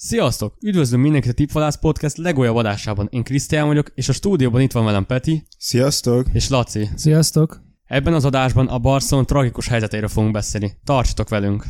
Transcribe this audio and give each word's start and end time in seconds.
Sziasztok! 0.00 0.56
Üdvözlöm 0.60 1.00
mindenkit 1.00 1.30
a 1.30 1.34
Tipfalász 1.34 1.78
Podcast 1.78 2.16
legolyabb 2.16 2.56
adásában. 2.56 3.08
Én 3.10 3.22
Krisztián 3.22 3.66
vagyok, 3.66 3.90
és 3.94 4.08
a 4.08 4.12
stúdióban 4.12 4.60
itt 4.60 4.72
van 4.72 4.84
velem 4.84 5.06
Peti 5.06 5.42
Sziasztok! 5.58 6.26
és 6.32 6.48
Laci. 6.48 6.88
Sziasztok! 6.94 7.62
Ebben 7.84 8.14
az 8.14 8.24
adásban 8.24 8.66
a 8.66 8.78
Barcelona 8.78 9.26
tragikus 9.26 9.68
helyzetéről 9.68 10.08
fogunk 10.08 10.32
beszélni. 10.32 10.72
Tartsatok 10.84 11.28
velünk! 11.28 11.64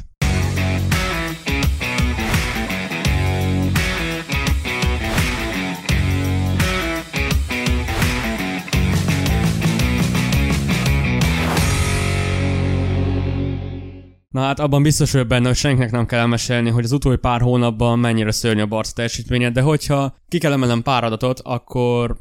Na 14.38 14.44
hát 14.44 14.58
abban 14.60 14.82
biztos 14.82 15.12
vagyok 15.12 15.26
benne, 15.26 15.46
hogy 15.46 15.56
senkinek 15.56 15.90
nem 15.90 16.06
kell 16.06 16.18
elmesélni, 16.18 16.70
hogy 16.70 16.84
az 16.84 16.92
utóbbi 16.92 17.16
pár 17.16 17.40
hónapban 17.40 17.98
mennyire 17.98 18.30
szörnyű 18.30 18.60
a 18.60 18.66
Barca 18.66 18.92
teljesítménye, 18.94 19.50
de 19.50 19.60
hogyha 19.60 20.16
ki 20.28 20.38
kell 20.38 20.52
emelnem 20.52 20.82
pár 20.82 21.04
adatot, 21.04 21.40
akkor 21.40 22.18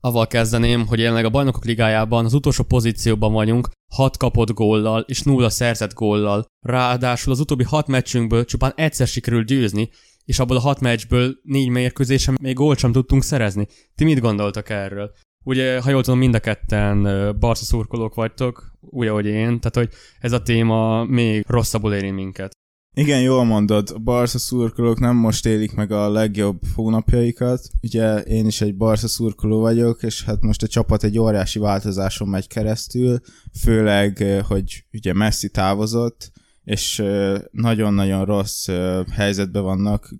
avval 0.00 0.26
kezdeném, 0.26 0.86
hogy 0.86 0.98
jelenleg 0.98 1.24
a 1.24 1.30
bajnokok 1.30 1.64
ligájában 1.64 2.24
az 2.24 2.34
utolsó 2.34 2.64
pozícióban 2.64 3.32
vagyunk, 3.32 3.68
6 3.94 4.16
kapott 4.16 4.52
góllal 4.52 5.00
és 5.00 5.22
0 5.22 5.50
szerzett 5.50 5.94
góllal. 5.94 6.44
Ráadásul 6.66 7.32
az 7.32 7.40
utóbbi 7.40 7.64
6 7.64 7.86
meccsünkből 7.86 8.44
csupán 8.44 8.72
egyszer 8.76 9.06
sikerült 9.06 9.46
győzni, 9.46 9.90
és 10.24 10.38
abból 10.38 10.56
a 10.56 10.60
6 10.60 10.80
meccsből 10.80 11.34
4 11.42 11.68
mérkőzésen 11.68 12.38
még 12.40 12.54
gólt 12.54 12.78
sem 12.78 12.92
tudtunk 12.92 13.22
szerezni. 13.22 13.66
Ti 13.94 14.04
mit 14.04 14.20
gondoltak 14.20 14.68
erről? 14.68 15.10
Ugye, 15.44 15.80
ha 15.80 15.90
jól 15.90 16.02
tudom, 16.02 16.18
mind 16.18 16.34
a 16.34 16.40
ketten 16.40 17.02
Barca 17.38 17.64
szurkolók 17.64 18.14
vagytok, 18.14 18.72
úgy, 18.80 19.06
ahogy 19.06 19.26
én, 19.26 19.60
tehát 19.60 19.74
hogy 19.74 19.88
ez 20.20 20.32
a 20.32 20.42
téma 20.42 21.04
még 21.04 21.44
rosszabbul 21.46 21.94
éri 21.94 22.10
minket. 22.10 22.50
Igen, 22.94 23.20
jól 23.20 23.44
mondod, 23.44 23.90
a 23.94 23.98
Barca 23.98 24.38
szurkolók 24.38 25.00
nem 25.00 25.16
most 25.16 25.46
élik 25.46 25.74
meg 25.74 25.90
a 25.90 26.10
legjobb 26.10 26.60
hónapjaikat. 26.74 27.68
Ugye 27.82 28.18
én 28.18 28.46
is 28.46 28.60
egy 28.60 28.76
Barca 28.76 29.08
szurkoló 29.08 29.60
vagyok, 29.60 30.02
és 30.02 30.24
hát 30.24 30.42
most 30.42 30.62
a 30.62 30.66
csapat 30.66 31.04
egy 31.04 31.18
óriási 31.18 31.58
változáson 31.58 32.28
megy 32.28 32.46
keresztül, 32.46 33.18
főleg, 33.60 34.42
hogy 34.46 34.84
ugye 34.92 35.12
Messi 35.12 35.48
távozott, 35.48 36.32
és 36.64 37.02
nagyon-nagyon 37.50 38.24
rossz 38.24 38.68
helyzetben 39.10 39.62
vannak 39.62 40.14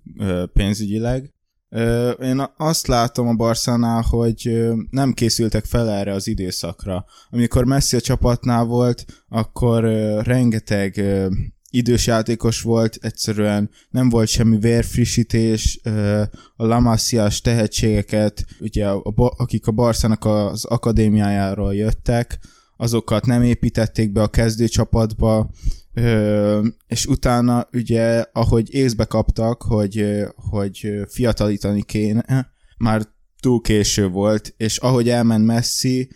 pénzügyileg. 0.53 1.33
Én 2.21 2.45
azt 2.57 2.87
látom 2.87 3.27
a 3.27 3.33
Barszánál, 3.33 4.01
hogy 4.01 4.69
nem 4.89 5.13
készültek 5.13 5.65
fel 5.65 5.89
erre 5.89 6.13
az 6.13 6.27
időszakra. 6.27 7.05
Amikor 7.29 7.65
Messi 7.65 7.95
a 7.95 8.01
csapatnál 8.01 8.63
volt, 8.65 9.05
akkor 9.29 9.83
rengeteg 10.23 11.03
idős 11.69 12.07
játékos 12.07 12.61
volt, 12.61 12.97
egyszerűen 13.01 13.69
nem 13.89 14.09
volt 14.09 14.27
semmi 14.27 14.59
vérfrissítés, 14.59 15.79
a 16.55 16.65
Lamasias 16.65 17.41
tehetségeket, 17.41 18.45
ugye 18.59 18.87
a, 18.87 19.01
akik 19.15 19.67
a 19.67 19.71
Barszának 19.71 20.25
az 20.25 20.65
akadémiájáról 20.65 21.75
jöttek, 21.75 22.39
azokat 22.77 23.25
nem 23.25 23.43
építették 23.43 24.11
be 24.11 24.21
a 24.21 24.27
kezdőcsapatba, 24.27 25.49
és 26.87 27.05
utána 27.05 27.67
ugye, 27.73 28.25
ahogy 28.33 28.73
észbe 28.73 29.05
kaptak, 29.05 29.61
hogy, 29.61 30.23
hogy 30.35 30.89
fiatalítani 31.07 31.83
kéne, 31.83 32.51
már 32.77 33.01
túl 33.39 33.61
késő 33.61 34.07
volt, 34.07 34.53
és 34.57 34.77
ahogy 34.77 35.09
elment 35.09 35.45
Messi, 35.45 36.09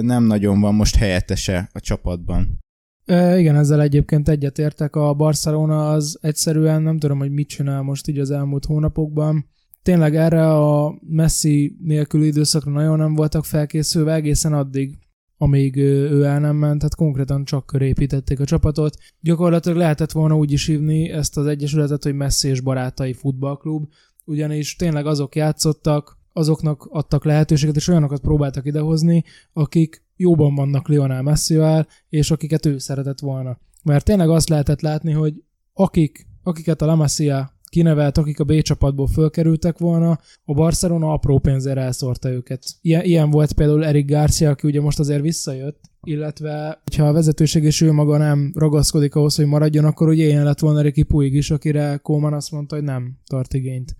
nem 0.00 0.24
nagyon 0.24 0.60
van 0.60 0.74
most 0.74 0.96
helyettese 0.96 1.68
a 1.72 1.80
csapatban. 1.80 2.58
E, 3.04 3.38
igen, 3.38 3.56
ezzel 3.56 3.82
egyébként 3.82 4.28
egyetértek. 4.28 4.96
A 4.96 5.14
Barcelona 5.14 5.90
az 5.90 6.18
egyszerűen 6.20 6.82
nem 6.82 6.98
tudom, 6.98 7.18
hogy 7.18 7.30
mit 7.30 7.48
csinál 7.48 7.82
most 7.82 8.08
így 8.08 8.18
az 8.18 8.30
elmúlt 8.30 8.64
hónapokban. 8.64 9.46
Tényleg 9.82 10.16
erre 10.16 10.52
a 10.54 10.98
Messi 11.00 11.76
nélküli 11.82 12.26
időszakra 12.26 12.70
nagyon 12.70 12.98
nem 12.98 13.14
voltak 13.14 13.44
felkészülve 13.44 14.14
egészen 14.14 14.52
addig, 14.52 14.98
amíg 15.38 15.76
ő 15.76 16.24
el 16.24 16.40
nem 16.40 16.56
ment, 16.56 16.78
tehát 16.78 16.94
konkrétan 16.94 17.44
csak 17.44 17.66
körépítették 17.66 18.40
a 18.40 18.44
csapatot. 18.44 18.96
Gyakorlatilag 19.20 19.78
lehetett 19.78 20.12
volna 20.12 20.36
úgy 20.36 20.52
is 20.52 20.66
hívni 20.66 21.10
ezt 21.10 21.36
az 21.36 21.46
egyesületet, 21.46 22.02
hogy 22.02 22.14
Messi 22.14 22.48
és 22.48 22.60
barátai 22.60 23.12
futballklub, 23.12 23.88
ugyanis 24.24 24.76
tényleg 24.76 25.06
azok 25.06 25.34
játszottak, 25.34 26.18
azoknak 26.32 26.86
adtak 26.90 27.24
lehetőséget, 27.24 27.76
és 27.76 27.88
olyanokat 27.88 28.20
próbáltak 28.20 28.66
idehozni, 28.66 29.24
akik 29.52 30.04
jóban 30.16 30.54
vannak 30.54 30.88
Lionel 30.88 31.22
Messivel, 31.22 31.86
és 32.08 32.30
akiket 32.30 32.66
ő 32.66 32.78
szeretett 32.78 33.20
volna. 33.20 33.58
Mert 33.82 34.04
tényleg 34.04 34.28
azt 34.28 34.48
lehetett 34.48 34.80
látni, 34.80 35.12
hogy 35.12 35.42
akik, 35.72 36.26
akiket 36.42 36.82
a 36.82 36.86
La 36.86 36.94
Masia 36.94 37.55
kinevelt, 37.76 38.18
akik 38.18 38.40
a 38.40 38.44
B 38.44 38.60
csapatból 38.60 39.06
fölkerültek 39.06 39.78
volna, 39.78 40.18
a 40.44 40.54
Barcelona 40.54 41.12
apró 41.12 41.38
pénzért 41.38 41.76
elszórta 41.76 42.30
őket. 42.30 42.64
Ilyen, 42.80 43.04
ilyen 43.04 43.30
volt 43.30 43.52
például 43.52 43.84
Eric 43.84 44.10
Garcia, 44.10 44.50
aki 44.50 44.66
ugye 44.66 44.80
most 44.80 44.98
azért 44.98 45.20
visszajött, 45.20 45.80
illetve 46.02 46.82
ha 46.96 47.08
a 47.08 47.12
vezetőség 47.12 47.64
és 47.64 47.80
ő 47.80 47.92
maga 47.92 48.16
nem 48.16 48.52
ragaszkodik 48.54 49.14
ahhoz, 49.14 49.36
hogy 49.36 49.46
maradjon, 49.46 49.84
akkor 49.84 50.08
ugye 50.08 50.24
ilyen 50.24 50.44
lett 50.44 50.58
volna 50.58 50.80
Ricky 50.80 51.02
Puig 51.02 51.34
is, 51.34 51.50
akire 51.50 51.96
Koeman 52.02 52.32
azt 52.32 52.50
mondta, 52.50 52.74
hogy 52.74 52.84
nem 52.84 53.18
tart 53.26 53.54
igényt. 53.54 53.96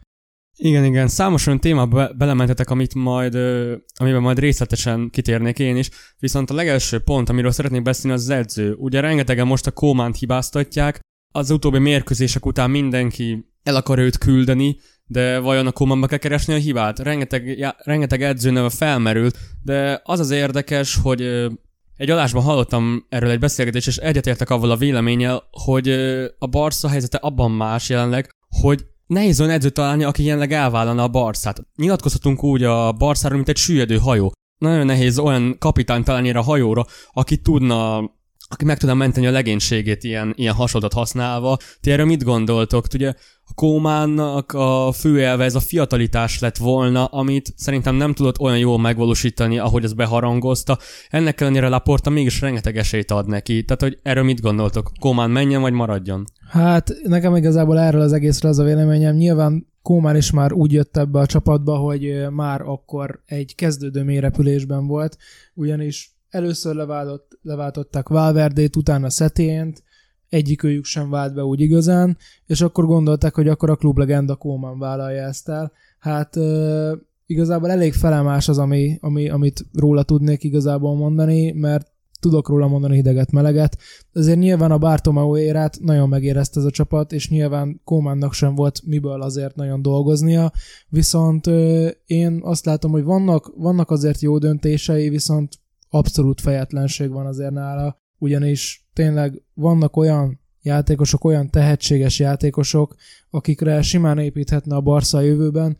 Igen, 0.58 0.84
igen, 0.84 1.08
számos 1.08 1.46
olyan 1.46 1.60
témába 1.60 1.96
be- 1.96 2.12
belementetek, 2.12 2.70
amit 2.70 2.94
majd, 2.94 3.34
amiben 3.94 4.22
majd 4.22 4.38
részletesen 4.38 5.10
kitérnék 5.10 5.58
én 5.58 5.76
is, 5.76 5.90
viszont 6.18 6.50
a 6.50 6.54
legelső 6.54 6.98
pont, 6.98 7.28
amiről 7.28 7.50
szeretnék 7.50 7.82
beszélni, 7.82 8.16
az 8.16 8.22
az 8.22 8.30
edző. 8.30 8.72
Ugye 8.72 9.00
rengetegen 9.00 9.46
most 9.46 9.66
a 9.66 9.70
Kómánt 9.70 10.16
hibáztatják, 10.18 11.00
az 11.34 11.50
utóbbi 11.50 11.78
mérkőzések 11.78 12.46
után 12.46 12.70
mindenki 12.70 13.54
el 13.66 13.76
akar 13.76 13.98
őt 13.98 14.18
küldeni, 14.18 14.76
de 15.06 15.38
vajon 15.38 15.66
a 15.66 15.72
Kómánba 15.72 16.06
kell 16.06 16.18
keresni 16.18 16.54
a 16.54 16.56
hibát? 16.56 16.98
Rengeteg, 16.98 17.58
já, 17.58 17.76
rengeteg 17.78 18.22
edzőneve 18.22 18.70
felmerült, 18.70 19.38
de 19.62 20.00
az 20.04 20.20
az 20.20 20.30
érdekes, 20.30 20.96
hogy 21.02 21.22
egy 21.96 22.10
adásban 22.10 22.42
hallottam 22.42 23.06
erről 23.08 23.30
egy 23.30 23.38
beszélgetést, 23.38 23.86
és 23.86 23.96
egyetértek 23.96 24.50
avval 24.50 24.70
a 24.70 24.76
véleménnyel, 24.76 25.42
hogy 25.50 25.88
a 26.38 26.46
Barca 26.46 26.88
helyzete 26.88 27.16
abban 27.16 27.50
más 27.50 27.88
jelenleg, 27.88 28.30
hogy 28.60 28.86
nehéz 29.06 29.40
olyan 29.40 29.52
edzőt 29.52 29.74
találni, 29.74 30.04
aki 30.04 30.24
jelenleg 30.24 30.52
elvállalna 30.52 31.02
a 31.02 31.08
Barszát. 31.08 31.62
Nyilatkozhatunk 31.76 32.44
úgy 32.44 32.62
a 32.62 32.92
Barszáról, 32.92 33.36
mint 33.36 33.48
egy 33.48 33.56
süllyedő 33.56 33.96
hajó. 33.96 34.32
Nagyon 34.58 34.86
nehéz 34.86 35.18
olyan 35.18 35.56
kapitány 35.58 36.02
találni 36.02 36.30
a 36.30 36.42
hajóra, 36.42 36.86
aki 37.12 37.36
tudna 37.36 38.10
aki 38.48 38.64
meg 38.64 38.78
tudna 38.78 38.94
menteni 38.94 39.26
a 39.26 39.30
legénységét 39.30 40.04
ilyen, 40.04 40.32
ilyen 40.36 40.54
hasonlót 40.54 40.92
használva. 40.92 41.56
Ti 41.80 41.90
erről 41.90 42.06
mit 42.06 42.24
gondoltok? 42.24 42.86
Ugye 42.94 43.12
a 43.48 43.54
Kómánnak 43.54 44.52
a 44.52 44.92
fő 44.92 45.24
elve 45.24 45.44
ez 45.44 45.54
a 45.54 45.60
fiatalitás 45.60 46.38
lett 46.38 46.56
volna, 46.56 47.04
amit 47.04 47.52
szerintem 47.56 47.94
nem 47.94 48.12
tudott 48.12 48.38
olyan 48.40 48.58
jól 48.58 48.78
megvalósítani, 48.78 49.58
ahogy 49.58 49.84
az 49.84 49.92
beharangozta. 49.92 50.78
Ennek 51.08 51.40
ellenére 51.40 51.68
Laporta 51.68 52.10
mégis 52.10 52.40
rengeteg 52.40 52.76
esélyt 52.76 53.10
ad 53.10 53.26
neki. 53.26 53.64
Tehát, 53.64 53.82
hogy 53.82 53.98
erről 54.02 54.24
mit 54.24 54.40
gondoltok? 54.40 54.90
Kómán 55.00 55.30
menjen 55.30 55.60
vagy 55.60 55.72
maradjon? 55.72 56.24
Hát 56.48 56.92
nekem 57.02 57.36
igazából 57.36 57.78
erről 57.78 58.00
az 58.00 58.12
egészről 58.12 58.50
az 58.50 58.58
a 58.58 58.64
véleményem. 58.64 59.14
Nyilván 59.16 59.66
Kómán 59.82 60.16
is 60.16 60.30
már 60.30 60.52
úgy 60.52 60.72
jött 60.72 60.96
ebbe 60.96 61.18
a 61.18 61.26
csapatba, 61.26 61.76
hogy 61.76 62.26
már 62.30 62.60
akkor 62.60 63.22
egy 63.26 63.54
kezdődő 63.54 64.02
mélyrepülésben 64.02 64.86
volt, 64.86 65.16
ugyanis 65.54 66.15
először 66.28 66.74
leváltott, 66.74 67.38
leváltották 67.42 68.08
Valverdét, 68.08 68.76
utána 68.76 69.10
Szetént, 69.10 69.82
egyikőjük 70.28 70.84
sem 70.84 71.10
vált 71.10 71.34
be 71.34 71.44
úgy 71.44 71.60
igazán, 71.60 72.16
és 72.46 72.60
akkor 72.60 72.86
gondolták, 72.86 73.34
hogy 73.34 73.48
akkor 73.48 73.70
a 73.70 73.76
klublegenda 73.76 74.36
Kóman 74.36 74.78
vállalja 74.78 75.22
ezt 75.22 75.48
el. 75.48 75.72
Hát 75.98 76.36
ö, 76.36 76.94
igazából 77.26 77.70
elég 77.70 77.92
felemás 77.92 78.48
az, 78.48 78.58
ami, 78.58 78.98
ami, 79.00 79.28
amit 79.28 79.66
róla 79.72 80.02
tudnék 80.02 80.44
igazából 80.44 80.96
mondani, 80.96 81.52
mert 81.52 81.94
tudok 82.20 82.48
róla 82.48 82.68
mondani 82.68 82.94
hideget, 82.94 83.32
meleget. 83.32 83.78
Azért 84.12 84.38
nyilván 84.38 84.70
a 84.70 84.78
Bartomeu 84.78 85.36
érát 85.36 85.78
nagyon 85.80 86.08
megérezte 86.08 86.60
ez 86.60 86.66
a 86.66 86.70
csapat, 86.70 87.12
és 87.12 87.30
nyilván 87.30 87.80
Kómánnak 87.84 88.32
sem 88.32 88.54
volt 88.54 88.80
miből 88.84 89.22
azért 89.22 89.54
nagyon 89.54 89.82
dolgoznia, 89.82 90.52
viszont 90.88 91.46
ö, 91.46 91.88
én 92.06 92.40
azt 92.42 92.64
látom, 92.64 92.90
hogy 92.90 93.04
vannak, 93.04 93.52
vannak 93.56 93.90
azért 93.90 94.20
jó 94.20 94.38
döntései, 94.38 95.08
viszont 95.08 95.58
abszolút 95.88 96.40
fejetlenség 96.40 97.10
van 97.10 97.26
azért 97.26 97.52
nála, 97.52 98.00
ugyanis 98.18 98.86
tényleg 98.92 99.42
vannak 99.54 99.96
olyan 99.96 100.40
játékosok, 100.62 101.24
olyan 101.24 101.50
tehetséges 101.50 102.18
játékosok, 102.18 102.94
akikre 103.30 103.82
simán 103.82 104.18
építhetne 104.18 104.76
a 104.76 104.80
Barca 104.80 105.18
a 105.18 105.20
jövőben, 105.20 105.76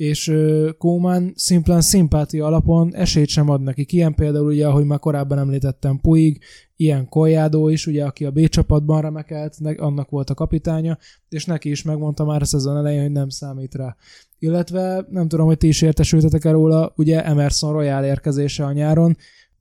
és 0.00 0.32
Kóman 0.78 1.32
szimplán 1.36 1.80
szimpátia 1.80 2.46
alapon 2.46 2.94
esélyt 2.94 3.28
sem 3.28 3.48
ad 3.48 3.62
nekik. 3.62 3.92
Ilyen 3.92 4.14
például 4.14 4.46
ugye, 4.46 4.66
ahogy 4.66 4.84
már 4.84 4.98
korábban 4.98 5.38
említettem, 5.38 6.00
Puig, 6.00 6.42
ilyen 6.76 7.08
Kolyádó 7.08 7.68
is, 7.68 7.86
ugye, 7.86 8.04
aki 8.04 8.24
a 8.24 8.30
B 8.30 8.48
csapatban 8.48 9.00
remekelt, 9.00 9.56
annak 9.76 10.10
volt 10.10 10.30
a 10.30 10.34
kapitánya, 10.34 10.98
és 11.28 11.44
neki 11.44 11.70
is 11.70 11.82
megmondta 11.82 12.24
már 12.24 12.42
a 12.42 12.44
szezon 12.44 12.76
elején, 12.76 13.00
hogy 13.00 13.12
nem 13.12 13.28
számít 13.28 13.74
rá. 13.74 13.96
Illetve 14.38 15.06
nem 15.10 15.28
tudom, 15.28 15.46
hogy 15.46 15.58
ti 15.58 15.66
is 15.66 15.82
értesültetek 15.82 16.44
-e 16.44 16.50
róla, 16.50 16.92
ugye 16.96 17.24
Emerson 17.24 17.72
Royal 17.72 18.04
érkezése 18.04 18.64
a 18.64 18.72
nyáron, 18.72 19.16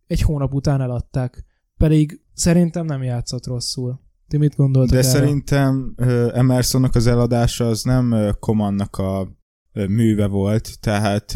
egy 0.10 0.22
hónap 0.22 0.54
után 0.54 0.82
eladták. 0.82 1.46
Pedig 1.78 2.22
szerintem 2.34 2.86
nem 2.86 3.04
játszott 3.04 3.46
rosszul. 3.46 4.00
Ti 4.28 4.38
mit 4.38 4.56
gondoltok 4.56 4.92
De 4.92 4.98
erre? 4.98 5.08
szerintem 5.08 5.96
Emersonnak 6.34 6.96
az 6.96 7.08
eladása 7.08 7.68
az 7.68 7.84
nem 7.84 8.36
Komannak 8.40 8.98
a 8.98 9.28
műve 9.72 10.28
volt, 10.28 10.80
tehát 10.80 11.32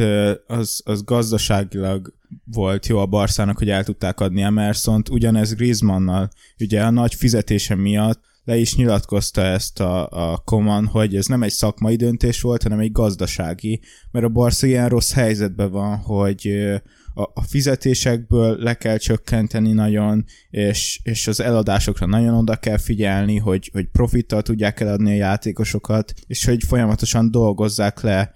az, 0.47 0.81
az 0.85 1.03
gazdaságilag 1.03 2.13
volt 2.45 2.87
jó 2.87 2.97
a 2.97 3.05
Barszának, 3.05 3.57
hogy 3.57 3.69
el 3.69 3.83
tudták 3.83 4.19
adni 4.19 4.41
Emersont, 4.41 5.09
ugyanez 5.09 5.53
Griezmannnal, 5.53 6.29
ugye 6.59 6.83
a 6.83 6.89
nagy 6.89 7.13
fizetése 7.13 7.75
miatt 7.75 8.21
le 8.43 8.57
is 8.57 8.75
nyilatkozta 8.75 9.41
ezt 9.41 9.79
a, 9.79 10.07
a 10.09 10.37
Koman, 10.37 10.85
hogy 10.85 11.15
ez 11.15 11.25
nem 11.25 11.43
egy 11.43 11.51
szakmai 11.51 11.95
döntés 11.95 12.41
volt, 12.41 12.63
hanem 12.63 12.79
egy 12.79 12.91
gazdasági, 12.91 13.81
mert 14.11 14.25
a 14.25 14.29
Barca 14.29 14.67
ilyen 14.67 14.89
rossz 14.89 15.13
helyzetben 15.13 15.71
van, 15.71 15.97
hogy 15.97 16.51
a, 17.13 17.21
a 17.21 17.41
fizetésekből 17.41 18.57
le 18.59 18.73
kell 18.73 18.97
csökkenteni 18.97 19.71
nagyon, 19.71 20.25
és, 20.49 20.99
és 21.03 21.27
az 21.27 21.39
eladásokra 21.39 22.05
nagyon 22.05 22.33
oda 22.33 22.55
kell 22.55 22.77
figyelni, 22.77 23.37
hogy, 23.37 23.69
hogy 23.73 23.87
profittal 23.91 24.41
tudják 24.41 24.79
eladni 24.79 25.11
a 25.11 25.15
játékosokat, 25.15 26.13
és 26.27 26.45
hogy 26.45 26.63
folyamatosan 26.63 27.31
dolgozzák 27.31 28.01
le 28.01 28.33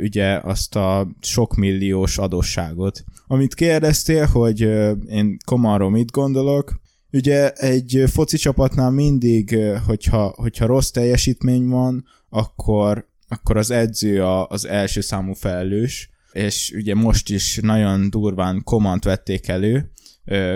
ugye 0.00 0.40
azt 0.42 0.76
a 0.76 1.08
sok 1.20 1.56
milliós 1.56 2.18
adósságot. 2.18 3.04
Amit 3.26 3.54
kérdeztél, 3.54 4.26
hogy 4.26 4.60
én 5.08 5.36
Komarról 5.44 5.90
mit 5.90 6.10
gondolok, 6.10 6.80
ugye 7.12 7.50
egy 7.52 8.04
foci 8.06 8.36
csapatnál 8.36 8.90
mindig, 8.90 9.58
hogyha, 9.86 10.34
hogyha 10.36 10.66
rossz 10.66 10.90
teljesítmény 10.90 11.66
van, 11.66 12.04
akkor, 12.28 13.08
akkor 13.28 13.56
az 13.56 13.70
edző 13.70 14.22
a, 14.22 14.46
az 14.46 14.66
első 14.66 15.00
számú 15.00 15.32
felelős, 15.32 16.10
és 16.32 16.72
ugye 16.76 16.94
most 16.94 17.30
is 17.30 17.58
nagyon 17.62 18.10
durván 18.10 18.62
komant 18.64 19.04
vették 19.04 19.48
elő, 19.48 19.90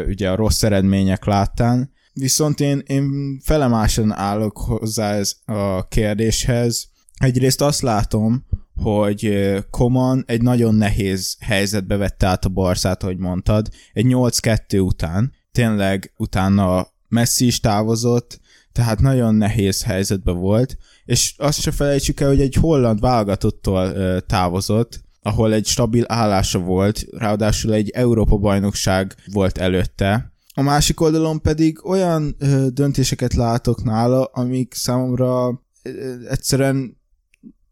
ugye 0.07 0.31
a 0.31 0.37
rossz 0.37 0.63
eredmények 0.63 1.25
láttán, 1.25 1.93
viszont 2.13 2.61
én, 2.61 2.83
én 2.87 3.39
felemásan 3.45 4.13
állok 4.13 4.57
hozzá 4.59 5.15
ez 5.15 5.37
a 5.45 5.89
kérdéshez. 5.89 6.91
Egyrészt 7.19 7.61
azt 7.61 7.81
látom, 7.81 8.47
hogy 8.75 9.53
Koman 9.71 10.25
egy 10.27 10.43
nagyon 10.43 10.75
nehéz 10.75 11.37
helyzetbe 11.41 11.97
vette 11.97 12.27
át 12.27 12.45
a 12.45 12.49
Barszát, 12.49 13.03
ahogy 13.03 13.19
mondtad, 13.19 13.69
egy 13.93 14.07
8-2 14.09 14.85
után, 14.85 15.33
tényleg 15.53 16.13
utána 16.17 16.87
Messi 17.09 17.47
is 17.47 17.61
távozott, 17.61 18.41
tehát 18.73 19.01
nagyon 19.01 19.35
nehéz 19.35 19.83
helyzetben 19.83 20.37
volt, 20.37 20.77
és 21.05 21.35
azt 21.37 21.61
se 21.61 21.71
felejtsük 21.71 22.21
el, 22.21 22.29
hogy 22.29 22.41
egy 22.41 22.55
holland 22.55 23.01
válogatottól 23.01 23.93
távozott, 24.21 25.01
ahol 25.23 25.53
egy 25.53 25.67
stabil 25.67 26.05
állása 26.09 26.59
volt, 26.59 27.05
ráadásul 27.11 27.73
egy 27.75 27.91
Európa-bajnokság 27.91 29.15
volt 29.33 29.59
előtte. 29.59 30.33
A 30.55 30.63
másik 30.63 31.01
oldalon 31.01 31.41
pedig 31.41 31.87
olyan 31.87 32.37
ö, 32.39 32.67
döntéseket 32.71 33.35
látok 33.35 33.83
nála, 33.85 34.25
amik 34.25 34.75
számomra 34.75 35.63
ö, 35.83 36.15
egyszerűen 36.29 37.01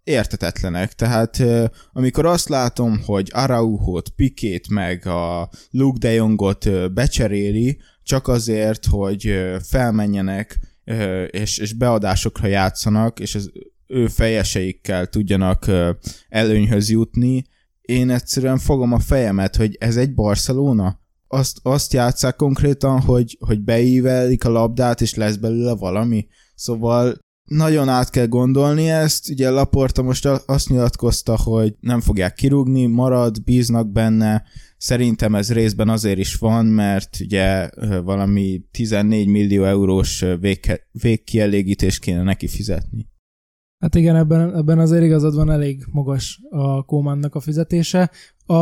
értetetlenek. 0.05 0.93
Tehát 0.93 1.39
ö, 1.39 1.65
amikor 1.93 2.27
azt 2.27 2.49
látom, 2.49 3.01
hogy 3.05 3.31
Arauhot, 3.33 4.09
Pikét 4.09 4.69
meg 4.69 5.07
a 5.07 5.51
Luke 5.71 5.99
de 5.99 6.13
Jongot 6.13 6.67
ö, 6.67 6.89
becseréli, 6.89 7.79
csak 8.03 8.29
azért, 8.29 8.87
hogy 8.87 9.27
ö, 9.27 9.57
felmenjenek 9.63 10.59
ö, 10.85 11.25
és, 11.25 11.59
és 11.59 11.73
beadásokra 11.73 12.47
játszanak, 12.47 13.21
és 13.21 13.35
az 13.35 13.51
ő 13.91 14.07
fejeseikkel 14.07 15.07
tudjanak 15.07 15.67
előnyhöz 16.29 16.91
jutni, 16.91 17.45
én 17.81 18.11
egyszerűen 18.11 18.59
fogom 18.59 18.93
a 18.93 18.99
fejemet, 18.99 19.57
hogy 19.57 19.77
ez 19.81 19.97
egy 19.97 20.15
Barcelona. 20.15 21.01
Azt, 21.29 21.59
azt 21.63 21.93
játszák 21.93 22.37
konkrétan, 22.37 23.01
hogy, 23.01 23.37
hogy 23.41 23.61
beívelik 23.61 24.45
a 24.45 24.51
labdát, 24.51 25.01
és 25.01 25.15
lesz 25.15 25.37
belőle 25.37 25.75
valami. 25.75 26.27
Szóval 26.55 27.19
nagyon 27.45 27.89
át 27.89 28.11
kell 28.11 28.27
gondolni 28.27 28.91
ezt. 28.91 29.29
Ugye 29.31 29.51
Laporta 29.51 30.03
most 30.03 30.27
azt 30.27 30.69
nyilatkozta, 30.69 31.37
hogy 31.37 31.75
nem 31.81 32.01
fogják 32.01 32.35
kirúgni, 32.35 32.87
marad, 32.87 33.43
bíznak 33.45 33.93
benne. 33.93 34.43
Szerintem 34.77 35.35
ez 35.35 35.53
részben 35.53 35.89
azért 35.89 36.19
is 36.19 36.35
van, 36.35 36.67
mert 36.67 37.17
ugye 37.21 37.71
valami 38.05 38.63
14 38.71 39.27
millió 39.27 39.65
eurós 39.65 40.23
ö, 40.23 40.37
végke, 40.37 40.89
végkielégítést 40.91 42.01
kéne 42.01 42.23
neki 42.23 42.49
fizetni. 42.49 43.10
Hát 43.81 43.95
igen, 43.95 44.17
ebben, 44.17 44.57
ebben 44.57 44.79
azért 44.79 45.05
igazad 45.05 45.35
van, 45.35 45.51
elég 45.51 45.85
magas 45.93 46.41
a 46.51 46.83
Kómannak 46.83 47.35
a 47.35 47.41
fizetése. 47.41 48.11
A 48.47 48.55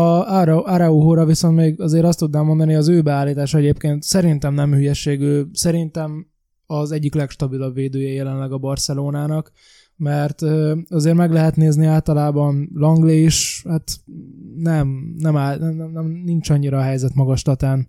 Arauhóra 0.73 1.25
viszont 1.25 1.57
még 1.57 1.81
azért 1.81 2.05
azt 2.05 2.19
tudnám 2.19 2.45
mondani, 2.45 2.75
az 2.75 2.89
ő 2.89 3.03
beállítása 3.03 3.59
egyébként 3.59 4.03
szerintem 4.03 4.55
nem 4.55 4.73
hülyeség, 4.73 5.21
ő 5.21 5.47
szerintem 5.53 6.27
az 6.67 6.93
egyik 6.93 7.15
legstabilabb 7.15 7.75
védője 7.75 8.13
jelenleg 8.13 8.53
a 8.53 8.59
Barcelonának, 8.59 9.53
mert 9.97 10.43
azért 10.89 11.17
meg 11.17 11.33
lehet 11.33 11.57
nézni 11.57 11.87
általában 11.87 12.71
Langley 12.75 13.25
is, 13.25 13.65
hát 13.69 13.91
nem, 14.57 15.15
nem, 15.19 15.37
áll, 15.37 15.59
nem, 15.59 15.91
nem, 15.93 16.07
nincs 16.07 16.51
annyira 16.51 16.79
a 16.79 16.83
helyzet 16.83 17.15
magastatán 17.15 17.89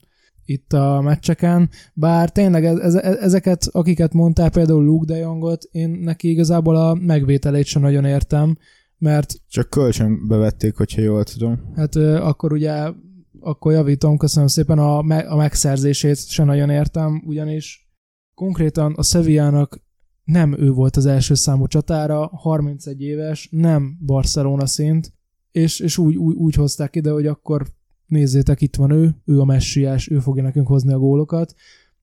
itt 0.50 0.74
a 0.74 1.02
meccseken, 1.02 1.70
bár 1.94 2.32
tényleg 2.32 2.66
ez, 2.66 2.96
ezeket, 2.96 3.68
akiket 3.72 4.14
mondtál, 4.14 4.50
például 4.50 4.84
Luke 4.84 5.14
de 5.14 5.20
Jongot, 5.20 5.64
én 5.72 5.90
neki 5.90 6.30
igazából 6.30 6.76
a 6.76 6.94
megvételét 6.94 7.66
sem 7.66 7.82
nagyon 7.82 8.06
értem, 8.06 8.58
mert... 8.98 9.34
Csak 9.48 9.70
kölcsönbe 9.70 10.36
vették, 10.36 10.78
hogyha 10.78 11.02
jól 11.02 11.24
tudom. 11.24 11.74
Hát 11.76 11.96
akkor 11.96 12.54
ugye, 12.54 12.92
akkor 13.40 13.72
javítom, 13.72 14.18
köszönöm 14.18 14.48
szépen, 14.48 14.80
a, 14.80 14.98
a 15.28 15.36
megszerzését 15.36 16.28
sem 16.28 16.46
nagyon 16.46 16.70
értem, 16.70 17.24
ugyanis 17.26 17.90
konkrétan 18.34 18.94
a 18.94 19.04
Sevillának 19.04 19.82
nem 20.24 20.56
ő 20.60 20.72
volt 20.72 20.96
az 20.96 21.06
első 21.06 21.34
számú 21.34 21.68
csatára, 21.68 22.28
31 22.28 23.02
éves, 23.02 23.48
nem 23.52 23.98
Barcelona 24.06 24.66
szint, 24.66 25.14
és, 25.52 25.80
és 25.80 25.98
úgy, 25.98 26.16
úgy, 26.16 26.36
úgy 26.36 26.56
hozták 26.56 26.96
ide, 26.96 27.12
hogy 27.12 27.28
akkor 27.28 27.66
nézzétek, 28.10 28.62
itt 28.62 28.76
van 28.76 28.92
ő, 28.92 29.16
ő 29.26 29.40
a 29.40 29.46
messiás, 29.46 30.10
ő 30.10 30.20
fogja 30.20 30.44
nekünk 30.44 30.68
hozni 30.68 30.94
a 30.94 30.98
gólokat, 30.98 31.56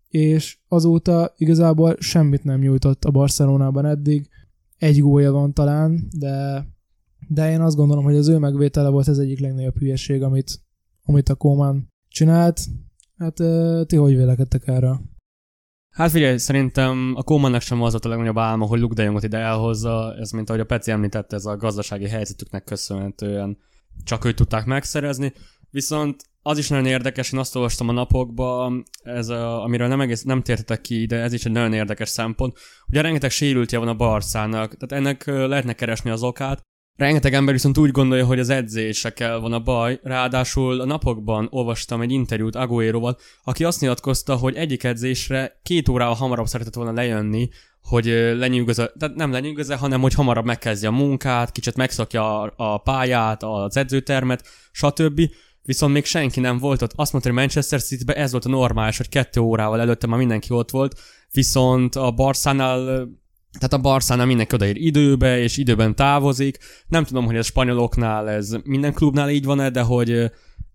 és 0.09 0.59
azóta 0.69 1.35
igazából 1.37 1.97
semmit 1.99 2.45
nem 2.45 2.61
nyújtott 2.61 3.05
a 3.05 3.11
Barcelonában 3.11 3.87
eddig, 3.87 4.29
egy 4.79 5.01
gólja 5.01 5.33
van 5.33 5.53
talán, 5.53 6.09
de, 6.19 6.67
de 7.29 7.51
én 7.51 7.61
azt 7.61 7.77
gondolom, 7.77 8.05
hogy 8.05 8.17
az 8.17 8.29
ő 8.29 8.39
megvétele 8.39 8.89
volt 8.89 9.09
az 9.09 9.19
egyik 9.19 9.41
legnagyobb 9.41 9.79
hülyeség, 9.79 10.23
amit, 10.23 10.61
amit 11.03 11.29
a 11.29 11.35
Kóman 11.35 11.93
csinált. 12.09 12.61
Hát 13.17 13.35
ti 13.87 13.97
hogy 13.97 14.17
vélekedtek 14.17 14.67
erről? 14.67 15.01
Hát 15.91 16.11
figyelj, 16.11 16.37
szerintem 16.37 17.13
a 17.17 17.23
Kómannak 17.23 17.61
sem 17.61 17.83
az 17.83 17.91
volt 17.91 18.05
a 18.05 18.09
legnagyobb 18.09 18.39
álma, 18.39 18.67
hogy 18.67 18.81
Luke 18.81 18.95
de 18.95 19.03
Jongot 19.03 19.23
ide 19.23 19.39
elhozza, 19.39 20.15
ez 20.19 20.31
mint 20.31 20.49
ahogy 20.49 20.61
a 20.61 20.65
Peci 20.65 20.91
említette, 20.91 21.37
ez 21.37 21.45
a 21.45 21.57
gazdasági 21.57 22.09
helyzetüknek 22.09 22.65
köszönhetően 22.65 23.59
csak 24.05 24.25
őt 24.25 24.37
tudták 24.37 24.65
megszerezni. 24.65 25.33
Viszont 25.71 26.25
az 26.43 26.59
is 26.59 26.69
nagyon 26.69 26.87
érdekes, 26.87 27.33
én 27.33 27.39
azt 27.39 27.57
olvastam 27.57 27.89
a 27.89 27.93
napokban, 27.93 28.83
ez 29.03 29.29
a, 29.29 29.63
amiről 29.63 29.89
nem 29.89 30.01
egész 30.01 30.23
nem 30.23 30.43
tértetek 30.43 30.81
ki, 30.81 31.07
de 31.07 31.17
ez 31.17 31.33
is 31.33 31.45
egy 31.45 31.53
nagyon 31.53 31.73
érdekes 31.73 32.09
szempont. 32.09 32.59
Ugye 32.89 33.01
rengeteg 33.01 33.31
sérültje 33.31 33.79
van 33.79 33.89
a 33.89 33.95
Barszának, 33.95 34.77
tehát 34.77 35.05
ennek 35.05 35.27
lehetne 35.27 35.73
keresni 35.73 36.11
az 36.11 36.23
okát. 36.23 36.63
Rengeteg 36.97 37.35
ember 37.35 37.55
viszont 37.55 37.79
úgy 37.79 37.91
gondolja, 37.91 38.27
hogy 38.27 38.39
az 38.39 38.49
edzésekkel 38.49 39.39
van 39.39 39.53
a 39.53 39.61
baj, 39.61 40.01
ráadásul 40.03 40.81
a 40.81 40.85
napokban 40.85 41.49
olvastam 41.51 42.01
egy 42.01 42.11
interjút 42.11 42.55
Agueroval, 42.55 43.17
aki 43.45 43.65
azt 43.65 43.81
nyilatkozta, 43.81 44.37
hogy 44.37 44.55
egyik 44.55 44.85
edzésre 44.85 45.61
két 45.63 45.89
órával 45.89 46.15
hamarabb 46.15 46.47
szeretett 46.47 46.75
volna 46.75 46.93
lejönni, 46.93 47.49
hogy 47.81 48.05
lenyűgözze, 48.37 48.93
tehát 48.99 49.17
nem 49.17 49.33
lenyűgözze, 49.33 49.77
hanem 49.77 50.01
hogy 50.01 50.15
hamarabb 50.15 50.45
megkezdje 50.45 50.89
a 50.89 50.93
munkát, 50.93 51.53
kicsit 51.53 51.77
megszokja 51.77 52.41
a, 52.41 52.53
a 52.57 52.79
pályát, 52.79 53.43
az 53.43 53.77
edzőtermet, 53.77 54.49
stb 54.73 55.21
viszont 55.67 55.93
még 55.93 56.05
senki 56.05 56.41
nem 56.41 56.59
volt 56.59 56.83
ott. 56.83 56.93
Azt 56.95 57.13
mondta, 57.13 57.31
hogy 57.31 57.39
Manchester 57.39 57.83
city 57.83 58.13
ez 58.13 58.31
volt 58.31 58.45
a 58.45 58.49
normális, 58.49 58.97
hogy 58.97 59.09
kettő 59.09 59.41
órával 59.41 59.81
előtte 59.81 60.07
már 60.07 60.19
mindenki 60.19 60.53
ott 60.53 60.71
volt, 60.71 61.01
viszont 61.33 61.95
a 61.95 62.11
Barszánál 62.11 63.09
tehát 63.59 63.73
a 63.73 63.79
Barszánál 63.79 64.27
mindenki 64.27 64.55
odaér 64.55 64.77
időbe, 64.77 65.39
és 65.39 65.57
időben 65.57 65.95
távozik. 65.95 66.59
Nem 66.89 67.05
tudom, 67.05 67.25
hogy 67.25 67.37
a 67.37 67.43
spanyoloknál 67.43 68.31
ez 68.31 68.57
minden 68.65 68.93
klubnál 68.93 69.31
így 69.31 69.45
van-e, 69.45 69.71
de 69.71 69.81
hogy 69.81 70.31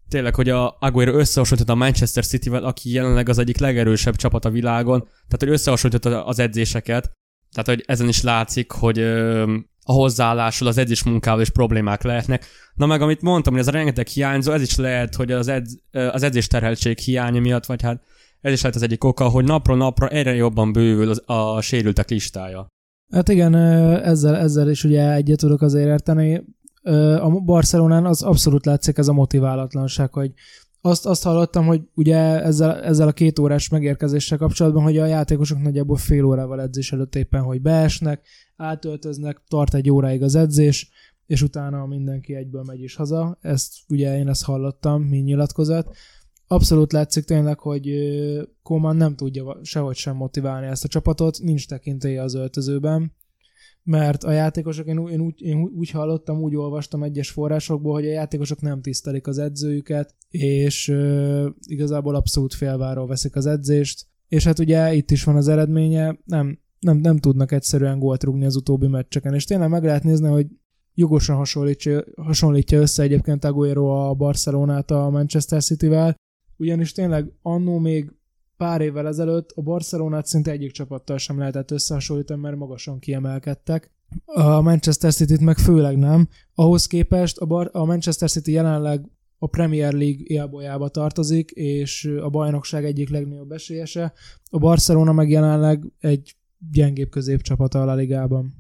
tényleg, 0.10 0.36
hogy 0.36 0.50
a 0.50 0.78
Aguero 0.80 1.18
összehasonlította 1.18 1.74
a 1.74 1.84
Manchester 1.84 2.26
City-vel, 2.26 2.64
aki 2.64 2.92
jelenleg 2.92 3.30
az 3.30 3.38
egyik 3.38 3.58
legerősebb 3.58 4.16
csapat 4.16 4.46
a 4.46 4.50
világon, 4.50 5.00
tehát 5.02 5.40
hogy 5.40 5.50
összehasonlította 5.50 6.26
az 6.26 6.40
edzéseket, 6.40 7.12
tehát 7.52 7.68
hogy 7.68 7.84
ezen 7.88 8.08
is 8.08 8.22
látszik, 8.22 8.72
hogy 8.72 8.98
a 9.92 9.94
hozzáállással, 9.94 10.68
az 10.68 10.78
edzés 10.78 11.04
munkával 11.04 11.42
is 11.42 11.50
problémák 11.50 12.04
lehetnek. 12.04 12.46
Na 12.74 12.86
meg 12.86 13.02
amit 13.02 13.22
mondtam, 13.22 13.54
hogy 13.54 13.62
ez 13.62 13.68
a 13.68 13.72
rengeteg 13.72 14.08
hiányzó, 14.08 14.52
ez 14.52 14.62
is 14.62 14.78
lehet, 14.78 15.16
hogy 15.16 15.32
az, 15.32 15.48
edz, 15.48 15.78
az 15.92 16.24
edzés 16.24 16.48
terheltség 16.48 16.98
hiánya 16.98 17.40
miatt, 17.40 17.66
vagy 17.66 17.82
hát 17.82 18.02
ez 18.42 18.52
is 18.52 18.62
lehet 18.62 18.76
az 18.76 18.82
egyik 18.82 19.04
oka, 19.04 19.28
hogy 19.28 19.46
napról 19.46 19.78
napra 19.78 20.08
egyre 20.08 20.36
jobban 20.36 20.72
bővül 20.72 21.10
az, 21.10 21.22
a 21.26 21.62
sérültek 21.62 22.10
listája. 22.10 22.68
Hát 23.12 23.30
igen, 23.30 23.56
ezzel, 24.04 24.36
ezzel 24.36 24.70
is 24.70 24.84
ugye 24.84 25.14
egyet 25.14 25.40
tudok 25.40 25.62
azért 25.62 25.88
érteni. 25.88 26.44
A 27.20 27.30
Barcelonán 27.30 28.06
az 28.06 28.22
abszolút 28.22 28.66
látszik 28.66 28.98
ez 28.98 29.08
a 29.08 29.14
motiválatlanság, 29.14 30.14
hogy 30.14 30.32
azt, 30.82 31.06
azt 31.06 31.24
hallottam, 31.24 31.66
hogy 31.66 31.82
ugye 31.96 32.18
ezzel, 32.44 32.82
ezzel 32.82 33.08
a 33.08 33.12
két 33.12 33.40
órás 33.40 33.70
megérkezéssel 33.70 34.38
kapcsolatban, 34.38 34.84
hogy 34.84 34.98
a 34.98 35.06
játékosok 35.06 35.62
nagyjából 35.62 35.98
fél 35.98 36.26
órával 36.26 36.62
edzés 36.62 36.92
előtt 36.92 37.16
éppen, 37.16 37.42
hogy 37.42 37.62
beesnek, 37.62 38.28
átöltöznek, 38.56 39.42
tart 39.48 39.74
egy 39.74 39.90
óráig 39.90 40.24
az 40.24 40.36
edzés, 40.36 40.90
és 41.26 41.42
utána 41.42 41.86
mindenki 41.86 42.36
egyből 42.36 42.64
megy 42.64 42.82
is 42.82 42.96
haza. 42.96 43.38
Ezt 43.42 43.74
ugye 43.88 44.18
én 44.18 44.28
ezt 44.28 44.44
hallottam, 44.44 45.04
mint 45.04 45.26
nyilatkozat. 45.26 45.96
Abszolút 46.48 46.92
látszik 46.92 47.24
tényleg, 47.24 47.60
hogy 47.60 47.90
Koman 48.64 48.96
nem 48.96 49.16
tudja 49.16 49.60
sehogy 49.64 49.96
sem 49.96 50.16
motiválni 50.16 50.68
ezt 50.68 50.84
a 50.84 50.88
csapatot, 50.88 51.40
nincs 51.40 51.68
tekintélye 51.68 52.22
az 52.22 52.34
öltözőben, 52.34 53.14
mert 53.84 54.24
a 54.24 54.32
játékosok, 54.32 54.88
én, 54.88 55.08
én, 55.08 55.22
úgy, 55.22 55.42
én 55.42 55.58
úgy 55.58 55.90
hallottam, 55.90 56.42
úgy 56.42 56.56
olvastam 56.56 57.04
egyes 57.04 57.30
forrásokból, 57.30 57.94
hogy 57.94 58.06
a 58.06 58.12
játékosok 58.12 58.62
nem 58.62 58.82
tisztelik 58.82 59.28
az 59.28 59.38
edzőjüket, 59.38 60.16
és 60.30 60.88
ö, 60.88 61.50
igazából 61.66 62.16
abszolút 62.16 62.54
félváról 62.54 63.08
veszik 63.08 63.36
az 63.36 63.46
edzést, 63.46 64.06
és 64.28 64.44
hát 64.44 64.60
ugye 64.60 64.94
itt 64.94 65.12
is 65.12 65.24
van 65.24 65.36
az 65.36 65.48
eredménye, 65.48 66.20
nem, 66.26 66.60
nem, 66.80 66.98
nem 66.98 67.18
tudnak 67.18 67.52
egyszerűen 67.52 68.00
gólt 68.00 68.24
rúgni 68.24 68.46
az 68.46 68.56
utóbbi 68.56 68.88
meccseken, 68.88 69.34
és 69.34 69.46
tényleg 69.46 69.70
meg 69.70 69.84
lehet 69.84 70.04
nézni, 70.04 70.28
hogy 70.28 70.48
jogosan 70.94 71.36
hasonlítja, 71.36 72.04
hasonlítja 72.16 72.80
össze 72.80 73.04
egyébként 73.04 73.46
Aguero 73.46 73.88
a 73.88 74.14
Barcelonát 74.14 74.92
a 74.92 75.10
Manchester 75.10 75.62
City-vel, 75.62 76.16
ugyanis 76.58 76.92
tényleg 76.92 77.32
annó 77.42 77.78
még 77.80 78.14
pár 78.62 78.82
évvel 78.82 79.08
ezelőtt 79.08 79.52
a 79.56 79.62
Barcelonát 79.62 80.26
szinte 80.26 80.52
egyik 80.52 80.72
csapattal 80.72 81.18
sem 81.18 81.38
lehetett 81.38 81.72
összehasonlítani, 81.72 82.42
mert 82.42 82.56
magasan 82.56 83.00
kiemelkedtek. 83.00 83.92
A 84.26 84.62
Manchester 84.62 85.14
City-t 85.14 85.40
meg 85.40 85.58
főleg 85.58 85.98
nem. 85.98 86.28
Ahhoz 86.54 86.88
képest 86.88 87.38
a, 87.38 87.46
Bar- 87.46 87.76
a 87.76 87.86
Manchester 87.86 88.30
City 88.30 88.52
jelenleg 88.52 89.06
a 89.38 89.48
Premier 89.48 89.94
League 89.94 90.24
élbolyába 90.24 90.90
tartozik, 90.90 91.52
és 91.52 92.12
a 92.22 92.30
bajnokság 92.30 92.86
egyik 92.86 93.10
legnagyobb 93.10 93.52
esélyese. 93.52 94.14
A 94.50 94.58
Barcelona 94.58 95.12
meg 95.12 95.30
jelenleg 95.30 95.92
egy 96.00 96.36
gyengébb 96.72 97.10
középcsapata 97.10 97.82
a 97.82 97.96
ligában. 97.96 98.54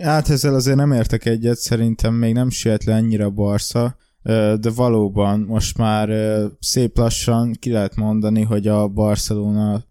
Hát 0.00 0.28
ezzel 0.28 0.54
azért 0.54 0.76
nem 0.76 0.92
értek 0.92 1.24
egyet, 1.24 1.56
szerintem 1.56 2.14
még 2.14 2.32
nem 2.32 2.50
siet 2.50 2.84
le 2.84 2.94
ennyire 2.94 3.24
a 3.24 3.30
Barca, 3.30 3.96
de 4.60 4.70
valóban 4.74 5.40
most 5.40 5.78
már 5.78 6.08
szép 6.60 6.98
lassan 6.98 7.52
ki 7.52 7.70
lehet 7.70 7.96
mondani, 7.96 8.42
hogy 8.42 8.68
a 8.68 8.88
Barcelona 8.88 9.84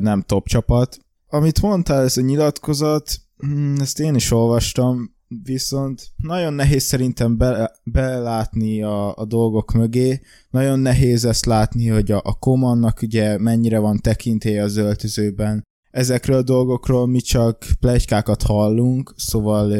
nem 0.00 0.22
top 0.22 0.46
csapat. 0.46 0.98
Amit 1.28 1.62
mondtál, 1.62 2.02
ez 2.02 2.16
a 2.16 2.20
nyilatkozat, 2.20 3.20
hm, 3.36 3.74
ezt 3.80 4.00
én 4.00 4.14
is 4.14 4.30
olvastam, 4.30 5.14
viszont 5.42 6.02
nagyon 6.16 6.52
nehéz 6.52 6.82
szerintem 6.82 7.36
be, 7.36 7.72
belátni 7.84 8.82
a, 8.82 9.16
a 9.16 9.24
dolgok 9.24 9.72
mögé, 9.72 10.20
nagyon 10.50 10.78
nehéz 10.78 11.24
ezt 11.24 11.44
látni, 11.44 11.88
hogy 11.88 12.10
a, 12.10 12.20
a 12.24 12.38
Komannak 12.38 13.02
ugye 13.02 13.38
mennyire 13.38 13.78
van 13.78 13.98
tekintély 13.98 14.58
az 14.58 14.76
öltözőben. 14.76 15.62
Ezekről 15.90 16.36
a 16.36 16.42
dolgokról 16.42 17.06
mi 17.06 17.20
csak 17.20 17.66
plegykákat 17.80 18.42
hallunk, 18.42 19.14
szóval 19.16 19.72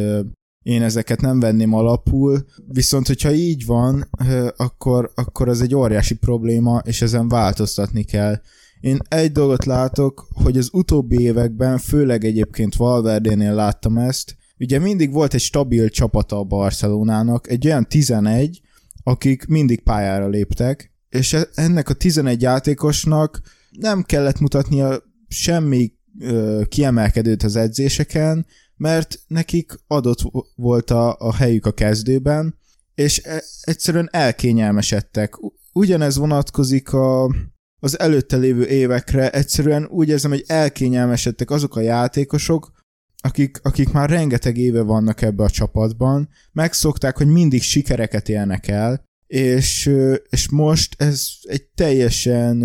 én 0.62 0.83
ezeket 0.83 1.21
nem 1.21 1.40
venném 1.40 1.73
alapul, 1.73 2.45
viszont 2.67 3.07
hogyha 3.07 3.33
így 3.33 3.67
van, 3.67 4.09
akkor, 4.57 5.12
akkor 5.14 5.49
az 5.49 5.61
egy 5.61 5.75
óriási 5.75 6.14
probléma, 6.14 6.83
és 6.85 7.02
ezen 7.02 7.29
változtatni 7.29 8.02
kell. 8.02 8.40
Én 8.81 8.99
egy 9.09 9.33
dolgot 9.33 9.64
látok, 9.64 10.29
hogy 10.33 10.57
az 10.59 10.69
utóbbi 10.73 11.21
években, 11.21 11.79
főleg 11.79 12.25
egyébként 12.25 12.75
Valverdénél 12.75 13.55
láttam 13.55 13.97
ezt, 13.97 14.37
ugye 14.59 14.79
mindig 14.79 15.12
volt 15.12 15.35
egy 15.35 15.40
stabil 15.40 15.88
csapata 15.88 16.38
a 16.38 16.45
Barcelonának, 16.45 17.50
egy 17.50 17.67
olyan 17.67 17.88
11, 17.88 18.61
akik 19.02 19.47
mindig 19.47 19.81
pályára 19.81 20.29
léptek, 20.29 20.93
és 21.09 21.33
e- 21.33 21.49
ennek 21.55 21.88
a 21.88 21.95
11 21.95 22.43
játékosnak 22.43 23.40
nem 23.71 24.02
kellett 24.02 24.40
mutatnia 24.40 25.02
semmi 25.29 25.93
ö, 26.21 26.62
kiemelkedőt 26.69 27.43
az 27.43 27.57
edzéseken, 27.57 28.47
mert 28.80 29.18
nekik 29.26 29.80
adott 29.87 30.18
volt 30.54 30.90
a, 30.90 31.16
a 31.18 31.34
helyük 31.34 31.66
a 31.66 31.72
kezdőben, 31.72 32.58
és 32.94 33.25
e, 33.25 33.42
egyszerűen 33.60 34.08
elkényelmesedtek. 34.12 35.34
Ugyanez 35.72 36.16
vonatkozik 36.16 36.92
a, 36.92 37.34
az 37.78 37.99
előtte 37.99 38.37
lévő 38.37 38.66
évekre, 38.66 39.30
egyszerűen 39.30 39.87
úgy 39.90 40.08
érzem, 40.08 40.30
hogy 40.30 40.44
elkényelmesedtek 40.46 41.50
azok 41.50 41.76
a 41.76 41.80
játékosok, 41.80 42.72
akik, 43.16 43.60
akik 43.62 43.92
már 43.92 44.10
rengeteg 44.10 44.56
éve 44.56 44.82
vannak 44.82 45.22
ebbe 45.22 45.42
a 45.42 45.50
csapatban, 45.50 46.28
megszokták, 46.52 47.16
hogy 47.16 47.28
mindig 47.28 47.62
sikereket 47.62 48.28
élnek 48.28 48.68
el, 48.68 49.08
és, 49.30 49.90
és 50.28 50.49
most 50.49 51.02
ez 51.02 51.28
egy 51.42 51.62
teljesen 51.62 52.64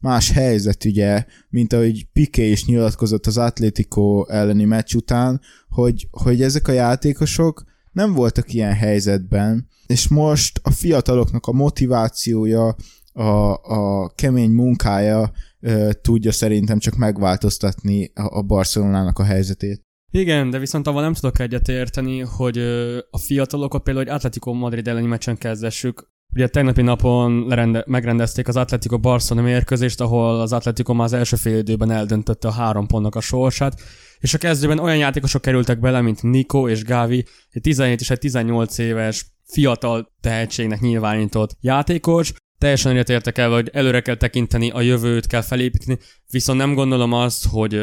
más 0.00 0.30
helyzet, 0.30 0.84
ugye, 0.84 1.24
mint 1.48 1.72
ahogy 1.72 2.06
Piqué 2.12 2.50
is 2.50 2.64
nyilatkozott 2.64 3.26
az 3.26 3.38
Atlético 3.38 4.24
elleni 4.28 4.64
meccs 4.64 4.94
után, 4.94 5.40
hogy, 5.68 6.08
hogy 6.10 6.42
ezek 6.42 6.68
a 6.68 6.72
játékosok 6.72 7.64
nem 7.90 8.12
voltak 8.12 8.52
ilyen 8.52 8.74
helyzetben, 8.74 9.68
és 9.86 10.08
most 10.08 10.60
a 10.62 10.70
fiataloknak 10.70 11.46
a 11.46 11.52
motivációja, 11.52 12.76
a, 13.12 13.52
a 13.52 14.08
kemény 14.14 14.50
munkája 14.50 15.32
tudja 16.02 16.32
szerintem 16.32 16.78
csak 16.78 16.96
megváltoztatni 16.96 18.10
a, 18.14 18.38
a 18.38 18.42
Barcelonának 18.42 19.18
a 19.18 19.24
helyzetét. 19.24 19.82
Igen, 20.14 20.50
de 20.50 20.58
viszont 20.58 20.86
avval 20.86 21.02
nem 21.02 21.12
tudok 21.12 21.38
egyet 21.38 21.68
érteni, 21.68 22.20
hogy 22.20 22.58
a 23.10 23.18
fiatalokat 23.18 23.82
például 23.82 24.06
egy 24.06 24.12
Atletico 24.12 24.52
Madrid 24.52 24.88
elleni 24.88 25.06
meccsen 25.06 25.38
kezdessük. 25.38 26.10
Ugye 26.34 26.48
tegnapi 26.48 26.82
napon 26.82 27.46
lerende- 27.48 27.86
megrendezték 27.86 28.48
az 28.48 28.56
Atletico 28.56 28.98
Barcelona 28.98 29.46
mérkőzést, 29.46 30.00
ahol 30.00 30.40
az 30.40 30.52
Atletico 30.52 30.94
már 30.94 31.04
az 31.04 31.12
első 31.12 31.36
fél 31.36 31.58
időben 31.58 31.90
eldöntötte 31.90 32.48
a 32.48 32.52
három 32.52 32.86
pontnak 32.86 33.14
a 33.14 33.20
sorsát, 33.20 33.80
és 34.18 34.34
a 34.34 34.38
kezdőben 34.38 34.78
olyan 34.78 34.96
játékosok 34.96 35.42
kerültek 35.42 35.80
bele, 35.80 36.00
mint 36.00 36.22
Nico 36.22 36.68
és 36.68 36.84
Gavi, 36.84 37.24
egy 37.50 37.62
17 37.62 38.00
és 38.00 38.10
egy 38.10 38.18
18 38.18 38.78
éves 38.78 39.26
fiatal 39.44 40.12
tehetségnek 40.20 40.80
nyilvánított 40.80 41.56
játékos, 41.60 42.32
teljesen 42.58 42.92
egyetértek 42.92 43.38
el, 43.38 43.50
hogy 43.50 43.70
előre 43.72 44.00
kell 44.00 44.16
tekinteni, 44.16 44.70
a 44.70 44.80
jövőt 44.80 45.26
kell 45.26 45.42
felépíteni, 45.42 45.98
viszont 46.30 46.58
nem 46.58 46.74
gondolom 46.74 47.12
azt, 47.12 47.46
hogy 47.46 47.82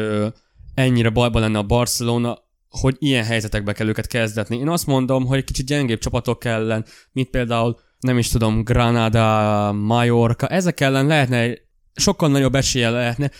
ennyire 0.80 1.10
bajban 1.10 1.42
lenne 1.42 1.58
a 1.58 1.62
Barcelona, 1.62 2.38
hogy 2.68 2.96
ilyen 2.98 3.24
helyzetekbe 3.24 3.72
kell 3.72 3.88
őket 3.88 4.06
kezdetni. 4.06 4.56
Én 4.56 4.68
azt 4.68 4.86
mondom, 4.86 5.26
hogy 5.26 5.38
egy 5.38 5.44
kicsit 5.44 5.66
gyengébb 5.66 5.98
csapatok 5.98 6.44
ellen, 6.44 6.84
mint 7.12 7.30
például, 7.30 7.78
nem 8.00 8.18
is 8.18 8.28
tudom, 8.28 8.62
Granada, 8.62 9.72
Mallorca, 9.72 10.46
ezek 10.46 10.80
ellen 10.80 11.06
lehetne, 11.06 11.52
sokkal 11.94 12.28
nagyobb 12.28 12.54
esélye 12.54 12.90
lehetne 12.90 13.30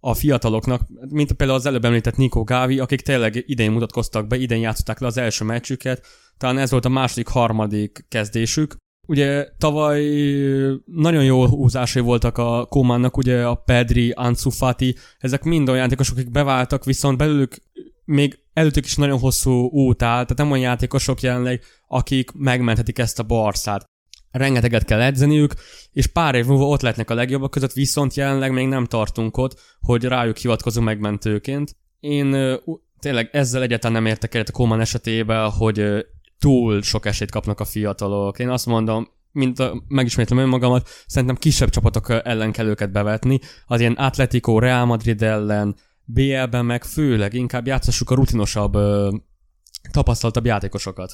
a 0.00 0.14
fiataloknak, 0.14 0.82
mint 1.08 1.32
például 1.32 1.58
az 1.58 1.66
előbb 1.66 1.84
említett 1.84 2.16
Nico 2.16 2.44
Gávi, 2.44 2.78
akik 2.78 3.00
tényleg 3.00 3.44
idén 3.46 3.70
mutatkoztak 3.70 4.26
be, 4.26 4.36
idén 4.36 4.60
játszották 4.60 5.00
le 5.00 5.06
az 5.06 5.16
első 5.16 5.44
meccsüket, 5.44 6.06
talán 6.36 6.58
ez 6.58 6.70
volt 6.70 6.84
a 6.84 6.88
második, 6.88 7.28
harmadik 7.28 8.04
kezdésük, 8.08 8.76
Ugye 9.06 9.48
tavaly 9.58 10.04
nagyon 10.84 11.24
jó 11.24 11.46
húzásai 11.46 12.02
voltak 12.02 12.38
a 12.38 12.66
Kómánnak, 12.66 13.16
ugye 13.16 13.46
a 13.46 13.54
Pedri, 13.54 14.10
Ansu 14.10 14.50
ezek 15.18 15.42
mind 15.42 15.68
olyan 15.68 15.80
játékosok, 15.80 16.16
akik 16.16 16.30
beváltak, 16.30 16.84
viszont 16.84 17.18
belőlük 17.18 17.56
még 18.04 18.38
előttük 18.52 18.84
is 18.84 18.96
nagyon 18.96 19.18
hosszú 19.18 19.68
út 19.70 20.02
áll, 20.02 20.22
tehát 20.22 20.36
nem 20.36 20.50
olyan 20.50 20.64
játékosok 20.64 21.20
jelenleg, 21.20 21.62
akik 21.86 22.30
megmenthetik 22.32 22.98
ezt 22.98 23.18
a 23.18 23.22
barszát. 23.22 23.84
Rengeteget 24.30 24.84
kell 24.84 25.00
edzeniük, 25.00 25.54
és 25.92 26.06
pár 26.06 26.34
év 26.34 26.46
múlva 26.46 26.66
ott 26.66 26.80
lehetnek 26.80 27.10
a 27.10 27.14
legjobbak 27.14 27.50
között, 27.50 27.72
viszont 27.72 28.14
jelenleg 28.14 28.52
még 28.52 28.66
nem 28.66 28.86
tartunk 28.86 29.36
ott, 29.36 29.60
hogy 29.80 30.04
rájuk 30.04 30.36
hivatkozunk 30.36 30.86
megmentőként. 30.86 31.76
Én 32.00 32.58
tényleg 32.98 33.28
ezzel 33.32 33.62
egyáltalán 33.62 34.02
nem 34.02 34.10
értek 34.10 34.34
egyet 34.34 34.48
a 34.48 34.52
Kóman 34.52 34.80
esetében, 34.80 35.50
hogy 35.50 36.06
túl 36.40 36.82
sok 36.82 37.06
esélyt 37.06 37.30
kapnak 37.30 37.60
a 37.60 37.64
fiatalok. 37.64 38.38
Én 38.38 38.48
azt 38.48 38.66
mondom, 38.66 39.08
mint 39.32 39.58
a, 39.58 39.82
megismétlem 39.88 40.38
önmagamat, 40.38 40.88
szerintem 41.06 41.36
kisebb 41.36 41.68
csapatok 41.68 42.08
ellen 42.08 42.52
kell 42.52 42.66
őket 42.66 42.92
bevetni, 42.92 43.40
az 43.66 43.80
ilyen 43.80 43.92
Atletico, 43.92 44.58
Real 44.58 44.84
Madrid 44.84 45.22
ellen, 45.22 45.76
BL-ben 46.04 46.64
meg 46.64 46.84
főleg 46.84 47.34
inkább 47.34 47.66
játszassuk 47.66 48.10
a 48.10 48.14
rutinosabb, 48.14 48.76
tapasztaltabb 49.90 50.44
játékosokat. 50.44 51.12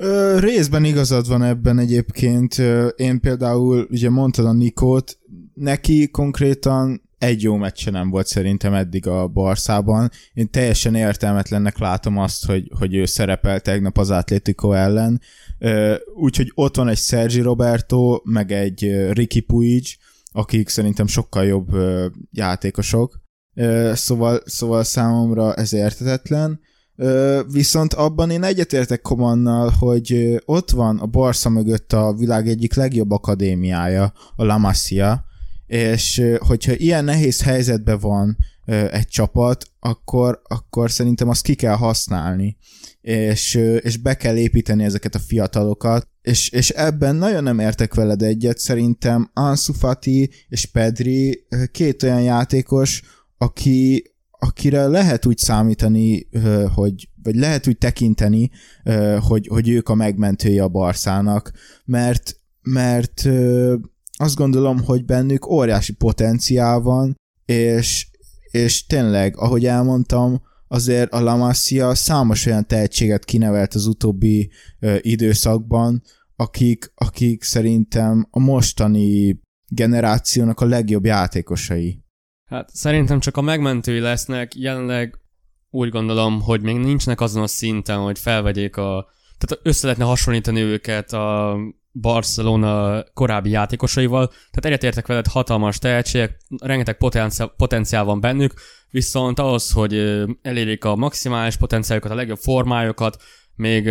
Ö, 0.00 0.38
részben 0.40 0.84
igazad 0.84 1.28
van 1.28 1.42
ebben 1.42 1.78
egyébként. 1.78 2.54
Én 2.96 3.20
például, 3.20 3.86
ugye 3.90 4.10
mondtad 4.10 4.46
a 4.46 4.52
Nikót, 4.52 5.18
neki 5.54 6.10
konkrétan 6.10 7.05
egy 7.18 7.42
jó 7.42 7.56
meccse 7.56 7.90
nem 7.90 8.10
volt 8.10 8.26
szerintem 8.26 8.74
eddig 8.74 9.06
a 9.06 9.26
Barszában. 9.28 10.10
Én 10.32 10.50
teljesen 10.50 10.94
értelmetlennek 10.94 11.78
látom 11.78 12.18
azt, 12.18 12.46
hogy, 12.46 12.70
hogy 12.78 12.94
ő 12.94 13.04
szerepel 13.04 13.60
tegnap 13.60 13.98
az 13.98 14.10
Atlético 14.10 14.72
ellen. 14.72 15.20
Úgyhogy 16.14 16.52
ott 16.54 16.76
van 16.76 16.88
egy 16.88 16.98
Sergi 16.98 17.40
Roberto, 17.40 18.20
meg 18.24 18.52
egy 18.52 19.10
Ricky 19.12 19.40
Puig, 19.40 19.84
akik 20.32 20.68
szerintem 20.68 21.06
sokkal 21.06 21.44
jobb 21.44 21.68
játékosok. 22.30 23.20
Szóval, 23.92 24.40
szóval 24.44 24.84
számomra 24.84 25.54
ez 25.54 25.72
értetetlen. 25.72 26.60
Viszont 27.52 27.94
abban 27.94 28.30
én 28.30 28.42
egyetértek 28.42 29.00
Komannal, 29.00 29.70
hogy 29.78 30.40
ott 30.44 30.70
van 30.70 30.98
a 30.98 31.06
Barca 31.06 31.48
mögött 31.48 31.92
a 31.92 32.14
világ 32.14 32.48
egyik 32.48 32.74
legjobb 32.74 33.10
akadémiája, 33.10 34.12
a 34.36 34.44
La 34.44 34.58
Masia, 34.58 35.24
és 35.66 36.22
hogyha 36.38 36.72
ilyen 36.74 37.04
nehéz 37.04 37.42
helyzetben 37.42 37.98
van 37.98 38.36
egy 38.90 39.06
csapat, 39.08 39.64
akkor, 39.80 40.40
akkor 40.44 40.90
szerintem 40.90 41.28
azt 41.28 41.42
ki 41.42 41.54
kell 41.54 41.74
használni, 41.74 42.56
és, 43.00 43.54
és 43.80 43.96
be 43.96 44.14
kell 44.14 44.36
építeni 44.36 44.84
ezeket 44.84 45.14
a 45.14 45.18
fiatalokat, 45.18 46.08
és, 46.22 46.48
és 46.48 46.70
ebben 46.70 47.16
nagyon 47.16 47.42
nem 47.42 47.58
értek 47.58 47.94
veled 47.94 48.22
egyet, 48.22 48.58
szerintem 48.58 49.30
Ansu 49.32 49.72
Fati 49.72 50.30
és 50.48 50.66
Pedri 50.66 51.46
két 51.70 52.02
olyan 52.02 52.22
játékos, 52.22 53.02
aki, 53.38 54.04
akire 54.30 54.86
lehet 54.86 55.26
úgy 55.26 55.38
számítani, 55.38 56.28
hogy, 56.74 57.08
vagy 57.22 57.34
lehet 57.34 57.66
úgy 57.66 57.78
tekinteni, 57.78 58.50
hogy, 59.20 59.46
hogy 59.46 59.68
ők 59.68 59.88
a 59.88 59.94
megmentője 59.94 60.62
a 60.62 60.68
Barszának, 60.68 61.52
mert, 61.84 62.40
mert 62.62 63.28
azt 64.16 64.36
gondolom, 64.36 64.82
hogy 64.84 65.04
bennük 65.04 65.46
óriási 65.46 65.92
potenciál 65.92 66.80
van, 66.80 67.14
és, 67.44 68.06
és 68.50 68.86
tényleg, 68.86 69.36
ahogy 69.36 69.66
elmondtam, 69.66 70.42
azért 70.68 71.12
a 71.12 71.20
La 71.20 71.36
Masia 71.36 71.94
számos 71.94 72.46
olyan 72.46 72.66
tehetséget 72.66 73.24
kinevelt 73.24 73.74
az 73.74 73.86
utóbbi 73.86 74.50
ö, 74.80 74.96
időszakban, 75.00 76.02
akik, 76.36 76.92
akik 76.94 77.42
szerintem 77.42 78.26
a 78.30 78.38
mostani 78.38 79.40
generációnak 79.68 80.60
a 80.60 80.66
legjobb 80.66 81.04
játékosai. 81.04 82.04
Hát 82.50 82.68
szerintem 82.72 83.20
csak 83.20 83.36
a 83.36 83.40
megmentői 83.40 84.00
lesznek, 84.00 84.54
jelenleg 84.54 85.18
úgy 85.70 85.88
gondolom, 85.88 86.40
hogy 86.40 86.62
még 86.62 86.76
nincsnek 86.76 87.20
azon 87.20 87.42
a 87.42 87.46
szinten, 87.46 87.98
hogy 87.98 88.18
felvegyék 88.18 88.76
a... 88.76 89.08
Tehát 89.38 89.66
össze 89.66 89.86
lehetne 89.86 90.04
hasonlítani 90.04 90.60
őket 90.60 91.12
a 91.12 91.56
Barcelona 92.00 93.04
korábbi 93.14 93.50
játékosaival, 93.50 94.26
tehát 94.26 94.64
egyetértek 94.64 95.06
veled, 95.06 95.26
hatalmas 95.26 95.78
tehetségek, 95.78 96.36
rengeteg 96.62 96.96
potenciál, 96.96 97.54
potenciál 97.56 98.04
van 98.04 98.20
bennük, 98.20 98.52
viszont 98.90 99.38
ahhoz, 99.38 99.72
hogy 99.72 99.94
elérjék 100.42 100.84
a 100.84 100.96
maximális 100.96 101.56
potenciálukat, 101.56 102.10
a 102.10 102.14
legjobb 102.14 102.38
formájukat, 102.38 103.22
még 103.54 103.86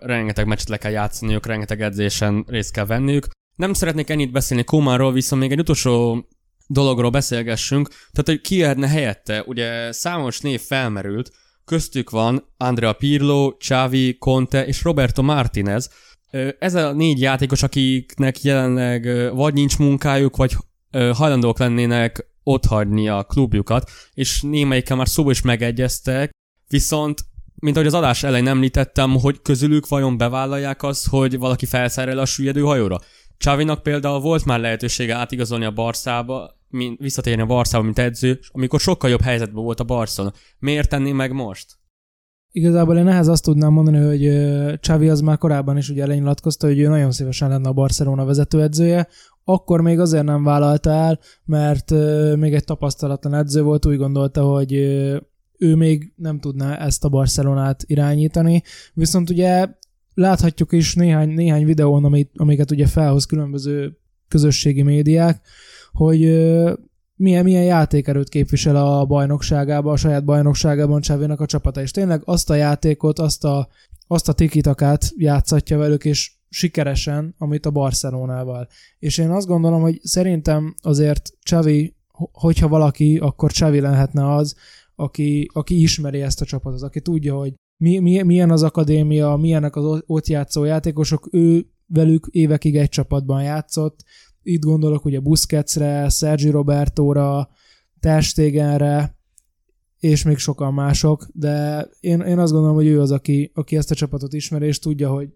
rengeteg 0.00 0.46
meccset 0.46 0.68
le 0.68 0.76
kell 0.76 0.90
játszaniuk, 0.90 1.46
rengeteg 1.46 1.82
edzésen 1.82 2.44
részt 2.48 2.72
kell 2.72 2.86
venniük. 2.86 3.26
Nem 3.56 3.72
szeretnék 3.72 4.10
ennyit 4.10 4.32
beszélni 4.32 4.64
Komáról, 4.64 5.12
viszont 5.12 5.42
még 5.42 5.52
egy 5.52 5.58
utolsó 5.58 6.26
dologról 6.66 7.10
beszélgessünk, 7.10 7.88
tehát 7.88 8.24
hogy 8.24 8.40
ki 8.40 8.60
lehetne 8.60 8.88
helyette, 8.88 9.42
ugye 9.46 9.92
számos 9.92 10.40
név 10.40 10.60
felmerült, 10.60 11.30
köztük 11.70 12.10
van 12.10 12.44
Andrea 12.56 12.92
Pirlo, 12.92 13.56
Xavi, 13.56 14.16
Conte 14.18 14.66
és 14.66 14.82
Roberto 14.82 15.22
Martinez, 15.22 15.90
ez 16.58 16.74
a 16.74 16.92
négy 16.92 17.20
játékos, 17.20 17.62
akiknek 17.62 18.42
jelenleg 18.42 19.32
vagy 19.34 19.54
nincs 19.54 19.78
munkájuk, 19.78 20.36
vagy 20.36 20.56
hajlandók 20.90 21.58
lennének 21.58 22.26
otthagyni 22.42 23.08
a 23.08 23.22
klubjukat, 23.22 23.90
és 24.14 24.42
némelyikkel 24.42 24.96
már 24.96 25.08
szóba 25.08 25.30
is 25.30 25.42
megegyeztek, 25.42 26.30
viszont 26.68 27.20
mint 27.54 27.76
ahogy 27.76 27.88
az 27.88 27.94
adás 27.94 28.22
elején 28.22 28.48
említettem, 28.48 29.10
hogy 29.10 29.42
közülük 29.42 29.88
vajon 29.88 30.16
bevállalják 30.16 30.82
azt, 30.82 31.08
hogy 31.08 31.38
valaki 31.38 31.66
felszerel 31.66 32.18
a 32.18 32.24
süllyedő 32.24 32.60
hajóra. 32.60 32.98
Csávinak 33.36 33.82
például 33.82 34.20
volt 34.20 34.44
már 34.44 34.60
lehetősége 34.60 35.14
átigazolni 35.14 35.64
a 35.64 35.70
Barszába, 35.70 36.59
mint, 36.70 36.98
visszatérni 36.98 37.42
a 37.42 37.46
Barszába, 37.46 37.84
mint 37.84 37.98
edző, 37.98 38.38
amikor 38.48 38.80
sokkal 38.80 39.10
jobb 39.10 39.20
helyzetben 39.20 39.64
volt 39.64 39.80
a 39.80 39.84
Barcelona. 39.84 40.34
Miért 40.58 40.88
tenné 40.88 41.12
meg 41.12 41.32
most? 41.32 41.78
Igazából 42.52 42.96
én 42.96 43.08
ehhez 43.08 43.28
azt 43.28 43.44
tudnám 43.44 43.72
mondani, 43.72 43.98
hogy 43.98 44.30
Xavi 44.80 45.08
az 45.08 45.20
már 45.20 45.38
korábban 45.38 45.76
is 45.76 45.88
ugye 45.88 46.02
elnyilatkozta, 46.02 46.66
hogy 46.66 46.78
ő 46.78 46.88
nagyon 46.88 47.12
szívesen 47.12 47.48
lenne 47.48 47.68
a 47.68 47.72
Barcelona 47.72 48.24
vezetőedzője, 48.24 49.08
akkor 49.44 49.80
még 49.80 49.98
azért 49.98 50.24
nem 50.24 50.44
vállalta 50.44 50.90
el, 50.90 51.18
mert 51.44 51.90
még 52.36 52.54
egy 52.54 52.64
tapasztalatlan 52.64 53.34
edző 53.34 53.62
volt, 53.62 53.86
úgy 53.86 53.96
gondolta, 53.96 54.42
hogy 54.42 54.72
ő 55.58 55.74
még 55.74 56.12
nem 56.16 56.40
tudná 56.40 56.76
ezt 56.76 57.04
a 57.04 57.08
Barcelonát 57.08 57.84
irányítani, 57.86 58.62
viszont 58.94 59.30
ugye 59.30 59.68
láthatjuk 60.14 60.72
is 60.72 60.94
néhány, 60.94 61.28
néhány 61.28 61.64
videón, 61.64 62.04
amit, 62.04 62.30
amiket 62.36 62.70
ugye 62.70 62.86
felhoz 62.86 63.24
különböző 63.24 63.98
közösségi 64.28 64.82
médiák, 64.82 65.40
hogy 65.92 66.20
milyen, 67.14 67.44
milyen 67.44 67.64
játékerőt 67.64 68.28
képvisel 68.28 68.76
a 68.76 69.04
bajnokságában, 69.04 69.92
a 69.92 69.96
saját 69.96 70.24
bajnokságában 70.24 71.00
Csávénak 71.00 71.40
a 71.40 71.46
csapata, 71.46 71.80
és 71.80 71.90
tényleg 71.90 72.22
azt 72.24 72.50
a 72.50 72.54
játékot, 72.54 73.18
azt 73.18 73.44
a, 73.44 73.68
azt 74.06 74.28
a 74.28 74.32
tikitakát 74.32 75.12
játszatja 75.16 75.78
velük, 75.78 76.04
és 76.04 76.32
sikeresen, 76.48 77.34
amit 77.38 77.66
a 77.66 77.70
Barcelonával. 77.70 78.68
És 78.98 79.18
én 79.18 79.30
azt 79.30 79.46
gondolom, 79.46 79.80
hogy 79.80 80.00
szerintem 80.02 80.74
azért 80.82 81.30
Csavi, 81.42 81.96
hogyha 82.32 82.68
valaki, 82.68 83.18
akkor 83.18 83.50
Csavi 83.50 83.80
lehetne 83.80 84.34
az, 84.34 84.54
aki, 84.94 85.50
aki 85.52 85.82
ismeri 85.82 86.22
ezt 86.22 86.40
a 86.40 86.44
csapatot, 86.44 86.82
aki 86.82 87.00
tudja, 87.00 87.34
hogy 87.34 87.54
mi, 87.76 87.98
mi, 87.98 88.22
milyen 88.22 88.50
az 88.50 88.62
akadémia, 88.62 89.36
milyenek 89.36 89.76
az 89.76 90.02
ott 90.06 90.26
játszó 90.26 90.64
játékosok, 90.64 91.28
ő 91.32 91.66
velük 91.86 92.26
évekig 92.30 92.76
egy 92.76 92.88
csapatban 92.88 93.42
játszott, 93.42 94.04
itt 94.42 94.62
gondolok 94.62 95.04
ugye 95.04 95.20
Busquetsre, 95.20 96.08
Sergi 96.08 96.50
Robertóra, 96.50 97.48
Terstegenre, 98.00 99.18
és 99.98 100.22
még 100.22 100.38
sokan 100.38 100.74
mások, 100.74 101.28
de 101.32 101.86
én, 102.00 102.20
én 102.20 102.38
azt 102.38 102.52
gondolom, 102.52 102.76
hogy 102.76 102.86
ő 102.86 103.00
az, 103.00 103.10
aki, 103.10 103.50
aki 103.54 103.76
ezt 103.76 103.90
a 103.90 103.94
csapatot 103.94 104.32
ismeri, 104.32 104.66
és 104.66 104.78
tudja, 104.78 105.10
hogy 105.10 105.28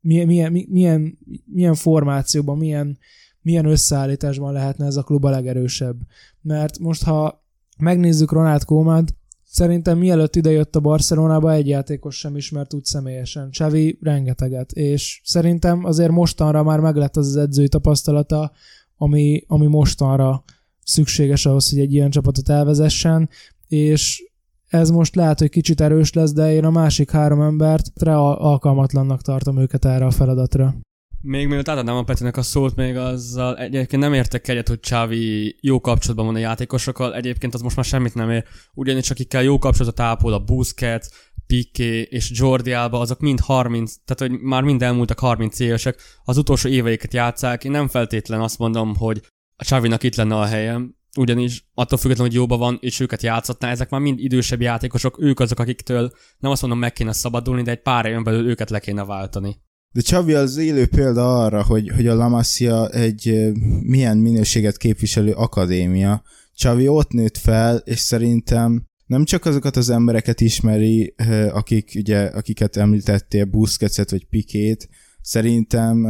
milyen, 0.00 0.26
milyen, 0.26 0.66
milyen, 0.68 1.18
milyen 1.44 1.74
formációban, 1.74 2.58
milyen, 2.58 2.98
milyen 3.42 3.64
összeállításban 3.64 4.52
lehetne 4.52 4.86
ez 4.86 4.96
a 4.96 5.02
klub 5.02 5.24
a 5.24 5.30
legerősebb. 5.30 5.96
Mert 6.40 6.78
most, 6.78 7.02
ha 7.02 7.44
megnézzük 7.78 8.32
Ronald 8.32 8.64
Koeman-t, 8.64 9.16
Szerintem 9.50 9.98
mielőtt 9.98 10.36
idejött 10.36 10.76
a 10.76 10.80
Barcelonába, 10.80 11.52
egy 11.52 11.68
játékos 11.68 12.18
sem 12.18 12.36
ismert 12.36 12.74
úgy 12.74 12.84
személyesen. 12.84 13.50
Xavi 13.50 13.98
rengeteget, 14.00 14.72
és 14.72 15.20
szerintem 15.24 15.84
azért 15.84 16.10
mostanra 16.10 16.62
már 16.62 16.80
meglett 16.80 17.16
az 17.16 17.26
az 17.26 17.36
edzői 17.36 17.68
tapasztalata, 17.68 18.52
ami, 18.96 19.44
ami 19.46 19.66
mostanra 19.66 20.44
szükséges 20.84 21.46
ahhoz, 21.46 21.70
hogy 21.70 21.78
egy 21.78 21.92
ilyen 21.92 22.10
csapatot 22.10 22.48
elvezessen, 22.48 23.28
és 23.66 24.22
ez 24.66 24.90
most 24.90 25.14
lehet, 25.14 25.38
hogy 25.38 25.50
kicsit 25.50 25.80
erős 25.80 26.12
lesz, 26.12 26.32
de 26.32 26.52
én 26.52 26.64
a 26.64 26.70
másik 26.70 27.10
három 27.10 27.40
embert 27.40 28.02
alkalmatlannak 28.02 29.22
tartom 29.22 29.58
őket 29.58 29.84
erre 29.84 30.06
a 30.06 30.10
feladatra. 30.10 30.74
Még 31.20 31.46
mielőtt 31.46 31.68
átadnám 31.68 31.96
a 31.96 32.02
Petinek 32.02 32.36
a 32.36 32.42
szót, 32.42 32.76
még 32.76 32.96
azzal 32.96 33.58
egyébként 33.58 34.02
nem 34.02 34.14
értek 34.14 34.48
egyet, 34.48 34.68
hogy 34.68 34.80
Csávi 34.80 35.56
jó 35.60 35.80
kapcsolatban 35.80 36.26
van 36.26 36.34
a 36.34 36.38
játékosokkal, 36.38 37.14
egyébként 37.14 37.54
az 37.54 37.60
most 37.60 37.76
már 37.76 37.84
semmit 37.84 38.14
nem 38.14 38.30
ér, 38.30 38.44
ugyanis 38.74 39.10
akikkel 39.10 39.42
jó 39.42 39.58
kapcsolatot 39.58 40.00
ápol 40.00 40.32
a 40.32 40.44
Busquets, 40.44 41.06
Piqué 41.46 42.00
és 42.00 42.30
Jordi 42.34 42.72
Alba, 42.72 43.00
azok 43.00 43.20
mind 43.20 43.40
30, 43.40 43.94
tehát 44.04 44.32
hogy 44.32 44.40
már 44.40 44.62
mind 44.62 44.82
elmúltak 44.82 45.18
30 45.18 45.58
évesek, 45.58 46.00
az 46.24 46.36
utolsó 46.36 46.68
éveiket 46.68 47.14
játszák, 47.14 47.64
én 47.64 47.70
nem 47.70 47.88
feltétlen 47.88 48.40
azt 48.40 48.58
mondom, 48.58 48.96
hogy 48.96 49.20
a 49.56 49.64
Csávinak 49.64 50.02
itt 50.02 50.14
lenne 50.14 50.36
a 50.36 50.44
helyem, 50.44 50.94
ugyanis 51.16 51.64
attól 51.74 51.98
függetlenül, 51.98 52.32
hogy 52.32 52.40
jóban 52.40 52.58
van, 52.58 52.78
és 52.80 53.00
őket 53.00 53.22
játszatná, 53.22 53.70
ezek 53.70 53.90
már 53.90 54.00
mind 54.00 54.18
idősebb 54.18 54.60
játékosok, 54.60 55.20
ők 55.20 55.40
azok, 55.40 55.58
akiktől 55.58 56.12
nem 56.38 56.50
azt 56.50 56.60
mondom 56.60 56.80
meg 56.80 56.92
kéne 56.92 57.12
szabadulni, 57.12 57.62
de 57.62 57.70
egy 57.70 57.82
pár 57.82 58.06
éven 58.06 58.24
belül 58.24 58.48
őket 58.48 58.70
le 58.70 58.80
kéne 58.80 59.04
váltani. 59.04 59.56
De 59.92 60.00
Csavi 60.00 60.34
az 60.34 60.56
élő 60.56 60.86
példa 60.86 61.44
arra, 61.44 61.62
hogy, 61.62 61.88
hogy 61.88 62.06
a 62.06 62.14
Lamasia 62.14 62.88
egy 62.88 63.52
milyen 63.82 64.18
minőséget 64.18 64.76
képviselő 64.76 65.32
akadémia. 65.32 66.22
Csavi 66.54 66.88
ott 66.88 67.10
nőtt 67.10 67.36
fel, 67.36 67.76
és 67.76 67.98
szerintem 67.98 68.86
nem 69.06 69.24
csak 69.24 69.44
azokat 69.44 69.76
az 69.76 69.90
embereket 69.90 70.40
ismeri, 70.40 71.14
akik, 71.52 71.92
ugye, 71.94 72.20
akiket 72.20 72.76
említettél, 72.76 73.44
Busquetset 73.44 74.10
vagy 74.10 74.26
Pikét, 74.26 74.88
szerintem 75.20 76.04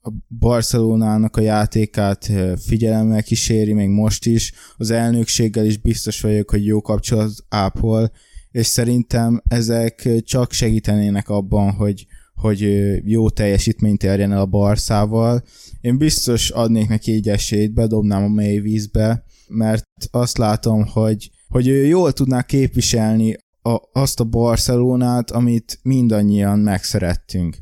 a 0.00 0.10
Barcelonának 0.38 1.36
a 1.36 1.40
játékát 1.40 2.32
figyelemmel 2.66 3.22
kíséri, 3.22 3.72
még 3.72 3.88
most 3.88 4.26
is, 4.26 4.52
az 4.76 4.90
elnökséggel 4.90 5.66
is 5.66 5.78
biztos 5.78 6.20
vagyok, 6.20 6.50
hogy 6.50 6.64
jó 6.64 6.80
kapcsolat 6.80 7.30
ápol, 7.48 8.12
és 8.50 8.66
szerintem 8.66 9.42
ezek 9.48 10.08
csak 10.24 10.52
segítenének 10.52 11.28
abban, 11.28 11.72
hogy, 11.72 12.06
hogy 12.38 12.60
jó 13.04 13.30
teljesítményt 13.30 14.02
érjen 14.02 14.32
el 14.32 14.40
a 14.40 14.46
Barszával. 14.46 15.42
Én 15.80 15.98
biztos 15.98 16.50
adnék 16.50 16.88
neki 16.88 17.12
egy 17.12 17.28
esélyt, 17.28 17.72
bedobnám 17.72 18.24
a 18.24 18.28
mély 18.28 18.58
vízbe, 18.58 19.24
mert 19.48 19.84
azt 20.10 20.38
látom, 20.38 20.86
hogy, 20.86 21.30
hogy 21.48 21.68
ő 21.68 21.86
jól 21.86 22.12
tudná 22.12 22.42
képviselni 22.42 23.36
a, 23.62 23.78
azt 23.92 24.20
a 24.20 24.24
Barcelonát, 24.24 25.30
amit 25.30 25.78
mindannyian 25.82 26.58
megszerettünk. 26.58 27.56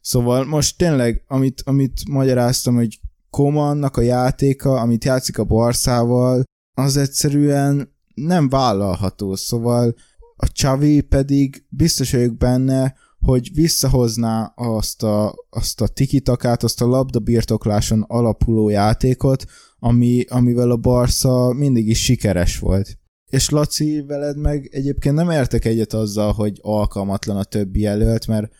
Szóval 0.00 0.44
most 0.44 0.78
tényleg, 0.78 1.24
amit, 1.26 1.62
amit 1.64 2.08
magyaráztam, 2.08 2.74
hogy 2.74 3.00
Komannak 3.30 3.96
a 3.96 4.00
játéka, 4.00 4.80
amit 4.80 5.04
játszik 5.04 5.38
a 5.38 5.44
Barszával, 5.44 6.42
az 6.74 6.96
egyszerűen 6.96 7.94
nem 8.14 8.48
vállalható, 8.48 9.34
szóval 9.34 9.94
a 10.36 10.48
Csavi 10.48 11.00
pedig 11.00 11.64
biztos 11.68 12.12
vagyok 12.12 12.36
benne, 12.36 12.94
hogy 13.22 13.50
visszahozná 13.54 14.52
azt 14.56 15.02
a, 15.02 15.34
azt 15.50 15.80
a 15.80 15.86
tikitakát, 15.86 16.62
azt 16.62 16.80
a 16.80 16.86
labdabirtokláson 16.86 18.04
alapuló 18.08 18.68
játékot, 18.68 19.44
ami, 19.78 20.24
amivel 20.28 20.70
a 20.70 20.76
Barca 20.76 21.52
mindig 21.52 21.88
is 21.88 22.02
sikeres 22.04 22.58
volt. 22.58 22.98
És 23.30 23.48
Laci, 23.48 24.04
veled 24.06 24.38
meg 24.38 24.68
egyébként 24.72 25.14
nem 25.14 25.30
értek 25.30 25.64
egyet 25.64 25.92
azzal, 25.92 26.32
hogy 26.32 26.58
alkalmatlan 26.62 27.36
a 27.36 27.44
többi 27.44 27.80
jelölt, 27.80 28.26
mert 28.26 28.52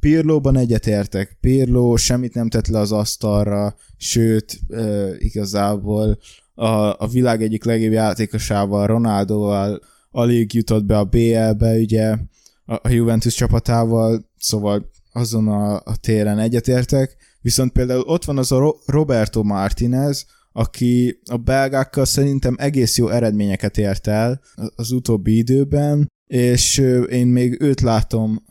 Pirlóban 0.00 0.56
egyetértek. 0.56 1.36
Pirló 1.40 1.96
semmit 1.96 2.34
nem 2.34 2.48
tett 2.48 2.66
le 2.66 2.78
az 2.78 2.92
asztalra, 2.92 3.74
sőt, 3.96 4.60
e, 4.68 5.08
igazából 5.18 6.18
a, 6.54 7.04
a 7.04 7.08
világ 7.12 7.42
egyik 7.42 7.64
legjobb 7.64 7.92
játékosával, 7.92 8.86
Ronaldoval 8.86 9.80
alig 10.10 10.54
jutott 10.54 10.84
be 10.84 10.98
a 10.98 11.04
BL-be, 11.04 11.76
ugye 11.76 12.16
a, 12.70 12.88
Juventus 12.88 13.34
csapatával, 13.34 14.30
szóval 14.38 14.90
azon 15.12 15.48
a, 15.48 15.74
a 15.74 15.96
téren 16.00 16.38
egyetértek. 16.38 17.16
Viszont 17.40 17.72
például 17.72 18.00
ott 18.00 18.24
van 18.24 18.38
az 18.38 18.52
a 18.52 18.74
Roberto 18.86 19.42
Martinez, 19.42 20.26
aki 20.52 21.20
a 21.30 21.36
belgákkal 21.36 22.04
szerintem 22.04 22.54
egész 22.58 22.98
jó 22.98 23.08
eredményeket 23.08 23.78
ért 23.78 24.06
el 24.06 24.40
az 24.74 24.90
utóbbi 24.90 25.36
időben, 25.36 26.08
és 26.26 26.78
én 27.08 27.26
még 27.26 27.60
őt 27.60 27.80
látom 27.80 28.44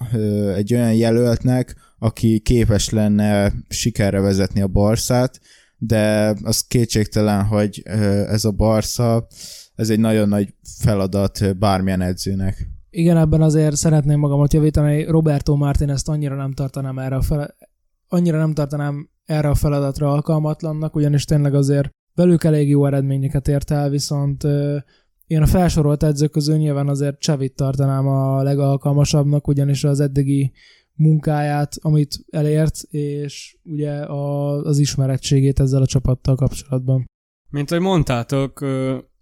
egy 0.55 0.73
olyan 0.73 0.93
jelöltnek, 0.93 1.75
aki 1.99 2.39
képes 2.39 2.89
lenne 2.89 3.53
sikerre 3.69 4.19
vezetni 4.19 4.62
a 4.62 4.67
Barszát, 4.67 5.39
de 5.77 6.36
az 6.43 6.62
kétségtelen, 6.67 7.43
hogy 7.43 7.82
ez 8.27 8.45
a 8.45 8.51
Barsza, 8.51 9.27
ez 9.75 9.89
egy 9.89 9.99
nagyon 9.99 10.27
nagy 10.27 10.53
feladat 10.79 11.58
bármilyen 11.58 12.01
edzőnek. 12.01 12.79
Igen, 12.89 13.17
ebben 13.17 13.41
azért 13.41 13.75
szeretném 13.75 14.19
magamat 14.19 14.54
javítani, 14.54 15.04
Roberto 15.04 15.56
Martin 15.56 15.89
ezt 15.89 16.10
annyira 16.10 16.36
nem 16.36 16.54
tartanám 16.54 16.99
erre 16.99 17.15
a 17.15 17.21
fel, 17.21 17.56
annyira 18.08 18.38
nem 18.38 18.54
tartanám 18.54 19.10
erre 19.25 19.49
a 19.49 19.56
feladatra 19.56 20.12
alkalmatlannak, 20.12 20.95
ugyanis 20.95 21.25
tényleg 21.25 21.54
azért 21.54 21.89
velük 22.15 22.43
elég 22.43 22.69
jó 22.69 22.86
eredményeket 22.86 23.47
ért 23.47 23.71
el, 23.71 23.89
viszont 23.89 24.43
én 25.28 25.41
a 25.41 25.45
felsorolt 25.45 26.04
edzők 26.04 26.32
közül 26.32 26.58
nyilván 26.58 26.88
azért 26.88 27.19
Csavit 27.19 27.56
tartanám 27.56 28.08
a 28.08 28.43
legalkalmasabbnak, 28.43 29.47
ugyanis 29.47 29.84
az 29.84 29.99
eddigi 29.99 30.52
munkáját, 30.95 31.75
amit 31.82 32.25
elért, 32.30 32.82
és 32.89 33.58
ugye 33.63 33.91
a, 33.91 34.52
az 34.62 34.78
ismerettségét 34.78 35.60
ezzel 35.60 35.82
a 35.82 35.86
csapattal 35.86 36.36
kapcsolatban. 36.36 37.06
Mint 37.49 37.71
ahogy 37.71 37.84
mondtátok, 37.84 38.62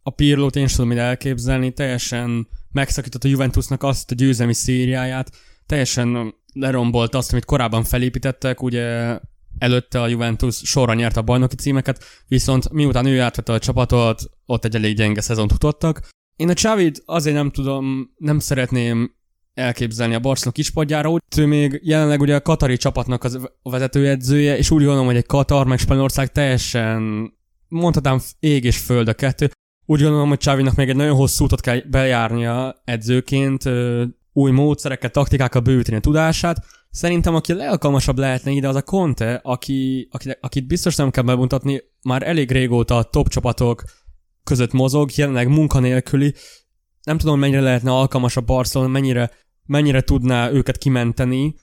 a 0.02 0.10
Pirlót 0.10 0.56
én 0.56 0.68
sem 0.68 0.86
tudom 0.86 1.04
elképzelni, 1.04 1.74
teljesen 1.74 2.48
megszakított 2.72 3.24
a 3.24 3.28
Juventusnak 3.28 3.84
azt 3.84 4.12
a 4.12 4.16
győzelmi 4.16 4.54
szériáját, 4.54 5.32
teljesen 5.66 6.34
lerombolt 6.54 7.16
azt, 7.16 7.32
amit 7.32 7.46
korábban 7.46 7.84
felépítettek, 7.84 8.62
ugye 8.62 9.18
előtte 9.58 10.02
a 10.02 10.08
Juventus 10.08 10.56
sorra 10.56 10.94
nyert 10.94 11.18
a 11.18 11.22
bajnoki 11.22 11.56
címeket, 11.56 12.04
viszont 12.28 12.70
miután 12.70 13.06
ő 13.06 13.22
átvette 13.22 13.54
a 13.54 13.60
csapatot, 13.60 14.22
ott 14.46 14.66
egy 14.66 14.76
elég 14.76 14.96
gyenge 14.96 15.22
szezont 15.22 15.52
futottak. 15.52 16.10
Én 16.36 16.50
a 16.50 16.54
Csávid 16.54 17.02
azért 17.06 17.36
nem 17.36 17.50
tudom, 17.50 18.14
nem 18.18 18.40
szeretném 18.40 19.16
elképzelni 19.54 20.14
a 20.14 20.20
Barcelona 20.20 20.56
kispadjára, 20.56 21.10
úgy 21.10 21.22
ő 21.38 21.46
még 21.46 21.80
jelenleg 21.84 22.22
ugye 22.22 22.36
a 22.36 22.42
Katari 22.42 22.78
csapatnak 22.78 23.24
az 23.24 23.36
a 23.62 23.70
vezetőedzője, 23.70 24.58
és 24.58 24.72
úgy 24.72 24.84
gondolom, 24.84 25.06
hogy 25.06 25.16
egy 25.16 25.26
Katar 25.26 25.66
meg 25.66 25.80
Spanyolország 25.80 26.32
teljesen 26.32 27.32
mondhatnám 27.68 28.20
ég 28.40 28.64
és 28.64 28.78
föld 28.78 29.08
a 29.08 29.14
kettő. 29.14 29.52
Úgy 29.90 30.02
gondolom, 30.02 30.30
hogy 30.30 30.38
Csávinak 30.38 30.76
még 30.76 30.90
egy 30.90 30.96
nagyon 30.96 31.16
hosszú 31.16 31.46
utat 31.46 31.62
kell 31.62 31.82
bejárnia 31.90 32.82
edzőként, 32.86 33.64
új 34.34 34.52
módszerekkel, 34.52 35.10
taktikákkal 35.10 35.62
bővíteni 35.62 35.98
a 35.98 36.00
tudását, 36.00 36.66
Szerintem, 36.98 37.36
aki 37.36 37.54
legalkalmasabb 37.54 38.18
lehetne 38.18 38.52
ide, 38.52 38.68
az 38.68 38.76
a 38.76 38.82
Conte, 38.82 39.40
aki, 39.44 40.08
aki, 40.12 40.38
akit 40.42 40.68
biztos 40.68 40.96
nem 40.96 41.12
kell 41.12 41.24
bemutatni, 41.24 41.82
már 42.02 42.24
elég 42.24 42.52
régóta 42.52 42.98
a 42.98 43.04
top 43.04 43.28
csapatok 43.28 43.84
között 44.44 44.72
mozog, 44.72 45.10
jelenleg 45.16 45.48
munkanélküli. 45.48 46.34
Nem 47.04 47.18
tudom, 47.18 47.40
mennyire 47.40 47.62
lehetne 47.62 47.92
alkalmas 47.92 48.38
a 48.38 48.42
Barcelona, 48.42 48.92
mennyire, 48.92 49.32
mennyire 49.66 50.02
tudná 50.02 50.52
őket 50.52 50.78
kimenteni 50.78 51.56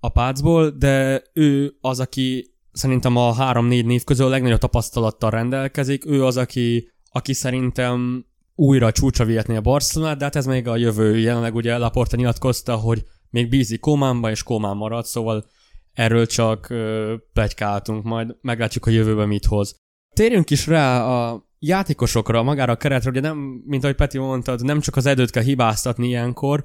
a 0.00 0.08
pácból, 0.08 0.70
de 0.70 1.22
ő 1.32 1.76
az, 1.80 2.00
aki 2.00 2.54
szerintem 2.72 3.16
a 3.16 3.32
három-négy 3.32 3.86
név 3.86 4.04
közül 4.04 4.26
a 4.26 4.28
legnagyobb 4.28 4.58
tapasztalattal 4.58 5.30
rendelkezik. 5.30 6.06
Ő 6.06 6.24
az, 6.24 6.36
aki, 6.36 6.90
aki 7.12 7.32
szerintem 7.32 8.26
újra 8.54 8.92
csúcsa 8.92 9.24
vihetné 9.24 9.56
a 9.56 9.60
Barcelonát, 9.60 10.18
de 10.18 10.24
hát 10.24 10.36
ez 10.36 10.46
még 10.46 10.68
a 10.68 10.76
jövő. 10.76 11.18
Jelenleg 11.18 11.54
ugye 11.54 11.76
Laporta 11.76 12.16
nyilatkozta, 12.16 12.74
hogy 12.74 13.04
még 13.30 13.48
bízik 13.48 13.80
Kómánba, 13.80 14.30
és 14.30 14.42
Kómán 14.42 14.76
marad, 14.76 15.04
szóval 15.04 15.46
erről 15.92 16.26
csak 16.26 16.70
ö, 16.70 17.14
plegykáltunk, 17.32 18.04
majd 18.04 18.36
meglátjuk 18.40 18.86
a 18.86 18.90
jövőben 18.90 19.28
mit 19.28 19.44
hoz. 19.44 19.76
Térjünk 20.14 20.50
is 20.50 20.66
rá 20.66 21.04
a 21.04 21.48
játékosokra, 21.58 22.42
magára 22.42 22.72
a 22.72 22.76
keretre, 22.76 23.10
ugye 23.10 23.20
nem, 23.20 23.62
mint 23.66 23.82
ahogy 23.84 23.96
Peti 23.96 24.18
mondtad, 24.18 24.64
nem 24.64 24.80
csak 24.80 24.96
az 24.96 25.06
edőt 25.06 25.30
kell 25.30 25.42
hibáztatni 25.42 26.06
ilyenkor. 26.06 26.64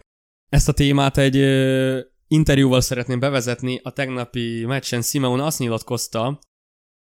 Ezt 0.50 0.70
a 0.70 0.74
témát 0.74 1.18
egy 1.18 1.36
interjúval 2.28 2.82
szeretném 2.82 3.20
bevezetni. 3.20 3.80
A 3.84 3.92
tegnapi 3.92 4.66
meccsen 4.66 5.02
Simeone 5.02 5.46
azt 5.46 5.60
nyilatkozta, 5.60 6.40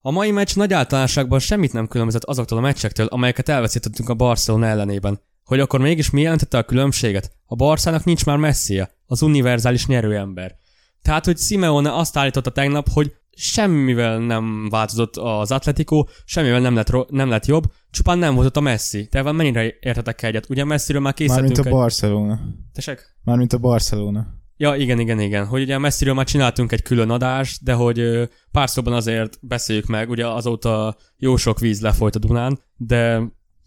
a 0.00 0.10
mai 0.10 0.30
meccs 0.30 0.56
nagy 0.56 0.72
általánosságban 0.72 1.38
semmit 1.38 1.72
nem 1.72 1.88
különbözött 1.88 2.24
azoktól 2.24 2.58
a 2.58 2.60
meccsektől, 2.60 3.06
amelyeket 3.06 3.48
elveszítettünk 3.48 4.08
a 4.08 4.14
Barcelona 4.14 4.66
ellenében. 4.66 5.20
Hogy 5.44 5.60
akkor 5.60 5.80
mégis 5.80 6.10
mi 6.10 6.20
jelentette 6.20 6.58
a 6.58 6.62
különbséget? 6.62 7.32
A 7.46 7.54
Barszának 7.54 8.04
nincs 8.04 8.24
már 8.24 8.36
messzia, 8.36 8.88
az 9.06 9.22
univerzális 9.22 9.86
nyerőember. 9.86 10.56
Tehát, 11.02 11.24
hogy 11.24 11.38
Simeone 11.38 11.94
azt 11.94 12.16
állította 12.16 12.50
tegnap, 12.50 12.88
hogy 12.88 13.12
semmivel 13.30 14.18
nem 14.18 14.68
változott 14.68 15.16
az 15.16 15.50
Atletico, 15.50 16.04
semmivel 16.24 16.60
nem 16.60 16.74
lett, 16.74 17.10
nem 17.10 17.28
lett 17.28 17.46
jobb, 17.46 17.64
csupán 17.90 18.18
nem 18.18 18.34
volt 18.34 18.46
ott 18.46 18.56
a 18.56 18.60
Messi. 18.60 19.06
Te 19.06 19.22
van 19.22 19.34
mennyire 19.34 19.74
értetek 19.80 20.22
egyet? 20.22 20.50
Ugye 20.50 20.64
Messiről 20.64 21.00
már 21.00 21.14
készítettünk 21.14 21.56
Mármint 21.56 21.74
a 21.74 21.78
Barcelona. 21.78 22.32
Egy... 22.32 22.38
Tesek? 22.72 23.16
Mármint 23.24 23.52
a 23.52 23.58
Barcelona. 23.58 24.26
Ja, 24.60 24.74
igen, 24.74 24.98
igen, 24.98 25.20
igen. 25.20 25.46
Hogy 25.46 25.62
ugye 25.62 25.74
a 25.74 25.78
Messiről 25.78 26.14
már 26.14 26.26
csináltunk 26.26 26.72
egy 26.72 26.82
külön 26.82 27.10
adást, 27.10 27.64
de 27.64 27.72
hogy 27.72 28.28
pár 28.50 28.70
szóban 28.70 28.92
azért 28.92 29.38
beszéljük 29.40 29.86
meg, 29.86 30.10
ugye 30.10 30.26
azóta 30.26 30.96
jó 31.16 31.36
sok 31.36 31.58
víz 31.58 31.80
lefolyt 31.80 32.14
a 32.14 32.18
Dunán, 32.18 32.60
de 32.76 33.22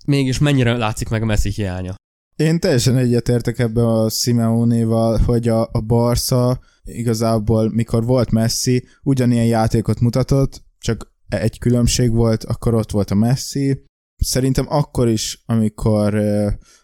mégis 0.06 0.40
mennyire 0.40 0.78
látszik 0.78 1.10
meg 1.10 1.22
a 1.22 1.26
Messi 1.26 1.50
hiánya? 1.50 1.96
Én 2.36 2.60
teljesen 2.60 2.98
egyetértek 2.98 3.60
ebbe 3.60 3.88
a 3.88 4.10
Simeone-val, 4.10 5.18
hogy 5.18 5.48
a, 5.48 5.70
a 5.72 5.82
Barca 5.82 6.60
igazából, 6.84 7.70
mikor 7.70 8.06
volt 8.06 8.32
Messi, 8.32 8.88
ugyanilyen 9.04 9.46
játékot 9.46 10.00
mutatott, 10.00 10.64
csak 10.80 11.14
egy 11.30 11.60
különbség 11.60 12.12
volt, 12.12 12.44
akkor 12.44 12.74
ott 12.74 12.92
volt 12.92 13.12
a 13.12 13.16
Messi. 13.16 13.84
Szerintem 14.16 14.66
akkor 14.70 15.08
is, 15.08 15.44
amikor, 15.46 16.22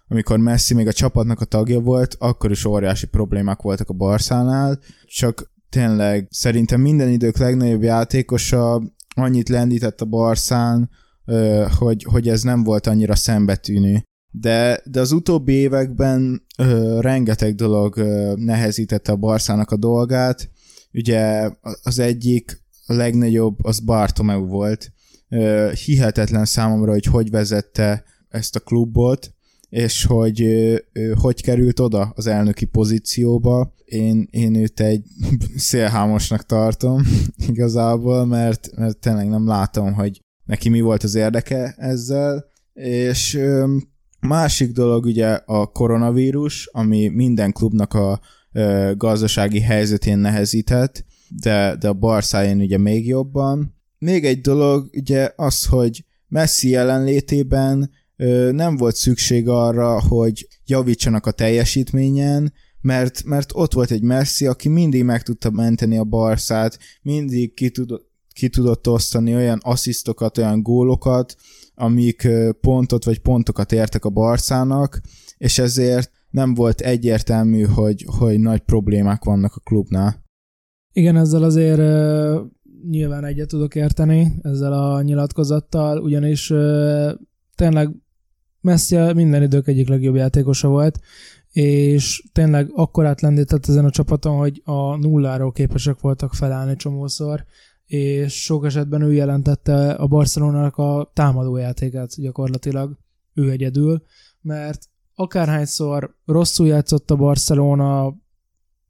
amikor 0.08 0.38
Messi 0.38 0.74
még 0.74 0.88
a 0.88 0.94
csapatnak 0.94 1.42
a 1.42 1.46
tagja 1.46 1.80
volt, 1.80 2.16
akkor 2.20 2.52
is 2.52 2.66
óriási 2.66 3.06
problémák 3.06 3.62
voltak 3.62 3.90
a 3.90 3.94
Barszánál, 3.94 4.80
csak 5.06 5.52
tényleg 5.70 6.28
szerintem 6.30 6.82
minden 6.82 7.10
idők 7.10 7.38
legnagyobb 7.38 7.84
játékosa 7.84 8.82
annyit 9.16 9.50
lendített 9.50 10.02
a 10.02 10.06
Barszán, 10.06 10.90
hogy, 11.78 12.04
hogy 12.04 12.30
ez 12.30 12.42
nem 12.42 12.64
volt 12.64 12.88
annyira 12.88 13.16
szembetűnő. 13.16 14.04
De, 14.32 14.82
de 14.86 15.00
az 15.00 15.12
utóbbi 15.12 15.54
években 15.54 16.46
ö, 16.58 16.98
rengeteg 17.02 17.56
dolog 17.56 17.98
ö, 17.98 18.34
nehezítette 18.36 19.12
a 19.12 19.16
Barszának 19.16 19.72
a 19.72 19.78
dolgát. 19.78 20.50
Ugye 20.94 21.52
az 21.84 22.00
egyik, 22.00 22.64
a 22.86 22.94
legnagyobb 22.94 23.64
az 23.66 23.80
Bartomeu 23.80 24.46
volt. 24.46 24.92
Ö, 25.30 25.72
hihetetlen 25.86 26.46
számomra, 26.46 26.92
hogy 26.92 27.06
hogy 27.06 27.30
vezette 27.30 28.04
ezt 28.30 28.56
a 28.56 28.60
klubot, 28.60 29.36
és 29.70 30.06
hogy 30.06 30.42
ö, 30.42 30.76
ö, 30.94 31.14
hogy 31.22 31.42
került 31.42 31.80
oda 31.80 32.14
az 32.16 32.28
elnöki 32.28 32.66
pozícióba. 32.66 33.74
Én, 33.86 34.28
én 34.32 34.56
őt 34.56 34.80
egy 34.80 35.04
szélhámosnak 35.56 36.46
tartom 36.46 37.02
igazából, 37.52 38.26
mert, 38.26 38.70
mert 38.76 38.98
tényleg 38.98 39.30
nem 39.30 39.48
látom, 39.48 39.94
hogy 39.94 40.22
neki 40.46 40.70
mi 40.70 40.82
volt 40.82 41.04
az 41.04 41.16
érdeke 41.16 41.76
ezzel, 41.78 42.46
és 42.74 43.34
ö, 43.34 43.76
másik 44.20 44.72
dolog 44.72 45.06
ugye 45.06 45.28
a 45.46 45.66
koronavírus, 45.66 46.70
ami 46.72 47.08
minden 47.08 47.52
klubnak 47.52 47.94
a 47.94 48.20
ö, 48.52 48.92
gazdasági 48.98 49.60
helyzetén 49.60 50.18
nehezített, 50.18 51.06
de, 51.30 51.76
de 51.80 51.88
a 51.88 51.94
Barszáján 51.94 52.60
ugye 52.60 52.78
még 52.78 53.08
jobban. 53.08 53.76
Még 54.00 54.26
egy 54.26 54.42
dolog 54.42 54.90
ugye 54.94 55.32
az, 55.36 55.66
hogy 55.66 56.06
Messi 56.28 56.70
jelenlétében 56.70 57.90
nem 58.52 58.78
volt 58.78 58.96
szükség 58.96 59.48
arra, 59.48 60.02
hogy 60.02 60.48
javítsanak 60.66 61.26
a 61.26 61.32
teljesítményen, 61.32 62.54
mert, 62.82 63.24
mert 63.24 63.52
ott 63.54 63.74
volt 63.74 63.92
egy 63.92 64.02
Messi, 64.02 64.46
aki 64.46 64.70
mindig 64.70 65.04
meg 65.04 65.24
tudta 65.24 65.50
menteni 65.52 65.98
a 65.98 66.04
Barszát, 66.04 66.80
mindig 67.02 67.54
ki 67.54 67.70
tudott, 67.70 68.06
ki 68.34 68.50
tudott 68.50 68.88
osztani 68.88 69.36
olyan 69.36 69.60
asszisztokat, 69.62 70.38
olyan 70.38 70.62
gólokat, 70.62 71.36
amik 71.76 72.28
pontot 72.62 73.04
vagy 73.04 73.20
pontokat 73.20 73.72
értek 73.72 74.06
a 74.06 74.10
Barszának, 74.10 75.02
és 75.38 75.60
ezért 75.60 76.12
nem 76.30 76.54
volt 76.54 76.82
egyértelmű, 76.82 77.64
hogy, 77.64 78.06
hogy 78.18 78.40
nagy 78.40 78.60
problémák 78.60 79.24
vannak 79.24 79.56
a 79.56 79.60
klubnál. 79.60 80.26
Igen, 80.94 81.16
ezzel 81.16 81.44
azért 81.44 81.82
nyilván 82.90 83.26
egyet 83.26 83.48
tudok 83.48 83.76
érteni, 83.76 84.34
ezzel 84.42 84.74
a 84.74 85.02
nyilatkozattal, 85.02 86.02
ugyanis 86.02 86.54
tényleg 87.56 87.96
Messi 88.68 89.14
minden 89.14 89.44
idők 89.44 89.68
egyik 89.68 89.88
legjobb 89.88 90.16
játékosa 90.16 90.68
volt, 90.68 91.00
és 91.52 92.24
tényleg 92.32 92.72
akkor 92.74 93.06
átlendített 93.06 93.68
ezen 93.68 93.86
a 93.86 93.90
csapaton, 93.90 94.38
hogy 94.38 94.62
a 94.66 94.96
nulláról 94.96 95.52
képesek 95.52 96.00
voltak 96.00 96.34
felállni 96.34 96.76
csomószor, 96.76 97.46
és 97.86 98.44
sok 98.44 98.66
esetben 98.66 99.02
ő 99.02 99.14
jelentette 99.14 99.92
a 99.92 100.08
Barcelonának 100.08 100.78
a 100.78 101.12
támadójátékát 101.14 102.22
gyakorlatilag, 102.22 102.98
ő 103.34 103.52
egyedül, 103.52 104.04
mert 104.42 104.90
akárhányszor 105.16 106.16
rosszul 106.26 106.68
játszott 106.68 107.12
a 107.12 107.16
Barcelona, 107.16 108.16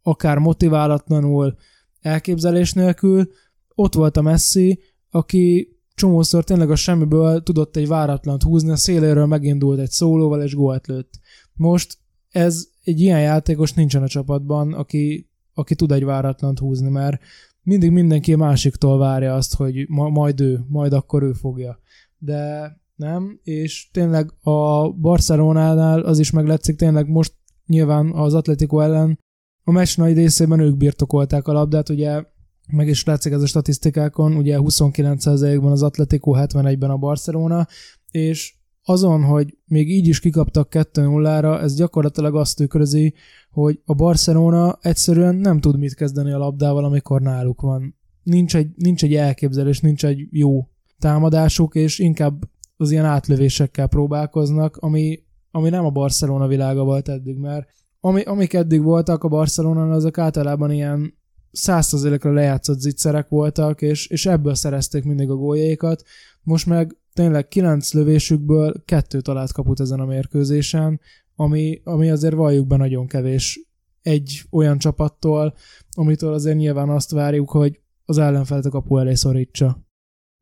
akár 0.02 0.38
motiválatlanul, 0.38 1.56
elképzelés 2.02 2.74
nélkül, 2.74 3.30
ott 3.76 3.94
volt 3.94 4.18
a 4.18 4.22
Messi, 4.22 4.80
aki 5.10 5.77
csomószor 5.98 6.44
tényleg 6.44 6.72
a 6.72 6.76
semmiből 6.76 7.44
tudott 7.44 7.76
egy 7.76 7.88
váratlant 7.88 8.44
húzni, 8.44 8.72
a 8.72 8.76
széléről 8.76 9.26
megindult 9.26 9.80
egy 9.80 9.90
szólóval, 9.90 10.42
és 10.42 10.56
gólt 10.56 10.88
lőtt. 10.88 11.20
Most 11.54 11.98
ez 12.30 12.68
egy 12.84 13.00
ilyen 13.00 13.22
játékos 13.22 13.74
nincsen 13.74 14.04
a 14.04 14.08
csapatban, 14.08 14.74
aki, 14.74 15.30
aki 15.54 15.76
tud 15.76 15.92
egy 15.92 16.04
váratlant 16.04 16.60
húzni, 16.60 16.90
mert 16.90 17.22
mindig 17.62 17.92
mindenki 17.92 18.36
másiktól 18.36 18.98
várja 18.98 19.34
azt, 19.34 19.56
hogy 19.56 19.86
ma, 19.90 20.10
majd 20.10 20.40
ő, 20.40 20.66
majd 20.68 20.94
akkor 20.94 21.24
ő 21.24 21.34
fogja. 21.34 21.80
De 22.18 22.72
nem, 22.96 23.40
és 23.44 23.90
tényleg 23.92 24.34
a 24.42 24.90
Barcelonánál 24.92 26.00
az 26.00 26.20
is 26.20 26.32
meglátszik, 26.32 26.76
tényleg 26.76 27.08
most 27.08 27.34
nyilván 27.66 28.12
az 28.12 28.34
Atletico 28.34 28.80
ellen 28.80 29.20
a 29.64 29.72
meccs 29.72 29.98
nagy 29.98 30.16
részében 30.16 30.60
ők 30.60 30.78
birtokolták 30.78 31.48
a 31.48 31.52
labdát, 31.52 31.90
ugye 31.90 32.24
meg 32.68 32.88
is 32.88 33.04
látszik 33.04 33.32
ez 33.32 33.42
a 33.42 33.48
statisztikákon, 33.48 34.36
ugye 34.36 34.58
29%-ban 34.60 35.72
az 35.72 35.84
Atletico, 35.84 36.34
71-ben 36.36 36.90
a 36.90 36.98
Barcelona, 36.98 37.68
és 38.12 38.56
azon, 38.84 39.24
hogy 39.24 39.58
még 39.66 39.90
így 39.90 40.08
is 40.08 40.20
kikaptak 40.20 40.68
2-0-ra, 40.72 41.62
ez 41.62 41.76
gyakorlatilag 41.76 42.36
azt 42.36 42.58
tükrözi, 42.58 43.14
hogy 43.50 43.82
a 43.86 43.94
Barcelona 43.94 44.78
egyszerűen 44.82 45.36
nem 45.36 45.60
tud 45.60 45.78
mit 45.78 45.96
kezdeni 45.96 46.32
a 46.32 46.38
labdával, 46.38 46.84
amikor 46.86 47.22
náluk 47.22 47.62
van. 47.62 47.96
Nincs 48.24 48.56
egy, 48.56 48.70
nincs 48.76 49.04
egy 49.04 49.14
elképzelés, 49.14 49.80
nincs 49.80 50.06
egy 50.06 50.28
jó 50.32 50.68
támadásuk, 51.00 51.76
és 51.76 52.00
inkább 52.00 52.44
az 52.78 52.92
ilyen 52.92 53.06
átlövésekkel 53.06 53.88
próbálkoznak, 53.88 54.78
ami, 54.78 55.20
ami 55.52 55.70
nem 55.70 55.86
a 55.86 55.90
Barcelona 55.90 56.48
világa 56.48 56.84
volt 56.84 57.10
eddig, 57.10 57.38
mert 57.38 57.68
ami, 58.00 58.22
amik 58.22 58.54
eddig 58.54 58.82
voltak 58.82 59.24
a 59.24 59.28
Barcelonán, 59.28 59.92
azok 59.92 60.18
általában 60.18 60.72
ilyen 60.72 61.14
százszerzelékre 61.52 62.32
lejátszott 62.32 62.80
zicserek 62.80 63.28
voltak, 63.28 63.82
és, 63.82 64.08
és 64.08 64.26
ebből 64.26 64.56
szerezték 64.56 65.04
mindig 65.04 65.30
a 65.30 65.36
góljaikat. 65.36 66.04
Most 66.42 66.66
meg 66.66 66.98
tényleg 67.14 67.48
kilenc 67.48 67.94
lövésükből 67.94 68.84
kettő 68.86 69.22
talált 69.22 69.52
kaput 69.52 69.80
ezen 69.80 70.00
a 70.00 70.06
mérkőzésen, 70.06 71.00
ami, 71.36 71.82
ami 71.84 72.10
azért 72.10 72.36
valljuk 72.36 72.68
be 72.68 72.76
nagyon 72.76 73.08
kevés 73.08 73.60
egy 74.02 74.42
olyan 74.52 74.78
csapattól, 74.78 75.54
amitől 75.96 76.34
azért 76.34 76.58
nyilván 76.58 76.90
azt 76.90 77.12
várjuk, 77.12 77.50
hogy 77.50 77.80
az 78.06 78.18
ellenfelet 78.18 78.66
a 78.66 78.70
kapu 78.70 78.98
elé 78.98 79.14
szorítsa. 79.14 79.86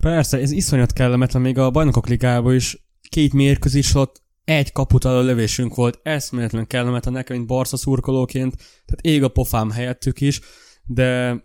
Persze, 0.03 0.37
ez 0.37 0.51
iszonyat 0.51 0.93
kellemetlen, 0.93 1.41
még 1.41 1.57
a 1.57 1.71
bajnokok 1.71 2.07
ligában 2.07 2.55
is 2.55 2.87
két 3.09 3.33
mérkőzés 3.33 3.95
ott 3.95 4.23
egy 4.43 4.71
kaput 4.71 5.03
a 5.03 5.21
lövésünk 5.21 5.75
volt, 5.75 5.99
eszméletlen 6.03 6.67
kellemetlen 6.67 7.13
nekem, 7.13 7.35
mint 7.35 7.47
Barca 7.47 7.77
szurkolóként, 7.77 8.55
tehát 8.55 9.01
ég 9.01 9.23
a 9.23 9.27
pofám 9.27 9.69
helyettük 9.69 10.21
is, 10.21 10.41
de 10.85 11.39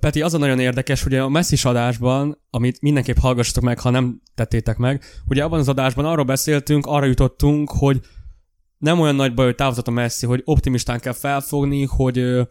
Peti, 0.00 0.22
az 0.22 0.34
a 0.34 0.38
nagyon 0.38 0.58
érdekes, 0.58 1.02
hogy 1.02 1.14
a 1.14 1.28
messzis 1.28 1.64
adásban, 1.64 2.42
amit 2.50 2.80
mindenképp 2.80 3.16
hallgassatok 3.16 3.62
meg, 3.62 3.78
ha 3.78 3.90
nem 3.90 4.22
tettétek 4.34 4.76
meg, 4.76 5.04
ugye 5.28 5.44
abban 5.44 5.58
az 5.58 5.68
adásban 5.68 6.04
arról 6.04 6.24
beszéltünk, 6.24 6.86
arra 6.86 7.06
jutottunk, 7.06 7.70
hogy 7.70 8.00
nem 8.78 9.00
olyan 9.00 9.14
nagy 9.14 9.34
baj, 9.34 9.44
hogy 9.44 9.54
távozott 9.54 9.86
a 9.86 9.90
Messi, 9.90 10.26
hogy 10.26 10.42
optimistán 10.44 11.00
kell 11.00 11.12
felfogni, 11.12 11.84
hogy 11.84 12.18
ö, 12.18 12.42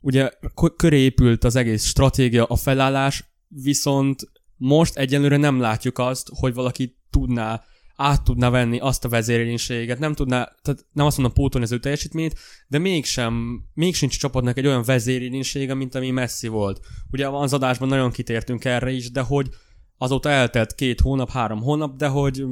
ugye 0.00 0.30
köré 0.76 0.98
épült 0.98 1.44
az 1.44 1.56
egész 1.56 1.84
stratégia, 1.84 2.44
a 2.44 2.56
felállás, 2.56 3.24
viszont 3.48 4.30
most 4.56 4.96
egyenlőre 4.96 5.36
nem 5.36 5.60
látjuk 5.60 5.98
azt, 5.98 6.28
hogy 6.34 6.54
valaki 6.54 6.98
tudná 7.10 7.62
át 8.00 8.24
tudná 8.24 8.50
venni 8.50 8.78
azt 8.78 9.04
a 9.04 9.08
vezérénységet, 9.08 9.98
nem 9.98 10.14
tudná, 10.14 10.54
tehát 10.62 10.86
nem 10.92 11.06
azt 11.06 11.16
mondom 11.16 11.34
pótolni 11.34 11.66
az 11.66 11.72
ő 11.72 11.78
teljesítményt, 11.78 12.34
de 12.68 12.78
mégsem, 12.78 13.62
még 13.74 13.94
sincs 13.94 14.18
csapatnak 14.18 14.58
egy 14.58 14.66
olyan 14.66 14.82
vezérénysége, 14.82 15.74
mint 15.74 15.94
ami 15.94 16.10
Messi 16.10 16.48
volt. 16.48 16.80
Ugye 17.10 17.28
az 17.28 17.52
adásban 17.52 17.88
nagyon 17.88 18.10
kitértünk 18.10 18.64
erre 18.64 18.90
is, 18.90 19.10
de 19.10 19.20
hogy 19.20 19.48
azóta 19.96 20.28
eltelt 20.28 20.74
két 20.74 21.00
hónap, 21.00 21.30
három 21.30 21.60
hónap, 21.60 21.96
de 21.96 22.06
hogy 22.06 22.44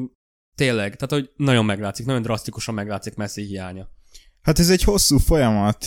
tényleg, 0.55 0.97
tehát 0.97 1.25
hogy 1.25 1.31
nagyon 1.37 1.65
meglátszik, 1.65 2.07
nagyon 2.07 2.23
drasztikusan 2.23 2.75
meglátszik 2.75 3.15
Messi 3.15 3.43
hiánya. 3.43 3.89
Hát 4.43 4.59
ez 4.59 4.71
egy 4.71 4.83
hosszú 4.83 5.19
folyamat. 5.19 5.87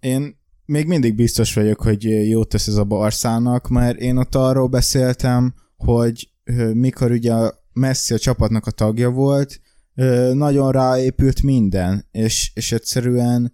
Én 0.00 0.40
még 0.64 0.86
mindig 0.86 1.14
biztos 1.14 1.54
vagyok, 1.54 1.80
hogy 1.80 2.28
jót 2.28 2.48
tesz 2.48 2.66
ez 2.66 2.76
a 2.76 2.84
Barszának, 2.84 3.68
mert 3.68 3.98
én 3.98 4.16
ott 4.16 4.34
arról 4.34 4.68
beszéltem, 4.68 5.54
hogy 5.76 6.30
mikor 6.72 7.10
ugye 7.10 7.34
Messi 7.72 8.14
a 8.14 8.18
csapatnak 8.18 8.66
a 8.66 8.70
tagja 8.70 9.10
volt, 9.10 9.60
nagyon 10.32 10.72
ráépült 10.72 11.42
minden, 11.42 12.08
és, 12.10 12.50
és 12.54 12.72
egyszerűen, 12.72 13.52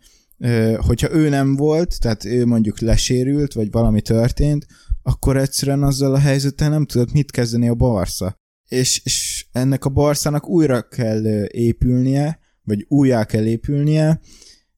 hogyha 0.77 1.13
ő 1.13 1.29
nem 1.29 1.57
volt, 1.57 2.01
tehát 2.01 2.25
ő 2.25 2.47
mondjuk 2.47 2.81
lesérült, 2.81 3.53
vagy 3.53 3.71
valami 3.71 4.01
történt, 4.01 4.67
akkor 5.03 5.37
egyszerűen 5.37 5.83
azzal 5.83 6.15
a 6.15 6.19
helyzettel 6.19 6.69
nem 6.69 6.87
tudott 6.87 7.13
mit 7.13 7.31
kezdeni 7.31 7.69
a 7.69 7.75
Barca. 7.75 8.37
És, 8.69 9.01
és 9.05 9.47
ennek 9.53 9.85
a 9.85 9.91
Barszának 9.91 10.49
újra 10.49 10.83
kell 10.83 11.45
épülnie, 11.45 12.39
vagy 12.63 12.85
újjá 12.89 13.25
kell 13.25 13.47
épülnie, 13.47 14.21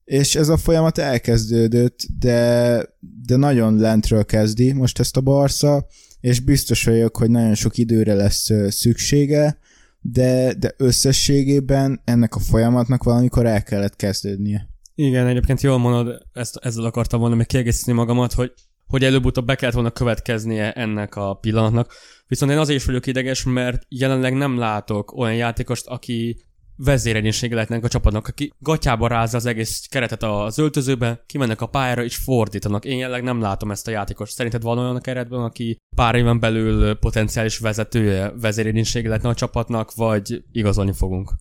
és 0.05 0.35
ez 0.35 0.49
a 0.49 0.57
folyamat 0.57 0.99
elkezdődött, 0.99 2.07
de, 2.19 2.85
de 3.27 3.37
nagyon 3.37 3.77
lentről 3.77 4.25
kezdi 4.25 4.73
most 4.73 4.99
ezt 4.99 5.17
a 5.17 5.21
Barca, 5.21 5.87
és 6.21 6.41
biztos 6.41 6.85
vagyok, 6.85 7.17
hogy 7.17 7.31
nagyon 7.31 7.55
sok 7.55 7.77
időre 7.77 8.15
lesz 8.15 8.51
szüksége, 8.69 9.59
de, 10.01 10.55
de 10.55 10.75
összességében 10.77 12.01
ennek 12.05 12.35
a 12.35 12.41
folyamatnak 12.41 13.03
valamikor 13.03 13.47
el 13.47 13.63
kellett 13.63 13.97
kezdődnie. 13.97 14.69
Igen, 14.95 15.27
egyébként 15.27 15.61
jól 15.61 15.79
mondod, 15.79 16.27
ezt, 16.33 16.57
ezzel 16.57 16.85
akartam 16.85 17.21
volna 17.21 17.35
még 17.35 17.47
kiegészíteni 17.47 17.97
magamat, 17.97 18.33
hogy, 18.33 18.53
hogy 18.87 19.05
előbb-utóbb 19.05 19.47
be 19.47 19.55
kellett 19.55 19.75
volna 19.75 19.91
következnie 19.91 20.73
ennek 20.73 21.17
a 21.17 21.35
pillanatnak. 21.35 21.93
Viszont 22.27 22.53
én 22.53 22.59
azért 22.59 22.79
is 22.79 22.85
vagyok 22.85 23.07
ideges, 23.07 23.45
mert 23.45 23.83
jelenleg 23.89 24.35
nem 24.35 24.59
látok 24.59 25.13
olyan 25.13 25.35
játékost, 25.35 25.87
aki 25.87 26.45
vezéregyénsége 26.85 27.55
lehetnek 27.55 27.85
a 27.85 27.89
csapatnak, 27.89 28.27
aki 28.27 28.53
gatyába 28.59 29.07
rázza 29.07 29.37
az 29.37 29.47
egész 29.47 29.87
keretet 29.89 30.23
az 30.23 30.59
öltözőbe, 30.59 31.23
kimennek 31.27 31.61
a 31.61 31.67
pályára 31.67 32.05
és 32.05 32.17
fordítanak. 32.17 32.85
Én 32.85 32.99
jelenleg 32.99 33.23
nem 33.23 33.41
látom 33.41 33.71
ezt 33.71 33.89
a 33.89 33.91
játékos. 33.91 34.31
Szerinted 34.31 34.63
van 34.63 34.79
olyan 34.79 34.97
a 34.97 35.01
keretben, 35.01 35.41
aki 35.41 35.77
pár 35.97 36.15
éven 36.15 36.41
belül 36.41 36.95
potenciális 36.95 37.59
vezetője, 37.59 38.33
vezéregyénsége 38.41 39.09
lehetne 39.09 39.29
a 39.29 39.35
csapatnak, 39.35 39.95
vagy 39.95 40.43
igazolni 40.53 40.93
fogunk? 40.93 41.33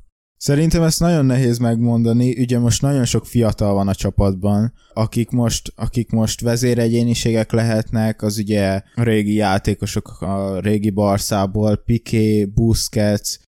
Szerintem 0.41 0.83
ezt 0.83 0.99
nagyon 0.99 1.25
nehéz 1.25 1.57
megmondani, 1.57 2.39
ugye 2.39 2.59
most 2.59 2.81
nagyon 2.81 3.05
sok 3.05 3.25
fiatal 3.25 3.73
van 3.73 3.87
a 3.87 3.95
csapatban, 3.95 4.73
akik 4.93 5.29
most, 5.29 5.73
akik 5.75 6.09
most 6.09 6.41
vezéregyéniségek 6.41 7.51
lehetnek, 7.51 8.21
az 8.21 8.37
ugye 8.37 8.81
régi 8.93 9.33
játékosok 9.33 10.21
a 10.21 10.59
régi 10.59 10.89
Barszából, 10.89 11.77
Piqué, 11.77 12.45
Busquets, 12.45 13.39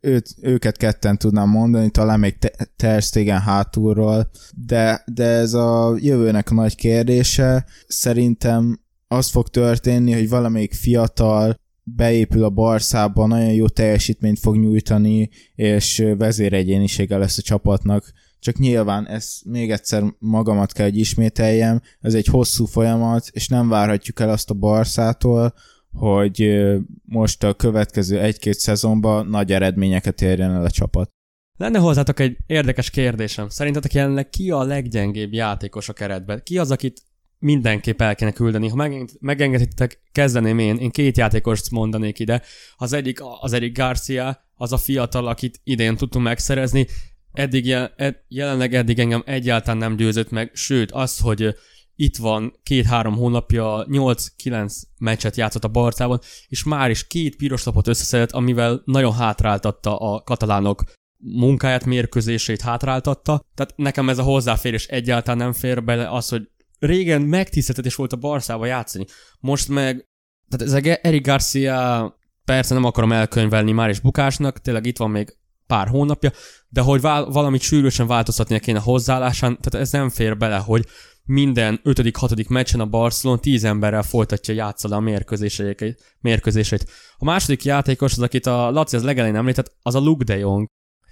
őt, 0.00 0.34
őket 0.40 0.76
ketten 0.76 1.18
tudnám 1.18 1.48
mondani, 1.48 1.90
talán 1.90 2.20
még 2.20 2.38
Ter 2.76 3.02
Stegen 3.02 3.40
hátulról, 3.40 4.30
de, 4.66 5.02
de 5.06 5.24
ez 5.24 5.54
a 5.54 5.96
jövőnek 5.98 6.50
nagy 6.50 6.74
kérdése. 6.74 7.66
Szerintem 7.86 8.80
az 9.08 9.30
fog 9.30 9.48
történni, 9.48 10.12
hogy 10.12 10.28
valamelyik 10.28 10.74
fiatal 10.74 11.60
beépül 11.82 12.44
a 12.44 12.50
Barszába, 12.50 13.26
nagyon 13.26 13.52
jó 13.52 13.68
teljesítményt 13.68 14.38
fog 14.38 14.56
nyújtani, 14.56 15.30
és 15.54 16.04
vezéregyénisége 16.18 17.16
lesz 17.16 17.38
a 17.38 17.42
csapatnak. 17.42 18.12
Csak 18.38 18.58
nyilván 18.58 19.06
ez 19.06 19.38
még 19.44 19.70
egyszer 19.70 20.02
magamat 20.18 20.72
kell, 20.72 20.86
hogy 20.86 20.98
ismételjem, 20.98 21.80
ez 22.00 22.14
egy 22.14 22.26
hosszú 22.26 22.64
folyamat, 22.64 23.28
és 23.30 23.48
nem 23.48 23.68
várhatjuk 23.68 24.20
el 24.20 24.28
azt 24.28 24.50
a 24.50 24.54
Barszától, 24.54 25.54
hogy 25.96 26.64
most 27.04 27.42
a 27.42 27.54
következő 27.54 28.20
egy-két 28.20 28.58
szezonban 28.58 29.26
nagy 29.26 29.52
eredményeket 29.52 30.22
érjen 30.22 30.50
el 30.50 30.64
a 30.64 30.70
csapat. 30.70 31.10
Lenne 31.56 31.78
hozzátok 31.78 32.20
egy 32.20 32.36
érdekes 32.46 32.90
kérdésem. 32.90 33.48
Szerintetek 33.48 33.92
jelenleg 33.92 34.28
ki 34.28 34.50
a 34.50 34.62
leggyengébb 34.62 35.32
játékos 35.32 35.88
a 35.88 35.92
keretben? 35.92 36.40
Ki 36.44 36.58
az, 36.58 36.70
akit 36.70 37.02
mindenképp 37.38 38.00
el 38.00 38.14
kéne 38.14 38.32
küldeni? 38.32 38.68
Ha 38.68 38.88
megengeditek, 39.20 40.00
kezdeném 40.12 40.58
én. 40.58 40.76
Én 40.76 40.90
két 40.90 41.16
játékost 41.16 41.70
mondanék 41.70 42.18
ide. 42.18 42.42
Az 42.76 42.92
egyik, 42.92 43.18
az 43.40 43.52
egyik 43.52 43.76
Garcia, 43.76 44.44
az 44.54 44.72
a 44.72 44.76
fiatal, 44.76 45.26
akit 45.26 45.60
idén 45.64 45.96
tudtunk 45.96 46.24
megszerezni. 46.24 46.86
eddig, 47.32 47.70
ed, 47.96 48.16
jelenleg 48.28 48.74
eddig 48.74 48.98
engem 48.98 49.22
egyáltalán 49.26 49.78
nem 49.78 49.96
győzött 49.96 50.30
meg, 50.30 50.50
sőt, 50.54 50.92
az, 50.92 51.18
hogy 51.18 51.54
itt 51.96 52.16
van 52.16 52.60
két-három 52.62 53.14
hónapja 53.14 53.86
8-9 53.90 54.82
meccset 54.98 55.36
játszott 55.36 55.64
a 55.64 55.68
Barcában, 55.68 56.20
és 56.48 56.64
már 56.64 56.90
is 56.90 57.06
két 57.06 57.36
piros 57.36 57.64
lapot 57.64 57.88
összeszedett, 57.88 58.30
amivel 58.30 58.82
nagyon 58.84 59.12
hátráltatta 59.12 59.96
a 59.96 60.22
katalánok 60.22 60.82
munkáját, 61.18 61.84
mérkőzését 61.84 62.60
hátráltatta. 62.60 63.44
Tehát 63.54 63.76
nekem 63.76 64.08
ez 64.08 64.18
a 64.18 64.22
hozzáférés 64.22 64.86
egyáltalán 64.86 65.38
nem 65.38 65.52
fér 65.52 65.84
bele 65.84 66.10
az, 66.10 66.28
hogy 66.28 66.50
régen 66.78 67.22
megtiszteltetés 67.22 67.94
volt 67.94 68.12
a 68.12 68.16
Barszába 68.16 68.66
játszani. 68.66 69.04
Most 69.40 69.68
meg, 69.68 70.08
tehát 70.48 70.74
ez 70.74 70.98
Eric 71.02 71.26
Garcia 71.26 72.18
persze 72.44 72.74
nem 72.74 72.84
akarom 72.84 73.12
elkönyvelni 73.12 73.72
már 73.72 73.88
is 73.88 74.00
bukásnak, 74.00 74.60
tényleg 74.60 74.86
itt 74.86 74.98
van 74.98 75.10
még 75.10 75.36
pár 75.66 75.88
hónapja, 75.88 76.30
de 76.68 76.80
hogy 76.80 77.00
val- 77.00 77.32
valamit 77.32 77.60
sűrűsen 77.60 78.06
változtatnia 78.06 78.58
kéne 78.58 78.78
hozzáállásán, 78.78 79.58
tehát 79.60 79.86
ez 79.86 79.92
nem 79.92 80.08
fér 80.08 80.36
bele, 80.36 80.56
hogy 80.56 80.86
minden 81.26 81.80
5.-6. 81.84 82.48
meccsen 82.48 82.80
a 82.80 82.86
Barcelona 82.86 83.40
10 83.40 83.64
emberrel 83.64 84.02
folytatja 84.02 84.54
játszani 84.54 84.94
a 84.94 84.98
mérkőzéseit, 84.98 86.16
mérkőzéseit. 86.20 86.90
A 87.16 87.24
második 87.24 87.64
játékos, 87.64 88.12
az 88.12 88.18
akit 88.18 88.46
a 88.46 88.70
Laci 88.70 88.96
az 88.96 89.02
legelején 89.02 89.36
említett, 89.36 89.76
az 89.82 89.94
a 89.94 89.98
Luke 89.98 90.24
de 90.24 90.36
Jong. 90.36 90.66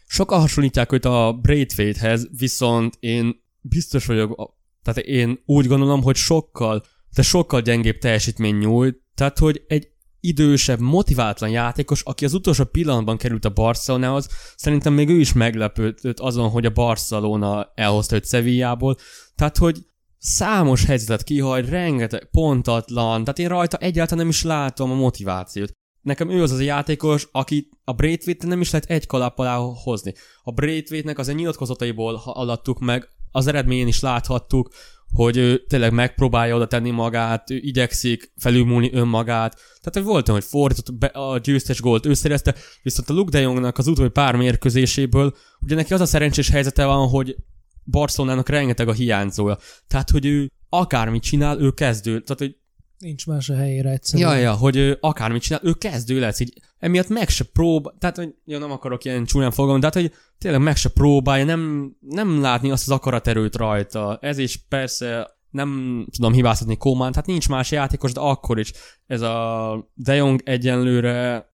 Sokan 0.07 0.41
hasonlítják 0.41 0.93
őt 0.93 1.05
a 1.05 1.39
Braithwaite-hez, 1.43 2.29
viszont 2.39 2.97
én 3.01 3.43
biztos 3.61 4.07
vagyok, 4.07 4.55
tehát 4.83 4.99
én 4.99 5.43
úgy 5.47 5.67
gondolom, 5.67 6.03
hogy 6.03 6.17
sokkal, 6.17 6.85
de 7.15 7.23
sokkal 7.23 7.61
gyengébb 7.61 7.99
teljesítmény 7.99 8.57
nyújt, 8.57 9.03
tehát 9.15 9.39
hogy 9.39 9.65
egy 9.67 9.93
idősebb, 10.21 10.81
motiváltlan 10.81 11.51
játékos, 11.51 12.03
aki 12.03 12.25
az 12.25 12.35
utolsó 12.35 12.65
pillanatban 12.65 13.17
került 13.17 13.45
a 13.45 13.53
Barcelonához, 13.53 14.29
szerintem 14.57 14.93
még 14.93 15.09
ő 15.09 15.19
is 15.19 15.33
meglepődött 15.33 16.21
azon, 16.21 16.49
hogy 16.49 16.67
a 16.67 16.71
Barcelona 16.71 17.73
elhozta 17.75 18.15
őt 18.15 18.29
Sevillából, 18.29 18.97
tehát 19.35 19.57
hogy 19.57 19.87
számos 20.27 20.85
helyzetet 20.85 21.25
kihagy, 21.25 21.69
rengeteg 21.69 22.29
pontatlan, 22.31 23.25
tehát 23.25 23.39
én 23.39 23.49
rajta 23.49 23.77
egyáltalán 23.77 24.19
nem 24.19 24.29
is 24.29 24.43
látom 24.43 24.91
a 24.91 24.95
motivációt. 24.95 25.73
Nekem 26.01 26.31
ő 26.31 26.43
az 26.43 26.51
az 26.51 26.59
a 26.59 26.63
játékos, 26.63 27.29
aki 27.33 27.69
a 27.85 27.93
braithwaite 27.93 28.47
nem 28.47 28.61
is 28.61 28.71
lehet 28.71 28.91
egy 28.91 29.07
kalap 29.07 29.39
alá 29.39 29.57
hozni. 29.57 30.15
A 30.43 30.53
Braithwaite-nek 30.53 31.19
az 31.19 31.29
nyilatkozataiból 31.29 32.21
alattuk 32.25 32.81
meg, 32.81 33.09
az 33.31 33.47
eredményén 33.47 33.87
is 33.87 34.01
láthattuk, 34.01 34.69
hogy 35.13 35.37
ő 35.37 35.65
tényleg 35.67 35.93
megpróbálja 35.93 36.57
oda 36.57 36.67
tenni 36.67 36.91
magát, 36.91 37.51
ő 37.51 37.57
igyekszik 37.57 38.33
felülmúlni 38.37 38.91
önmagát. 38.93 39.55
Tehát, 39.55 39.93
hogy 39.93 40.03
volt 40.03 40.29
hogy 40.29 40.45
fordított 40.45 40.95
be 40.95 41.07
a 41.07 41.39
győztes 41.39 41.81
gólt 41.81 42.07
ő 42.07 42.15
szerezte, 42.15 42.55
viszont 42.83 43.11
a 43.11 43.13
Luke 43.13 43.31
de 43.31 43.41
Jongnak 43.41 43.79
az 43.79 43.87
utóbbi 43.87 44.09
pár 44.09 44.37
mérkőzéséből, 44.37 45.35
ugye 45.61 45.75
neki 45.75 45.95
az 45.95 46.01
a 46.01 46.07
szerencsés 46.07 46.49
helyzete 46.49 46.85
van, 46.85 47.09
hogy 47.09 47.37
Barcelonának 47.85 48.49
rengeteg 48.49 48.89
a 48.89 48.93
hiányzója. 48.93 49.59
Tehát, 49.87 50.11
hogy 50.11 50.27
ő 50.27 50.51
akármit 50.69 51.23
csinál, 51.23 51.61
ő 51.61 51.71
kezdő. 51.71 52.21
Tehát, 52.21 52.39
hogy 52.39 52.57
Nincs 52.99 53.27
más 53.27 53.49
a 53.49 53.55
helyére 53.55 53.91
egyszerűen. 53.91 54.31
Ja, 54.31 54.39
ja, 54.39 54.53
hogy 54.53 54.77
ő 54.77 54.99
akármit 55.01 55.43
csinál, 55.43 55.61
ő 55.65 55.73
kezdő 55.73 56.21
lesz, 56.21 56.41
így 56.41 56.53
emiatt 56.79 57.09
meg 57.09 57.29
se 57.29 57.45
prób, 57.45 57.99
tehát, 57.99 58.17
hogy 58.17 58.35
jó, 58.45 58.59
nem 58.59 58.71
akarok 58.71 59.05
ilyen 59.05 59.25
csúnyán 59.25 59.51
fogalmazni, 59.51 59.89
de 59.89 59.93
hát, 59.95 60.11
hogy 60.11 60.21
tényleg 60.39 60.61
meg 60.61 60.77
se 60.77 60.89
próbálja, 60.89 61.45
nem, 61.45 61.93
nem 62.01 62.41
látni 62.41 62.71
azt 62.71 62.83
az 62.83 62.95
akaraterőt 62.95 63.57
rajta. 63.57 64.19
Ez 64.21 64.39
is 64.39 64.57
persze 64.69 65.37
nem 65.51 66.07
tudom 66.17 66.33
hibáztatni 66.33 66.77
Kómán, 66.77 67.13
tehát 67.13 67.27
nincs 67.27 67.49
más 67.49 67.71
játékos, 67.71 68.13
de 68.13 68.21
akkor 68.21 68.59
is 68.59 68.73
ez 69.07 69.21
a 69.21 69.91
De 69.95 70.15
Jong 70.15 70.41
egyenlőre 70.45 71.49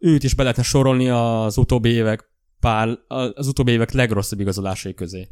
őt 0.00 0.22
is 0.22 0.34
be 0.34 0.42
lehetne 0.42 0.62
sorolni 0.62 1.08
az 1.08 1.56
utóbbi 1.56 1.88
évek 1.88 2.30
pár, 2.60 2.98
az 3.34 3.46
utóbbi 3.46 3.72
évek 3.72 3.92
legrosszabb 3.92 4.40
igazolásai 4.40 4.94
közé. 4.94 5.28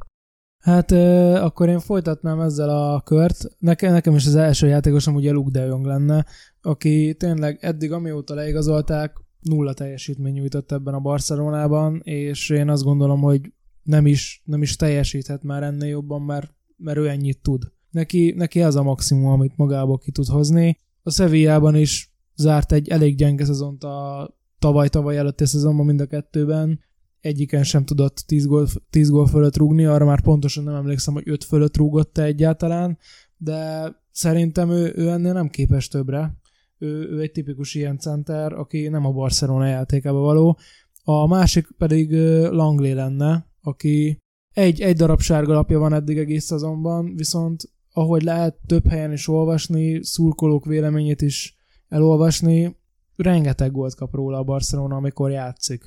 Hát 0.61 0.93
euh, 0.93 1.45
akkor 1.45 1.69
én 1.69 1.79
folytatnám 1.79 2.41
ezzel 2.41 2.69
a 2.69 3.01
kört. 3.01 3.57
Nekem, 3.59 3.93
nekem 3.93 4.15
is 4.15 4.27
az 4.27 4.35
első 4.35 4.67
játékosom 4.67 5.15
ugye 5.15 5.31
Luke 5.31 5.51
de 5.51 5.65
Jong 5.65 5.87
lenne, 5.87 6.27
aki 6.63 7.15
tényleg 7.19 7.59
eddig 7.61 7.93
amióta 7.93 8.35
leigazolták, 8.35 9.17
nulla 9.41 9.75
teljesítmény 9.75 10.33
nyújtott 10.33 10.73
ebben 10.73 10.95
a 10.95 11.01
Barcelonában, 11.01 12.01
és 12.05 12.51
én 12.51 12.69
azt 12.69 12.83
gondolom, 12.83 13.21
hogy 13.21 13.53
nem 13.83 14.07
is, 14.07 14.43
nem 14.45 14.63
is 14.63 14.77
teljesíthet 14.77 15.43
már 15.43 15.63
ennél 15.63 15.89
jobban, 15.89 16.23
mert, 16.23 16.55
mert 16.77 16.99
ő 16.99 17.09
ennyit 17.09 17.43
tud. 17.43 17.63
Neki, 17.91 18.35
neki 18.37 18.63
ez 18.63 18.75
a 18.75 18.83
maximum, 18.83 19.31
amit 19.31 19.57
magából 19.57 19.99
ki 19.99 20.11
tud 20.11 20.27
hozni. 20.27 20.79
A 21.03 21.11
Sevillában 21.11 21.77
is 21.77 22.13
zárt 22.37 22.73
egy 22.73 22.89
elég 22.89 23.17
gyenge 23.17 23.45
szezont 23.45 23.85
a 23.85 24.29
tavaly-tavaly 24.59 25.17
előtti 25.17 25.47
szezonban 25.47 25.87
mind 25.87 26.01
a 26.01 26.07
kettőben, 26.07 26.81
egyiken 27.21 27.63
sem 27.63 27.85
tudott 27.85 28.17
10 28.17 28.47
gól, 28.47 28.69
10 28.91 29.11
gól 29.11 29.27
fölött 29.27 29.57
rúgni, 29.57 29.85
arra 29.85 30.05
már 30.05 30.21
pontosan 30.21 30.65
nem 30.65 30.75
emlékszem, 30.75 31.15
hogy 31.15 31.29
5 31.29 31.45
fölött 31.45 31.77
rúgott 31.77 32.19
-e 32.19 32.23
egyáltalán, 32.23 32.99
de 33.37 33.93
szerintem 34.11 34.71
ő, 34.71 34.93
ő 34.97 35.09
ennél 35.09 35.33
nem 35.33 35.49
képes 35.49 35.89
többre. 35.89 36.39
Ő, 36.79 37.09
ő 37.11 37.21
egy 37.21 37.33
tipikus 37.33 37.75
ilyen 37.75 37.99
center, 37.99 38.53
aki 38.53 38.89
nem 38.89 39.07
a 39.07 39.13
Barcelona 39.13 39.67
játékába 39.67 40.19
való. 40.19 40.59
A 41.05 41.27
másik 41.27 41.69
pedig 41.79 42.13
Langley 42.51 42.95
lenne, 42.95 43.47
aki 43.63 44.19
egy, 44.55 44.81
egy 44.81 44.97
darab 44.97 45.21
sárga 45.21 45.53
lapja 45.53 45.79
van 45.79 45.93
eddig 45.93 46.19
egész 46.19 46.45
szezonban, 46.45 47.15
viszont 47.15 47.63
ahogy 47.93 48.23
lehet 48.23 48.59
több 48.67 48.87
helyen 48.87 49.13
is 49.13 49.29
olvasni, 49.29 50.05
szurkolók 50.05 50.65
véleményét 50.65 51.23
is 51.23 51.57
elolvasni, 51.89 52.77
rengeteg 53.17 53.73
gólt 53.73 53.95
kap 53.95 54.15
róla 54.15 54.39
a 54.39 54.45
Barcelona, 54.45 54.97
amikor 54.97 55.31
játszik. 55.31 55.85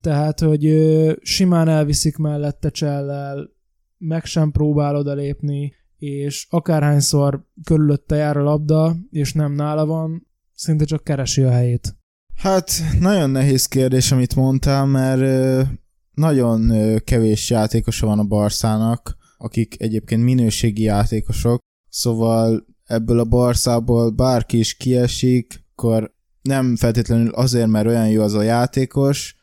Tehát, 0.00 0.40
hogy 0.40 0.74
simán 1.20 1.68
elviszik 1.68 2.16
mellette 2.16 2.70
csellel, 2.70 3.50
meg 3.98 4.24
sem 4.24 4.50
próbál 4.50 4.96
odalépni, 4.96 5.74
és 5.98 6.46
akárhányszor 6.50 7.46
körülötte 7.64 8.16
jár 8.16 8.36
a 8.36 8.42
labda, 8.42 8.96
és 9.10 9.32
nem 9.32 9.52
nála 9.52 9.86
van, 9.86 10.26
szinte 10.54 10.84
csak 10.84 11.04
keresi 11.04 11.42
a 11.42 11.50
helyét. 11.50 11.96
Hát, 12.34 12.70
nagyon 13.00 13.30
nehéz 13.30 13.66
kérdés, 13.66 14.12
amit 14.12 14.36
mondtál, 14.36 14.86
mert 14.86 15.66
nagyon 16.14 16.72
kevés 17.04 17.50
játékosa 17.50 18.06
van 18.06 18.18
a 18.18 18.24
Barszának, 18.24 19.16
akik 19.38 19.80
egyébként 19.80 20.22
minőségi 20.22 20.82
játékosok, 20.82 21.58
szóval 21.88 22.66
ebből 22.84 23.18
a 23.18 23.24
Barszából 23.24 24.10
bárki 24.10 24.58
is 24.58 24.74
kiesik, 24.74 25.64
akkor 25.74 26.14
nem 26.42 26.76
feltétlenül 26.76 27.30
azért, 27.32 27.68
mert 27.68 27.86
olyan 27.86 28.08
jó 28.08 28.22
az 28.22 28.34
a 28.34 28.42
játékos, 28.42 29.37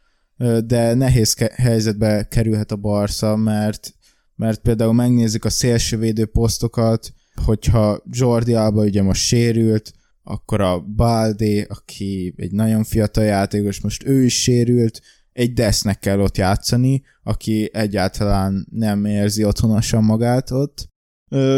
de 0.65 0.93
nehéz 0.93 1.35
helyzetbe 1.55 2.27
kerülhet 2.27 2.71
a 2.71 2.75
Barca, 2.75 3.35
mert, 3.35 3.93
mert 4.35 4.61
például 4.61 4.93
megnézik 4.93 5.45
a 5.45 5.49
szélsővédő 5.49 6.25
posztokat, 6.25 7.13
hogyha 7.45 8.03
Jordi 8.09 8.53
Alba 8.53 8.83
ugye 8.83 9.01
most 9.01 9.21
sérült, 9.21 9.93
akkor 10.23 10.61
a 10.61 10.79
Balde, 10.79 11.65
aki 11.69 12.33
egy 12.37 12.51
nagyon 12.51 12.83
fiatal 12.83 13.23
játékos, 13.23 13.81
most 13.81 14.05
ő 14.05 14.23
is 14.23 14.41
sérült, 14.41 15.01
egy 15.31 15.53
Desznek 15.53 15.99
kell 15.99 16.19
ott 16.19 16.37
játszani, 16.37 17.03
aki 17.23 17.69
egyáltalán 17.73 18.67
nem 18.71 19.05
érzi 19.05 19.43
otthonosan 19.43 20.03
magát 20.03 20.51
ott. 20.51 20.89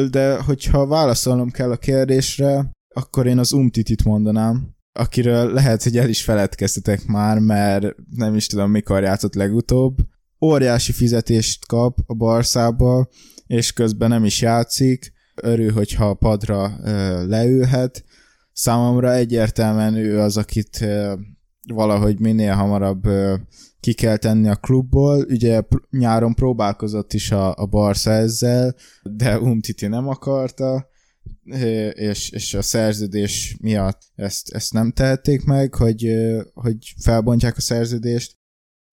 De 0.10 0.42
hogyha 0.42 0.88
válaszolnom 0.88 1.52
kell 1.52 1.72
a 1.72 1.78
kérdésre, 1.78 2.72
akkor 2.94 3.28
én 3.28 3.38
az 3.38 3.52
Umtitit 3.52 4.04
mondanám, 4.04 4.77
akiről 4.98 5.54
lehet, 5.54 5.84
hogy 5.84 5.98
el 5.98 6.10
is 6.10 6.24
feledkeztetek 6.24 7.06
már, 7.06 7.40
mert 7.40 7.96
nem 8.16 8.36
is 8.36 8.48
tudom, 8.48 8.72
mikor 8.72 9.02
játszott 9.02 9.36
legutóbb. 9.36 9.98
Óriási 10.42 10.92
fizetést 10.92 11.66
kap 11.66 11.98
a 12.06 12.14
Barszába, 12.14 13.08
és 13.48 13.74
közben 13.74 14.10
nem 14.10 14.26
is 14.26 14.42
játszik. 14.42 15.14
Örül, 15.42 15.72
hogyha 15.72 16.10
a 16.10 16.14
padra 16.14 16.80
leülhet. 17.28 18.04
Számomra 18.54 19.14
egyértelműen 19.14 19.96
ő 19.96 20.20
az, 20.20 20.38
akit 20.38 20.86
valahogy 21.74 22.20
minél 22.20 22.54
hamarabb 22.54 23.08
ki 23.80 23.94
kell 23.94 24.18
tenni 24.18 24.48
a 24.48 24.56
klubból. 24.56 25.26
Ugye 25.30 25.62
nyáron 25.90 26.34
próbálkozott 26.34 27.14
is 27.14 27.32
a, 27.32 27.56
a 27.56 27.66
Barca 27.66 28.12
ezzel, 28.12 28.76
de 29.04 29.40
Umtiti 29.40 29.88
nem 29.88 30.08
akarta 30.08 30.88
és, 31.94 32.30
és 32.30 32.54
a 32.54 32.62
szerződés 32.62 33.58
miatt 33.62 34.02
ezt, 34.16 34.50
ezt 34.50 34.74
nem 34.74 34.92
tehették 34.92 35.44
meg, 35.44 35.76
hogy, 35.76 36.16
hogy 36.54 36.94
felbontják 37.00 37.58
a 37.58 37.62
szerződést. 37.62 38.38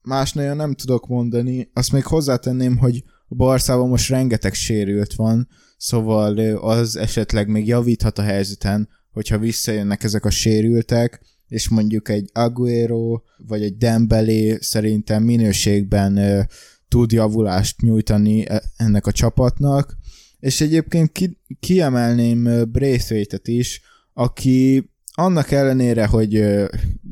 Más 0.02 0.32
nagyon 0.32 0.56
nem 0.56 0.74
tudok 0.74 1.06
mondani. 1.06 1.70
Azt 1.72 1.92
még 1.92 2.04
hozzátenném, 2.04 2.76
hogy 2.76 3.04
a 3.28 3.34
Barszában 3.34 3.88
most 3.88 4.08
rengeteg 4.08 4.54
sérült 4.54 5.14
van, 5.14 5.48
szóval 5.76 6.38
az 6.56 6.96
esetleg 6.96 7.48
még 7.48 7.66
javíthat 7.66 8.18
a 8.18 8.22
helyzeten, 8.22 8.88
hogyha 9.10 9.38
visszajönnek 9.38 10.02
ezek 10.02 10.24
a 10.24 10.30
sérültek, 10.30 11.20
és 11.46 11.68
mondjuk 11.68 12.08
egy 12.08 12.30
Aguero 12.32 13.20
vagy 13.36 13.62
egy 13.62 13.76
Dembélé 13.76 14.58
szerintem 14.60 15.22
minőségben 15.22 16.46
tud 16.88 17.12
javulást 17.12 17.80
nyújtani 17.80 18.48
e, 18.48 18.62
ennek 18.76 19.06
a 19.06 19.12
csapatnak, 19.12 19.96
és 20.44 20.60
egyébként 20.60 21.12
ki, 21.12 21.38
kiemelném 21.60 22.70
Braithwaite-et 22.72 23.48
is, 23.48 23.82
aki 24.12 24.90
annak 25.14 25.50
ellenére, 25.50 26.06
hogy 26.06 26.44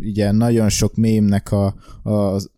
ugye 0.01 0.31
nagyon 0.31 0.69
sok 0.69 0.95
mémnek 0.95 1.53
a, 1.53 1.75
a, 2.03 2.11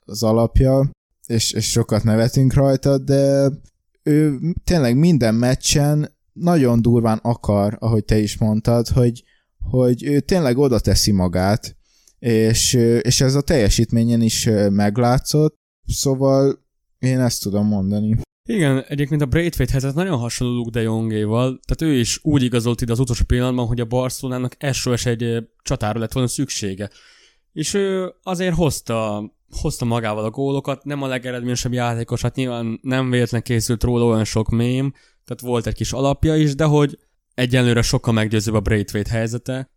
az 0.04 0.22
alapja, 0.22 0.90
és, 1.26 1.52
és 1.52 1.70
sokat 1.70 2.04
nevetünk 2.04 2.52
rajta, 2.52 2.98
de 2.98 3.50
ő 4.02 4.38
tényleg 4.64 4.96
minden 4.96 5.34
meccsen 5.34 6.16
nagyon 6.32 6.82
durván 6.82 7.18
akar, 7.22 7.76
ahogy 7.80 8.04
te 8.04 8.18
is 8.18 8.38
mondtad, 8.38 8.88
hogy, 8.88 9.24
hogy 9.58 10.04
ő 10.04 10.20
tényleg 10.20 10.58
oda 10.58 10.78
teszi 10.78 11.12
magát, 11.12 11.76
és, 12.18 12.72
és 13.00 13.20
ez 13.20 13.34
a 13.34 13.40
teljesítményen 13.40 14.20
is 14.20 14.48
meglátszott, 14.70 15.56
szóval 15.86 16.64
én 16.98 17.20
ezt 17.20 17.42
tudom 17.42 17.66
mondani. 17.66 18.16
Igen, 18.48 18.84
egyébként 18.88 19.22
a 19.22 19.26
Braithwaite 19.26 19.72
helyzet 19.72 19.94
nagyon 19.94 20.18
hasonló 20.18 20.54
Luke 20.54 20.70
de 20.70 20.80
Jongéval, 20.80 21.60
tehát 21.64 21.94
ő 21.94 21.98
is 21.98 22.18
úgy 22.22 22.42
igazolt 22.42 22.80
ide 22.80 22.92
az 22.92 22.98
utolsó 22.98 23.24
pillanatban, 23.26 23.66
hogy 23.66 23.80
a 23.80 23.84
Barcelonának 23.84 24.56
SOS 24.72 25.06
egy 25.06 25.48
csatára 25.62 25.98
lett 25.98 26.12
volna 26.12 26.28
szüksége. 26.28 26.90
És 27.52 27.74
ő 27.74 28.14
azért 28.22 28.54
hozta, 28.54 29.30
hozta 29.60 29.84
magával 29.84 30.24
a 30.24 30.30
gólokat, 30.30 30.84
nem 30.84 31.02
a 31.02 31.06
legeredményesebb 31.06 31.72
játékos, 31.72 32.22
hát 32.22 32.36
nyilván 32.36 32.78
nem 32.82 33.10
véletlen 33.10 33.42
készült 33.42 33.82
róla 33.82 34.04
olyan 34.04 34.24
sok 34.24 34.48
mém, 34.48 34.92
tehát 35.24 35.42
volt 35.42 35.66
egy 35.66 35.74
kis 35.74 35.92
alapja 35.92 36.36
is, 36.36 36.54
de 36.54 36.64
hogy 36.64 36.98
egyenlőre 37.34 37.82
sokkal 37.82 38.12
meggyőzőbb 38.12 38.54
a 38.54 38.60
Braithwaite 38.60 39.10
helyzete. 39.10 39.70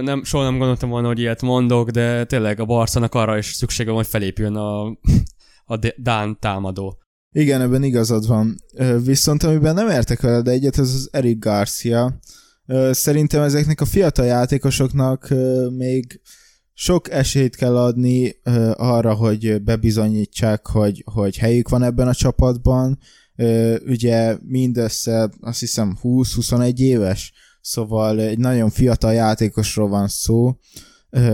Nem, 0.00 0.24
soha 0.24 0.44
nem 0.44 0.58
gondoltam 0.58 0.88
volna, 0.88 1.06
hogy 1.06 1.18
ilyet 1.18 1.42
mondok, 1.42 1.90
de 1.90 2.24
tényleg 2.24 2.60
a 2.60 2.64
Barszának 2.64 3.14
arra 3.14 3.38
is 3.38 3.46
szüksége 3.46 3.88
van, 3.88 3.98
hogy 3.98 4.06
felépjön 4.06 4.56
a, 4.56 4.86
a 5.74 5.76
Dán 5.96 6.38
támadó. 6.40 6.98
Igen, 7.38 7.60
ebben 7.60 7.82
igazad 7.82 8.26
van. 8.26 8.56
Viszont 9.04 9.42
amiben 9.42 9.74
nem 9.74 9.88
értek 9.88 10.20
veled 10.20 10.48
egyet, 10.48 10.78
ez 10.78 10.94
az 10.94 11.08
Eric 11.12 11.38
Garcia. 11.38 12.18
Szerintem 12.90 13.42
ezeknek 13.42 13.80
a 13.80 13.84
fiatal 13.84 14.26
játékosoknak 14.26 15.28
még 15.76 16.20
sok 16.74 17.10
esélyt 17.10 17.56
kell 17.56 17.76
adni 17.76 18.36
arra, 18.74 19.14
hogy 19.14 19.62
bebizonyítsák, 19.62 20.66
hogy, 20.66 21.02
hogy 21.12 21.36
helyük 21.36 21.68
van 21.68 21.82
ebben 21.82 22.08
a 22.08 22.14
csapatban. 22.14 22.98
Ugye 23.86 24.36
mindössze 24.42 25.30
azt 25.40 25.60
hiszem 25.60 25.98
20-21 26.02 26.78
éves, 26.78 27.32
szóval 27.60 28.20
egy 28.20 28.38
nagyon 28.38 28.70
fiatal 28.70 29.12
játékosról 29.12 29.88
van 29.88 30.08
szó, 30.08 30.56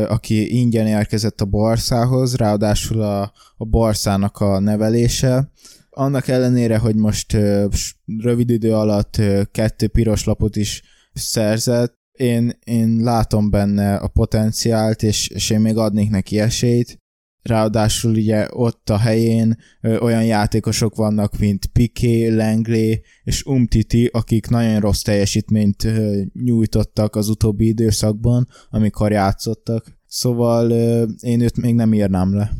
aki 0.08 0.58
ingyen 0.58 0.86
érkezett 0.86 1.40
a 1.40 1.44
Barszához, 1.44 2.34
ráadásul 2.34 3.02
a, 3.02 3.32
a 3.56 3.64
Barszának 3.64 4.38
a 4.38 4.58
nevelése, 4.58 5.50
annak 5.96 6.28
ellenére, 6.28 6.78
hogy 6.78 6.96
most 6.96 7.36
rövid 8.18 8.50
idő 8.50 8.74
alatt 8.74 9.20
kettő 9.50 9.88
piros 9.88 10.24
lapot 10.24 10.56
is 10.56 10.82
szerzett, 11.12 12.00
én, 12.12 12.58
én 12.64 12.96
látom 13.00 13.50
benne 13.50 13.96
a 13.96 14.08
potenciált, 14.08 15.02
és, 15.02 15.28
és 15.28 15.50
én 15.50 15.60
még 15.60 15.76
adnék 15.76 16.10
neki 16.10 16.38
esélyt. 16.38 17.00
Ráadásul 17.42 18.14
ugye 18.14 18.46
ott 18.50 18.90
a 18.90 18.96
helyén 18.96 19.56
olyan 20.00 20.24
játékosok 20.24 20.94
vannak, 20.94 21.38
mint 21.38 21.66
Piqué, 21.66 22.28
Langley 22.28 22.94
és 23.24 23.44
Umtiti, 23.44 24.06
akik 24.12 24.48
nagyon 24.48 24.80
rossz 24.80 25.02
teljesítményt 25.02 25.86
nyújtottak 26.32 27.16
az 27.16 27.28
utóbbi 27.28 27.66
időszakban, 27.66 28.48
amikor 28.70 29.10
játszottak. 29.10 30.00
Szóval 30.06 30.70
én 31.20 31.40
őt 31.40 31.56
még 31.56 31.74
nem 31.74 31.94
írnám 31.94 32.34
le. 32.34 32.52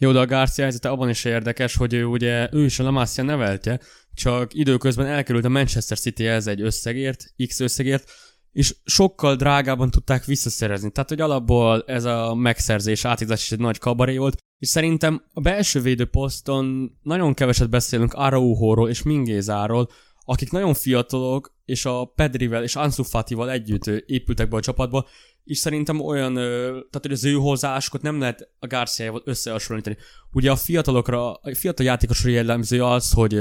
Jó, 0.00 0.12
de 0.12 0.18
a 0.18 0.26
Garcia 0.26 0.62
helyzete 0.64 0.88
abban 0.88 1.08
is 1.08 1.24
érdekes, 1.24 1.76
hogy 1.76 1.94
ő 1.94 2.04
ugye, 2.04 2.48
ő 2.52 2.64
is 2.64 2.78
a 2.78 2.82
Lamasia 2.82 3.24
neveltje, 3.24 3.80
csak 4.14 4.54
időközben 4.54 5.06
elkerült 5.06 5.44
a 5.44 5.48
Manchester 5.48 5.98
City 5.98 6.26
ez 6.26 6.46
egy 6.46 6.60
összegért, 6.60 7.24
X 7.46 7.60
összegért, 7.60 8.10
és 8.52 8.74
sokkal 8.84 9.36
drágában 9.36 9.90
tudták 9.90 10.24
visszaszerezni. 10.24 10.90
Tehát, 10.90 11.08
hogy 11.08 11.20
alapból 11.20 11.82
ez 11.86 12.04
a 12.04 12.34
megszerzés, 12.34 13.04
átizás 13.04 13.42
is 13.42 13.52
egy 13.52 13.58
nagy 13.58 13.78
kabaré 13.78 14.16
volt, 14.16 14.36
és 14.58 14.68
szerintem 14.68 15.22
a 15.32 15.40
belső 15.40 15.80
védőposzton 15.80 16.92
nagyon 17.02 17.34
keveset 17.34 17.70
beszélünk 17.70 18.12
Araujóról 18.12 18.88
és 18.88 19.02
Mingézáról, 19.02 19.88
akik 20.30 20.50
nagyon 20.50 20.74
fiatalok, 20.74 21.54
és 21.64 21.84
a 21.84 22.04
Pedrivel 22.04 22.62
és 22.62 22.76
Ansu 22.76 23.02
Fatival 23.02 23.50
együtt 23.50 23.86
épültek 23.86 24.48
be 24.48 24.56
a 24.56 24.60
csapatba, 24.60 25.06
és 25.44 25.58
szerintem 25.58 26.00
olyan, 26.00 26.34
tehát 26.34 27.00
hogy 27.00 27.12
az 27.12 27.24
ő 27.24 27.32
hozzáállásokat 27.32 28.02
nem 28.02 28.18
lehet 28.18 28.50
a 28.58 28.66
Garciával 28.66 29.22
összehasonlítani. 29.24 29.96
Ugye 30.32 30.50
a 30.50 30.56
fiatalokra, 30.56 31.32
a 31.32 31.54
fiatal 31.54 31.86
játékosra 31.86 32.30
jellemző 32.30 32.84
az, 32.84 33.12
hogy 33.12 33.40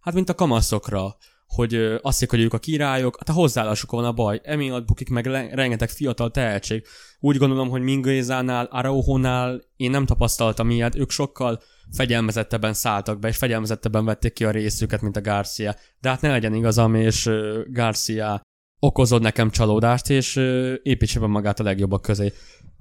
hát 0.00 0.14
mint 0.14 0.28
a 0.28 0.34
kamaszokra, 0.34 1.16
hogy 1.46 1.74
azt 1.74 2.02
mondják, 2.02 2.30
hogy 2.30 2.40
ők 2.40 2.52
a 2.52 2.58
királyok, 2.58 3.16
hát 3.18 3.28
a 3.28 3.32
hozzáállásuk 3.32 3.90
van 3.90 4.04
a 4.04 4.12
baj, 4.12 4.40
emiatt 4.44 4.86
bukik 4.86 5.08
meg 5.08 5.26
rengeteg 5.52 5.88
fiatal 5.88 6.30
tehetség. 6.30 6.84
Úgy 7.20 7.36
gondolom, 7.36 7.68
hogy 7.68 7.82
Mingézánál, 7.82 8.68
Araujónál 8.70 9.62
én 9.76 9.90
nem 9.90 10.06
tapasztaltam 10.06 10.70
ilyet, 10.70 10.96
ők 10.96 11.10
sokkal 11.10 11.60
fegyelmezettebben 11.92 12.72
szálltak 12.72 13.18
be, 13.18 13.28
és 13.28 13.36
fegyelmezettebben 13.36 14.04
vették 14.04 14.32
ki 14.32 14.44
a 14.44 14.50
részüket, 14.50 15.00
mint 15.02 15.16
a 15.16 15.20
Garcia. 15.20 15.76
De 16.00 16.08
hát 16.08 16.20
ne 16.20 16.30
legyen 16.30 16.54
igazam, 16.54 16.94
és 16.94 17.30
Garcia 17.66 18.40
okozod 18.78 19.22
nekem 19.22 19.50
csalódást, 19.50 20.10
és 20.10 20.36
építse 20.82 21.20
be 21.20 21.26
magát 21.26 21.60
a 21.60 21.62
legjobbak 21.62 22.02
közé. 22.02 22.32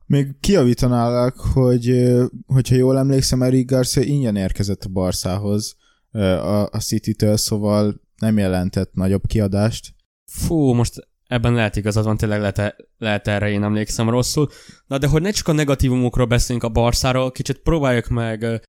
Még 0.06 0.40
kiavítanálak, 0.40 1.36
hogy 1.40 2.14
hogyha 2.48 2.76
jól 2.76 2.98
emlékszem, 2.98 3.42
Eric 3.42 3.70
Garcia 3.70 4.04
ingyen 4.04 4.36
érkezett 4.36 4.84
a 4.84 4.90
Barszához 4.90 5.76
a, 6.12 6.70
a 6.72 6.80
City-től, 6.80 7.38
szóval 7.38 8.02
nem 8.18 8.38
jelentett 8.38 8.94
nagyobb 8.94 9.26
kiadást. 9.28 9.94
Fú, 10.32 10.74
most 10.74 11.08
ebben 11.28 11.54
lehet 11.54 11.76
igazad 11.76 12.06
van, 12.06 12.18
tényleg 12.18 12.40
lehet, 12.40 12.76
lehet 12.98 13.28
erre, 13.28 13.50
én 13.50 13.64
emlékszem 13.64 14.10
rosszul. 14.10 14.50
Na 14.88 14.98
de 14.98 15.08
hogy 15.08 15.22
ne 15.22 15.32
csak 15.32 15.48
a 15.48 15.52
negatívumokról 15.52 16.26
beszéljünk 16.26 16.68
a 16.68 16.72
Barszáról, 16.72 17.32
kicsit 17.32 17.58
próbáljuk 17.58 18.08
meg 18.08 18.64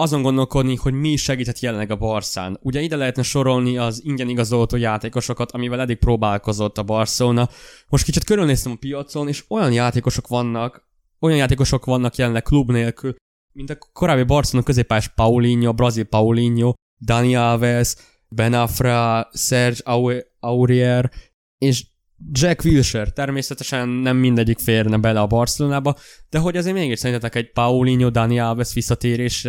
azon 0.00 0.22
gondolkodni, 0.22 0.76
hogy 0.76 0.92
mi 0.92 1.16
segített 1.16 1.58
jelenleg 1.58 1.90
a 1.90 1.96
Barszán. 1.96 2.58
Ugye 2.62 2.80
ide 2.80 2.96
lehetne 2.96 3.22
sorolni 3.22 3.78
az 3.78 4.00
ingyen 4.04 4.28
igazoltó 4.28 4.76
játékosokat, 4.76 5.52
amivel 5.52 5.80
eddig 5.80 5.98
próbálkozott 5.98 6.78
a 6.78 6.82
Barcelona. 6.82 7.48
Most 7.88 8.04
kicsit 8.04 8.24
körülnéztem 8.24 8.72
a 8.72 8.76
piacon, 8.80 9.28
és 9.28 9.44
olyan 9.48 9.72
játékosok 9.72 10.28
vannak, 10.28 10.88
olyan 11.20 11.36
játékosok 11.36 11.84
vannak 11.84 12.16
jelenleg 12.16 12.42
klub 12.42 12.70
nélkül, 12.70 13.14
mint 13.52 13.70
a 13.70 13.78
korábbi 13.92 14.22
Barcelona 14.22 14.66
középpályás 14.66 15.08
Paulinho, 15.08 15.72
brazil 15.72 16.04
Paulinho, 16.04 16.72
Dani 17.04 17.36
Alves, 17.36 17.94
Benafra, 18.30 19.28
Serge 19.32 19.80
Aurier, 20.40 21.10
és 21.58 21.86
Jack 22.32 22.64
Wilshere. 22.64 23.10
Természetesen 23.10 23.88
nem 23.88 24.16
mindegyik 24.16 24.58
férne 24.58 24.96
bele 24.96 25.20
a 25.20 25.26
Barcelonába, 25.26 25.96
de 26.28 26.38
hogy 26.38 26.56
azért 26.56 26.74
mégis 26.74 26.98
szerintetek 26.98 27.34
egy 27.34 27.52
Paulinho, 27.52 28.10
Dani 28.10 28.40
Alves 28.40 28.72
visszatérés 28.74 29.46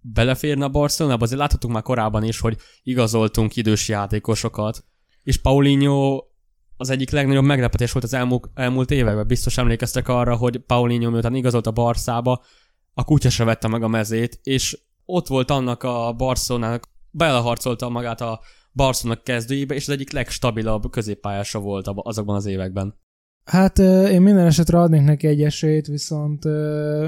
beleférne 0.00 0.64
a 0.64 0.68
Barcelonába, 0.68 1.24
azért 1.24 1.40
láthatunk 1.40 1.74
már 1.74 1.82
korábban 1.82 2.24
is, 2.24 2.40
hogy 2.40 2.56
igazoltunk 2.82 3.56
idős 3.56 3.88
játékosokat, 3.88 4.84
és 5.22 5.36
Paulinho 5.36 6.24
az 6.76 6.90
egyik 6.90 7.10
legnagyobb 7.10 7.44
meglepetés 7.44 7.92
volt 7.92 8.04
az 8.04 8.14
elmúlt, 8.14 8.50
elmúlt 8.54 8.90
években. 8.90 9.26
Biztos 9.26 9.58
emlékeztek 9.58 10.08
arra, 10.08 10.36
hogy 10.36 10.58
Paulinho 10.58 11.10
miután 11.10 11.34
igazolt 11.34 11.66
a 11.66 11.70
Barszába, 11.70 12.44
a 12.94 13.04
kutya 13.04 13.30
se 13.30 13.44
vette 13.44 13.68
meg 13.68 13.82
a 13.82 13.88
mezét, 13.88 14.40
és 14.42 14.78
ott 15.04 15.26
volt 15.26 15.50
annak 15.50 15.82
a 15.82 16.12
Barcelonának, 16.12 16.90
beleharcolta 17.12 17.88
magát 17.88 18.20
a 18.20 18.40
Barcelona 18.72 19.20
kezdőjébe, 19.22 19.74
és 19.74 19.88
az 19.88 19.94
egyik 19.94 20.12
legstabilabb 20.12 20.90
középpályása 20.90 21.58
volt 21.58 21.86
azokban 21.94 22.36
az 22.36 22.46
években. 22.46 23.00
Hát 23.44 23.78
én 24.08 24.22
minden 24.22 24.46
esetre 24.46 24.78
adnék 24.78 25.02
neki 25.02 25.26
egy 25.26 25.42
esélyt, 25.42 25.86
viszont 25.86 26.44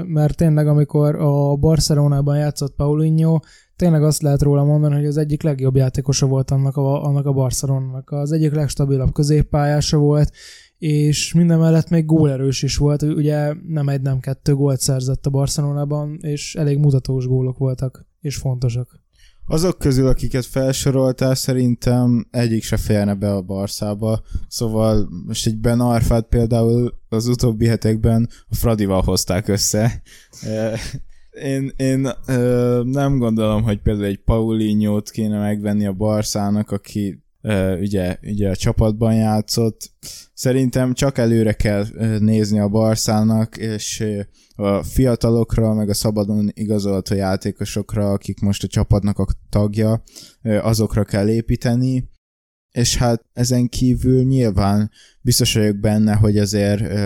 mert 0.07 0.35
tényleg 0.37 0.67
amikor 0.67 1.15
a 1.15 1.55
Barcelonában 1.55 2.37
játszott 2.37 2.75
Paulinho, 2.75 3.39
tényleg 3.75 4.03
azt 4.03 4.21
lehet 4.21 4.41
róla 4.41 4.63
mondani, 4.63 4.95
hogy 4.95 5.05
az 5.05 5.17
egyik 5.17 5.43
legjobb 5.43 5.75
játékosa 5.75 6.25
volt 6.25 6.51
annak 6.51 6.77
a, 6.77 7.03
annak 7.03 7.25
a 7.25 7.33
Barcelonának. 7.33 8.11
Az 8.11 8.31
egyik 8.31 8.53
legstabilabb 8.53 9.13
középpályása 9.13 9.97
volt, 9.97 10.31
és 10.77 11.33
minden 11.33 11.59
mellett 11.59 11.89
még 11.89 12.05
gólerős 12.05 12.63
is 12.63 12.77
volt, 12.77 13.01
ugye 13.01 13.53
nem 13.67 13.89
egy, 13.89 14.01
nem 14.01 14.19
kettő 14.19 14.55
gólt 14.55 14.79
szerzett 14.79 15.25
a 15.25 15.29
Barcelonában, 15.29 16.17
és 16.21 16.55
elég 16.55 16.77
mutatós 16.77 17.25
gólok 17.27 17.57
voltak, 17.57 18.07
és 18.19 18.35
fontosak. 18.35 19.04
Azok 19.47 19.77
közül, 19.77 20.07
akiket 20.07 20.45
felsoroltál, 20.45 21.35
szerintem 21.35 22.27
egyik 22.31 22.63
se 22.63 22.77
férne 22.77 23.13
be 23.13 23.31
a 23.33 23.41
Barszába, 23.41 24.21
szóval 24.47 25.09
most 25.25 25.45
egy 25.45 25.57
Ben 25.57 25.79
Arfát 25.79 26.27
például 26.27 26.93
az 27.09 27.27
utóbbi 27.27 27.65
hetekben 27.65 28.29
a 28.47 28.55
Fradival 28.55 29.01
hozták 29.01 29.47
össze. 29.47 30.01
Én, 31.43 31.71
én 31.75 32.09
nem 32.83 33.17
gondolom, 33.17 33.63
hogy 33.63 33.81
például 33.81 34.05
egy 34.05 34.21
Paulinho-t 34.23 35.11
kéne 35.11 35.39
megvenni 35.39 35.85
a 35.85 35.93
Barszának, 35.93 36.71
aki 36.71 37.24
ugye, 37.79 38.17
ugye 38.21 38.49
a 38.49 38.55
csapatban 38.55 39.15
játszott. 39.15 39.91
Szerintem 40.33 40.93
csak 40.93 41.17
előre 41.17 41.53
kell 41.53 41.85
nézni 42.19 42.59
a 42.59 42.67
Barszának, 42.67 43.57
és 43.57 44.03
a 44.55 44.83
fiatalokra, 44.83 45.73
meg 45.73 45.89
a 45.89 45.93
szabadon 45.93 46.49
igazolható 46.53 47.15
játékosokra, 47.15 48.11
akik 48.11 48.39
most 48.39 48.63
a 48.63 48.67
csapatnak 48.67 49.19
a 49.19 49.27
tagja, 49.49 50.03
azokra 50.61 51.03
kell 51.03 51.29
építeni, 51.29 52.09
és 52.71 52.97
hát 52.97 53.25
ezen 53.33 53.67
kívül 53.67 54.23
nyilván 54.23 54.91
biztos 55.21 55.53
vagyok 55.53 55.77
benne, 55.77 56.15
hogy 56.15 56.37
azért 56.37 56.99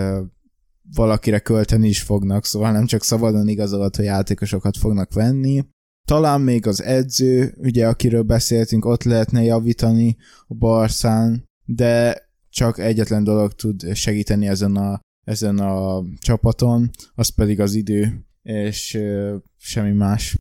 valakire 0.96 1.40
költeni 1.40 1.88
is 1.88 2.02
fognak, 2.02 2.46
szóval 2.46 2.72
nem 2.72 2.86
csak 2.86 3.04
szabadon 3.04 3.48
igazolható 3.48 4.04
játékosokat 4.04 4.78
fognak 4.78 5.14
venni, 5.14 5.66
talán 6.10 6.42
még 6.42 6.68
az 6.68 6.84
edző, 6.84 7.54
ugye 7.58 7.88
akiről 7.88 8.22
beszéltünk, 8.22 8.86
ott 8.86 9.04
lehetne 9.04 9.44
javítani 9.44 10.18
a 10.48 10.54
Barszán, 10.54 11.44
de 11.66 12.22
csak 12.50 12.80
egyetlen 12.80 13.24
dolog 13.24 13.54
tud 13.54 13.96
segíteni 13.96 14.48
ezen 14.48 14.76
a, 14.76 15.00
ezen 15.28 15.60
a 15.60 16.04
csapaton, 16.22 16.90
az 17.16 17.30
pedig 17.30 17.60
az 17.60 17.74
idő, 17.74 18.26
és 18.42 18.94
ö, 18.94 19.36
semmi 19.58 19.92
más. 19.92 20.36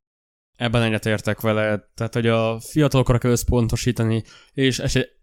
Ebben 0.57 0.83
egyetértek 0.83 1.41
vele, 1.41 1.91
tehát 1.95 2.14
hogy 2.14 2.27
a 2.27 2.61
fiatalokra 2.61 3.19
kell 3.19 3.31
összpontosítani, 3.31 4.23
és, 4.53 4.83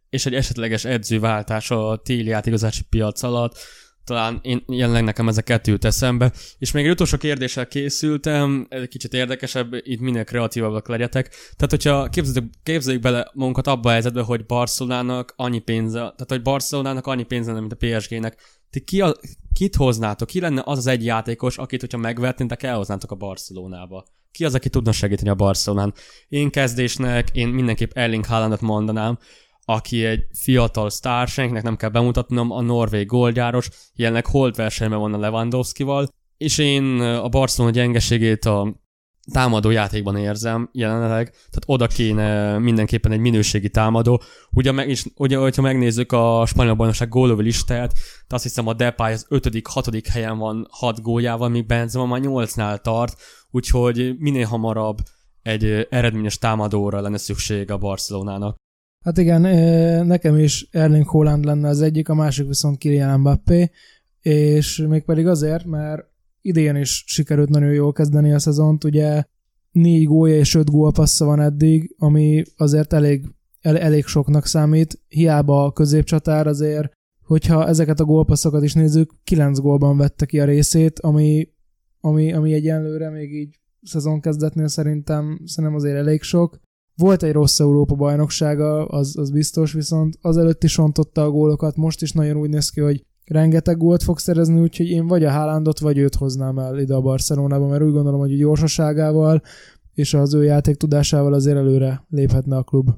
és 0.10 0.26
egy 0.26 0.34
esetleges 0.34 0.86
edzőváltás 0.86 1.72
a 1.72 2.02
téli 2.04 2.32
átigazási 2.32 2.84
piac 2.89 3.24
alatt, 3.24 3.58
talán 4.06 4.39
én 4.41 4.64
jelenleg 4.68 5.03
nekem 5.03 5.28
ez 5.28 5.38
a 5.38 5.41
kettő 5.41 5.72
jut 5.72 5.86
eszembe. 5.86 6.32
És 6.58 6.72
még 6.72 6.86
egy 6.86 6.91
utolsó 6.91 7.18
kérdéssel 7.18 7.68
készültem, 7.68 8.66
ez 8.70 8.82
egy 8.82 8.88
kicsit 8.88 9.14
érdekesebb, 9.14 9.74
itt 9.74 9.99
minél 9.99 10.24
kreatívabbak 10.24 10.88
legyetek. 10.88 11.28
Tehát, 11.30 11.70
hogyha 11.70 12.10
képzeljük, 12.10 12.51
képzeljük 12.64 13.01
bele 13.01 13.32
magunkat 13.34 13.68
abba 13.68 13.89
a 13.89 13.91
helyzetbe, 13.91 14.22
hogy 14.22 14.45
Barcelonának 14.45 15.34
annyi 15.36 15.60
pénze, 15.60 15.99
tehát 15.99 16.26
hogy 16.28 16.41
Barcelonának 16.41 17.08
annyi 17.08 17.24
pénze, 17.24 17.53
mint 17.53 17.76
a 17.80 17.88
PSG-nek. 17.88 18.41
Ti 18.70 18.80
ki 18.84 19.01
a, 19.01 19.16
kit 19.53 19.76
hoznátok? 19.76 20.28
Ki 20.28 20.39
lenne 20.39 20.62
az 20.66 20.78
az 20.78 20.88
egy 20.88 21.06
játékos, 21.06 21.58
akit, 21.58 21.80
hogyha 21.80 21.97
megvernétek, 21.97 22.64
elhoznátok 22.64 23.12
a 23.12 23.16
Barcelonába? 23.16 24.06
Ki 24.32 24.45
az, 24.45 24.56
aki 24.56 24.70
tudna 24.70 24.91
segíteni 24.91 25.30
a 25.30 25.36
Barcelonán? 25.36 25.93
Én 26.28 26.49
kezdésnek, 26.49 27.30
én 27.34 27.47
mindenképp 27.47 27.91
Erling 27.93 28.26
Haalandot 28.26 28.62
mondanám, 28.62 29.18
aki 29.66 30.05
egy 30.05 30.26
fiatal 30.39 30.89
sztár, 30.89 31.28
senkinek 31.28 31.63
nem 31.63 31.76
kell 31.76 31.89
bemutatnom, 31.89 32.51
a 32.51 32.61
norvég 32.61 33.05
goldjáros, 33.07 33.70
jelenleg 33.93 34.26
holt 34.26 34.55
versenyben 34.55 34.99
van 34.99 35.13
a 35.13 35.18
Lewandowskival, 35.18 36.07
és 36.38 36.57
én 36.57 36.99
a 36.99 37.30
Barcelona 37.30 37.74
gyengeségét 37.74 38.45
a 38.45 38.84
támadó 39.32 39.70
játékban 39.70 40.18
érzem 40.18 40.70
jelenleg, 40.72 41.30
tehát 41.30 41.63
oda 41.66 41.88
kéne 41.88 42.57
mindenképpen 42.57 43.11
egy 43.11 43.20
minőségi 43.20 43.70
támadó. 43.70 44.22
Ugye, 44.51 44.72
meg 44.72 44.89
is, 44.89 45.05
ugye 45.16 45.38
hogyha 45.38 45.61
megnézzük 45.61 46.11
a 46.11 46.43
spanyol 46.45 46.76
bajnokság 46.76 47.09
gólövő 47.09 47.41
listáját, 47.41 47.93
azt 48.28 48.43
hiszem 48.43 48.68
a 48.68 48.74
Depay 48.74 49.13
az 49.13 49.26
5.-6. 49.30 50.03
helyen 50.11 50.38
van 50.38 50.68
6 50.70 51.01
góljával, 51.01 51.49
míg 51.49 51.66
Benzema 51.66 52.05
már 52.05 52.22
8-nál 52.24 52.82
tart, 52.82 53.22
úgyhogy 53.51 54.16
minél 54.18 54.45
hamarabb 54.45 54.97
egy 55.41 55.88
eredményes 55.89 56.38
támadóra 56.38 57.01
lenne 57.01 57.18
szükség 57.18 57.72
a 57.72 57.78
Barcelonának. 57.78 58.55
Hát 59.06 59.18
igen, 59.18 59.41
nekem 60.06 60.38
is 60.38 60.68
Erling 60.72 61.08
Haaland 61.08 61.45
lenne 61.45 61.68
az 61.68 61.82
egyik, 61.82 62.10
a 62.10 62.14
másik 62.14 62.47
viszont 62.47 62.78
Kylian 62.78 63.20
Mbappé, 63.20 63.72
és 64.22 64.86
mégpedig 64.88 65.28
azért, 65.28 65.66
mert 65.66 66.03
idén 66.41 66.76
is 66.76 67.03
sikerült 67.08 67.49
nagyon 67.49 67.74
jól 67.74 67.91
kezdeni 67.91 68.32
a 68.32 68.39
szezont, 68.39 68.84
ugye 68.84 69.24
négy 69.72 70.06
gólya 70.06 70.36
és 70.36 70.56
öt 70.56 70.70
gólpassza 70.70 71.26
van 71.26 71.39
eddig, 71.39 71.95
ami 71.97 72.43
azért 72.58 72.93
elég, 72.93 73.26
el, 73.62 73.78
elég 73.78 74.06
soknak 74.06 74.45
számít, 74.45 74.99
hiába 75.08 75.66
a 75.66 75.72
középcsatár 75.72 76.47
azért, 76.47 76.91
hogyha 77.24 77.68
ezeket 77.68 77.99
a 77.99 78.06
gólpasszokat 78.06 78.64
is 78.64 78.74
nézzük, 78.74 79.14
kilenc 79.24 79.60
gólban 79.60 79.97
vette 79.97 80.26
ki 80.26 80.39
a 80.39 80.45
részét, 80.45 80.99
ami, 80.99 81.49
ami, 82.01 82.34
ami 82.34 82.53
egyenlőre 82.53 83.10
még 83.10 83.34
így 83.34 83.60
szezon 83.82 84.22
kezdetnél 84.22 84.68
szerintem, 84.68 85.41
szerintem 85.45 85.80
azért 85.80 85.97
elég 85.97 86.22
sok. 86.22 86.60
Volt 86.96 87.24
egy 87.24 87.32
rossz 87.32 87.60
Európa 87.60 87.96
bajnoksága, 87.96 88.86
az, 88.86 89.18
az 89.18 89.32
biztos, 89.32 89.74
viszont 89.74 90.18
azelőtt 90.22 90.64
is 90.64 90.78
ontotta 90.78 91.24
a 91.24 91.30
gólokat, 91.30 91.76
most 91.76 92.02
is 92.02 92.12
nagyon 92.12 92.38
úgy 92.38 92.50
néz 92.50 92.70
ki, 92.70 92.82
hogy 92.82 93.06
rengeteg 93.26 93.78
gólt 93.78 94.04
fog 94.04 94.20
szerezni, 94.20 94.60
úgyhogy 94.60 94.88
én 94.89 95.08
vagy 95.08 95.24
a 95.24 95.32
Haalandot, 95.32 95.80
vagy 95.80 95.98
őt 95.98 96.16
hoznám 96.16 96.60
el 96.60 96.80
ide 96.80 96.93
a 96.93 97.02
Barcelonába, 97.02 97.68
mert 97.68 97.84
úgy 97.84 97.91
gondolom, 97.91 98.20
hogy 98.20 98.34
a 98.34 98.38
gyorsaságával 98.38 99.41
és 99.93 100.14
az 100.14 100.34
ő 100.34 100.43
játék 100.43 100.76
tudásával 100.76 101.34
azért 101.34 101.58
előre 101.58 102.06
léphetne 102.10 102.58
a 102.58 102.64
klub. 102.64 102.89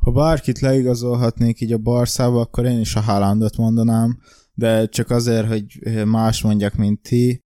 Ha 0.00 0.12
bárkit 0.12 0.60
leigazolhatnék 0.60 1.60
így 1.60 1.72
a 1.72 1.78
Barszába, 1.78 2.40
akkor 2.40 2.64
én 2.64 2.80
is 2.80 2.96
a 2.96 3.00
Haalandot 3.00 3.56
mondanám, 3.56 4.18
de 4.54 4.86
csak 4.86 5.10
azért, 5.10 5.46
hogy 5.46 5.64
más 6.06 6.42
mondjak, 6.42 6.74
mint 6.74 7.02
ti, 7.02 7.40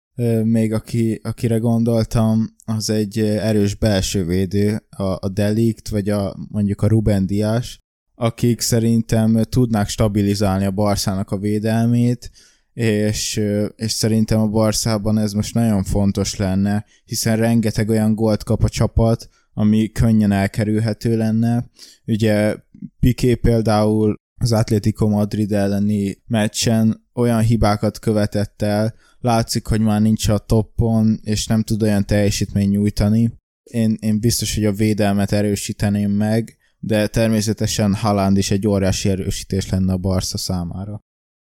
még 0.43 0.73
aki, 0.73 1.19
akire 1.23 1.57
gondoltam, 1.57 2.52
az 2.65 2.89
egy 2.89 3.19
erős 3.19 3.75
belső 3.75 4.25
védő, 4.25 4.83
a, 4.89 5.03
a 5.03 5.29
Delikt, 5.33 5.89
vagy 5.89 6.09
a, 6.09 6.35
mondjuk 6.49 6.81
a 6.81 6.87
Ruben 6.87 7.25
Dias, 7.25 7.79
akik 8.15 8.61
szerintem 8.61 9.43
tudnák 9.43 9.87
stabilizálni 9.87 10.65
a 10.65 10.71
Barszának 10.71 11.31
a 11.31 11.37
védelmét, 11.37 12.31
és, 12.73 13.41
és 13.75 13.91
szerintem 13.91 14.39
a 14.39 14.47
Barszában 14.47 15.17
ez 15.17 15.33
most 15.33 15.53
nagyon 15.53 15.83
fontos 15.83 16.35
lenne, 16.35 16.85
hiszen 17.05 17.37
rengeteg 17.37 17.89
olyan 17.89 18.15
gólt 18.15 18.43
kap 18.43 18.63
a 18.63 18.69
csapat, 18.69 19.29
ami 19.53 19.91
könnyen 19.91 20.31
elkerülhető 20.31 21.17
lenne. 21.17 21.69
Ugye 22.05 22.55
Piqué 22.99 23.35
például 23.35 24.15
az 24.35 24.51
Atlético 24.51 25.07
Madrid 25.07 25.51
elleni 25.51 26.21
meccsen 26.27 27.07
olyan 27.13 27.41
hibákat 27.41 27.99
követett 27.99 28.61
el, 28.61 28.93
látszik, 29.23 29.67
hogy 29.67 29.81
már 29.81 30.01
nincs 30.01 30.27
a 30.27 30.37
toppon, 30.37 31.19
és 31.21 31.47
nem 31.47 31.63
tud 31.63 31.83
olyan 31.83 32.05
teljesítmény 32.05 32.69
nyújtani. 32.69 33.33
Én, 33.63 33.97
én 33.99 34.19
biztos, 34.19 34.55
hogy 34.55 34.65
a 34.65 34.71
védelmet 34.71 35.31
erősíteném 35.31 36.11
meg, 36.11 36.57
de 36.79 37.07
természetesen 37.07 37.93
Haaland 37.93 38.37
is 38.37 38.51
egy 38.51 38.67
óriási 38.67 39.09
erősítés 39.09 39.69
lenne 39.69 39.93
a 39.93 39.97
Barca 39.97 40.37
számára. 40.37 40.99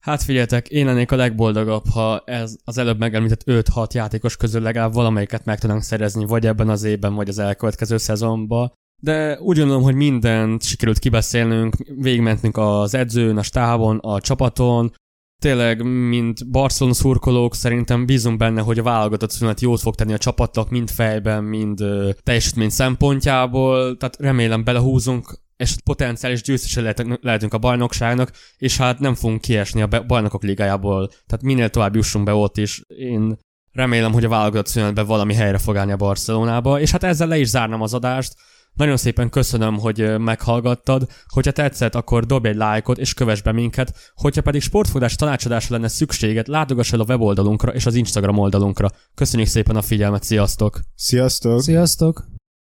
Hát 0.04 0.24
figyeljetek, 0.24 0.70
én 0.70 0.86
lennék 0.86 1.12
a 1.12 1.16
legboldogabb, 1.16 1.88
ha 1.88 2.24
ez 2.26 2.56
az 2.64 2.78
előbb 2.78 3.00
megemlített 3.00 3.44
5-6 3.46 3.94
játékos 3.94 4.38
közül 4.38 4.62
legalább 4.62 4.94
valamelyiket 4.94 5.46
meg 5.46 5.60
tudnánk 5.60 5.82
szerezni, 5.82 6.26
vagy 6.26 6.46
ebben 6.46 6.70
az 6.70 6.84
évben, 6.84 7.14
vagy 7.14 7.30
az 7.30 7.40
elkövetkező 7.40 7.98
szezonban. 7.98 8.74
De 9.02 9.40
úgy 9.40 9.58
gondolom, 9.58 9.84
hogy 9.84 9.96
mindent 9.96 10.64
sikerült 10.64 11.00
kibeszélnünk, 11.00 11.76
végigmentünk 11.96 12.58
az 12.58 12.94
edzőn, 12.94 13.38
a 13.38 13.44
stábon, 13.44 13.98
a 13.98 14.20
csapaton, 14.20 14.94
tényleg, 15.44 15.84
mint 15.84 16.50
Barcelona 16.50 16.96
szurkolók, 16.96 17.56
szerintem 17.56 18.06
bízunk 18.06 18.38
benne, 18.38 18.62
hogy 18.62 18.80
a 18.80 18.84
válogatott 18.84 19.30
szünet 19.30 19.62
jót 19.62 19.80
fog 19.80 19.96
tenni 19.96 20.14
a 20.14 20.18
csapatnak, 20.18 20.70
mind 20.70 20.90
fejben, 20.90 21.44
mind 21.44 21.82
ö, 21.82 22.10
teljesítmény 22.24 22.70
szempontjából, 22.70 23.98
tehát 23.98 24.18
remélem 24.20 24.64
belehúzunk, 24.64 25.40
és 25.58 25.76
potenciális 25.84 26.42
győztese 26.42 26.82
lehet, 26.82 27.20
lehetünk 27.22 27.54
a 27.54 27.58
bajnokságnak, 27.58 28.32
és 28.58 28.78
hát 28.78 29.00
nem 29.00 29.16
fogunk 29.16 29.42
kiesni 29.42 29.82
a 29.82 29.88
bajnokok 30.08 30.44
ligájából, 30.44 31.08
tehát 31.08 31.42
minél 31.42 31.70
tovább 31.70 31.96
jussunk 31.96 32.26
be 32.26 32.34
ott 32.34 32.58
is. 32.58 32.82
Én 32.88 33.38
remélem, 33.72 34.14
hogy 34.14 34.26
a 34.26 34.30
válogatott 34.30 34.68
szünetben 34.68 35.06
valami 35.06 35.34
helyre 35.34 35.58
fog 35.58 35.78
állni 35.78 35.92
a 35.92 35.96
Barcelonába, 35.96 36.80
és 36.80 36.92
hát 36.92 37.04
ezzel 37.04 37.28
le 37.28 37.38
is 37.38 37.48
zárnám 37.48 37.82
az 37.82 37.94
adást. 37.94 38.34
Nagyon 38.74 38.98
szépen 38.98 39.30
köszönöm, 39.30 39.78
hogy 39.78 40.20
meghallgattad. 40.20 41.08
Hogyha 41.28 41.52
tetszett, 41.52 41.96
akkor 41.96 42.26
dobj 42.26 42.48
egy 42.48 42.56
lájkot 42.56 42.98
és 42.98 43.14
kövess 43.14 43.42
be 43.42 43.52
minket. 43.52 44.12
Hogyha 44.16 44.42
pedig 44.42 44.62
sportfogás 44.62 45.16
tanácsadásra 45.16 45.76
lenne 45.76 45.88
szükséged, 45.88 46.48
látogass 46.48 46.94
el 46.94 47.00
a 47.00 47.06
weboldalunkra 47.08 47.74
és 47.74 47.86
az 47.86 47.96
Instagram 47.96 48.38
oldalunkra. 48.38 48.90
Köszönjük 49.16 49.50
szépen 49.50 49.76
a 49.76 49.82
figyelmet, 49.82 50.24
sziasztok! 50.24 50.80
Sziasztok! 50.96 51.62
Sziasztok! 51.62 52.33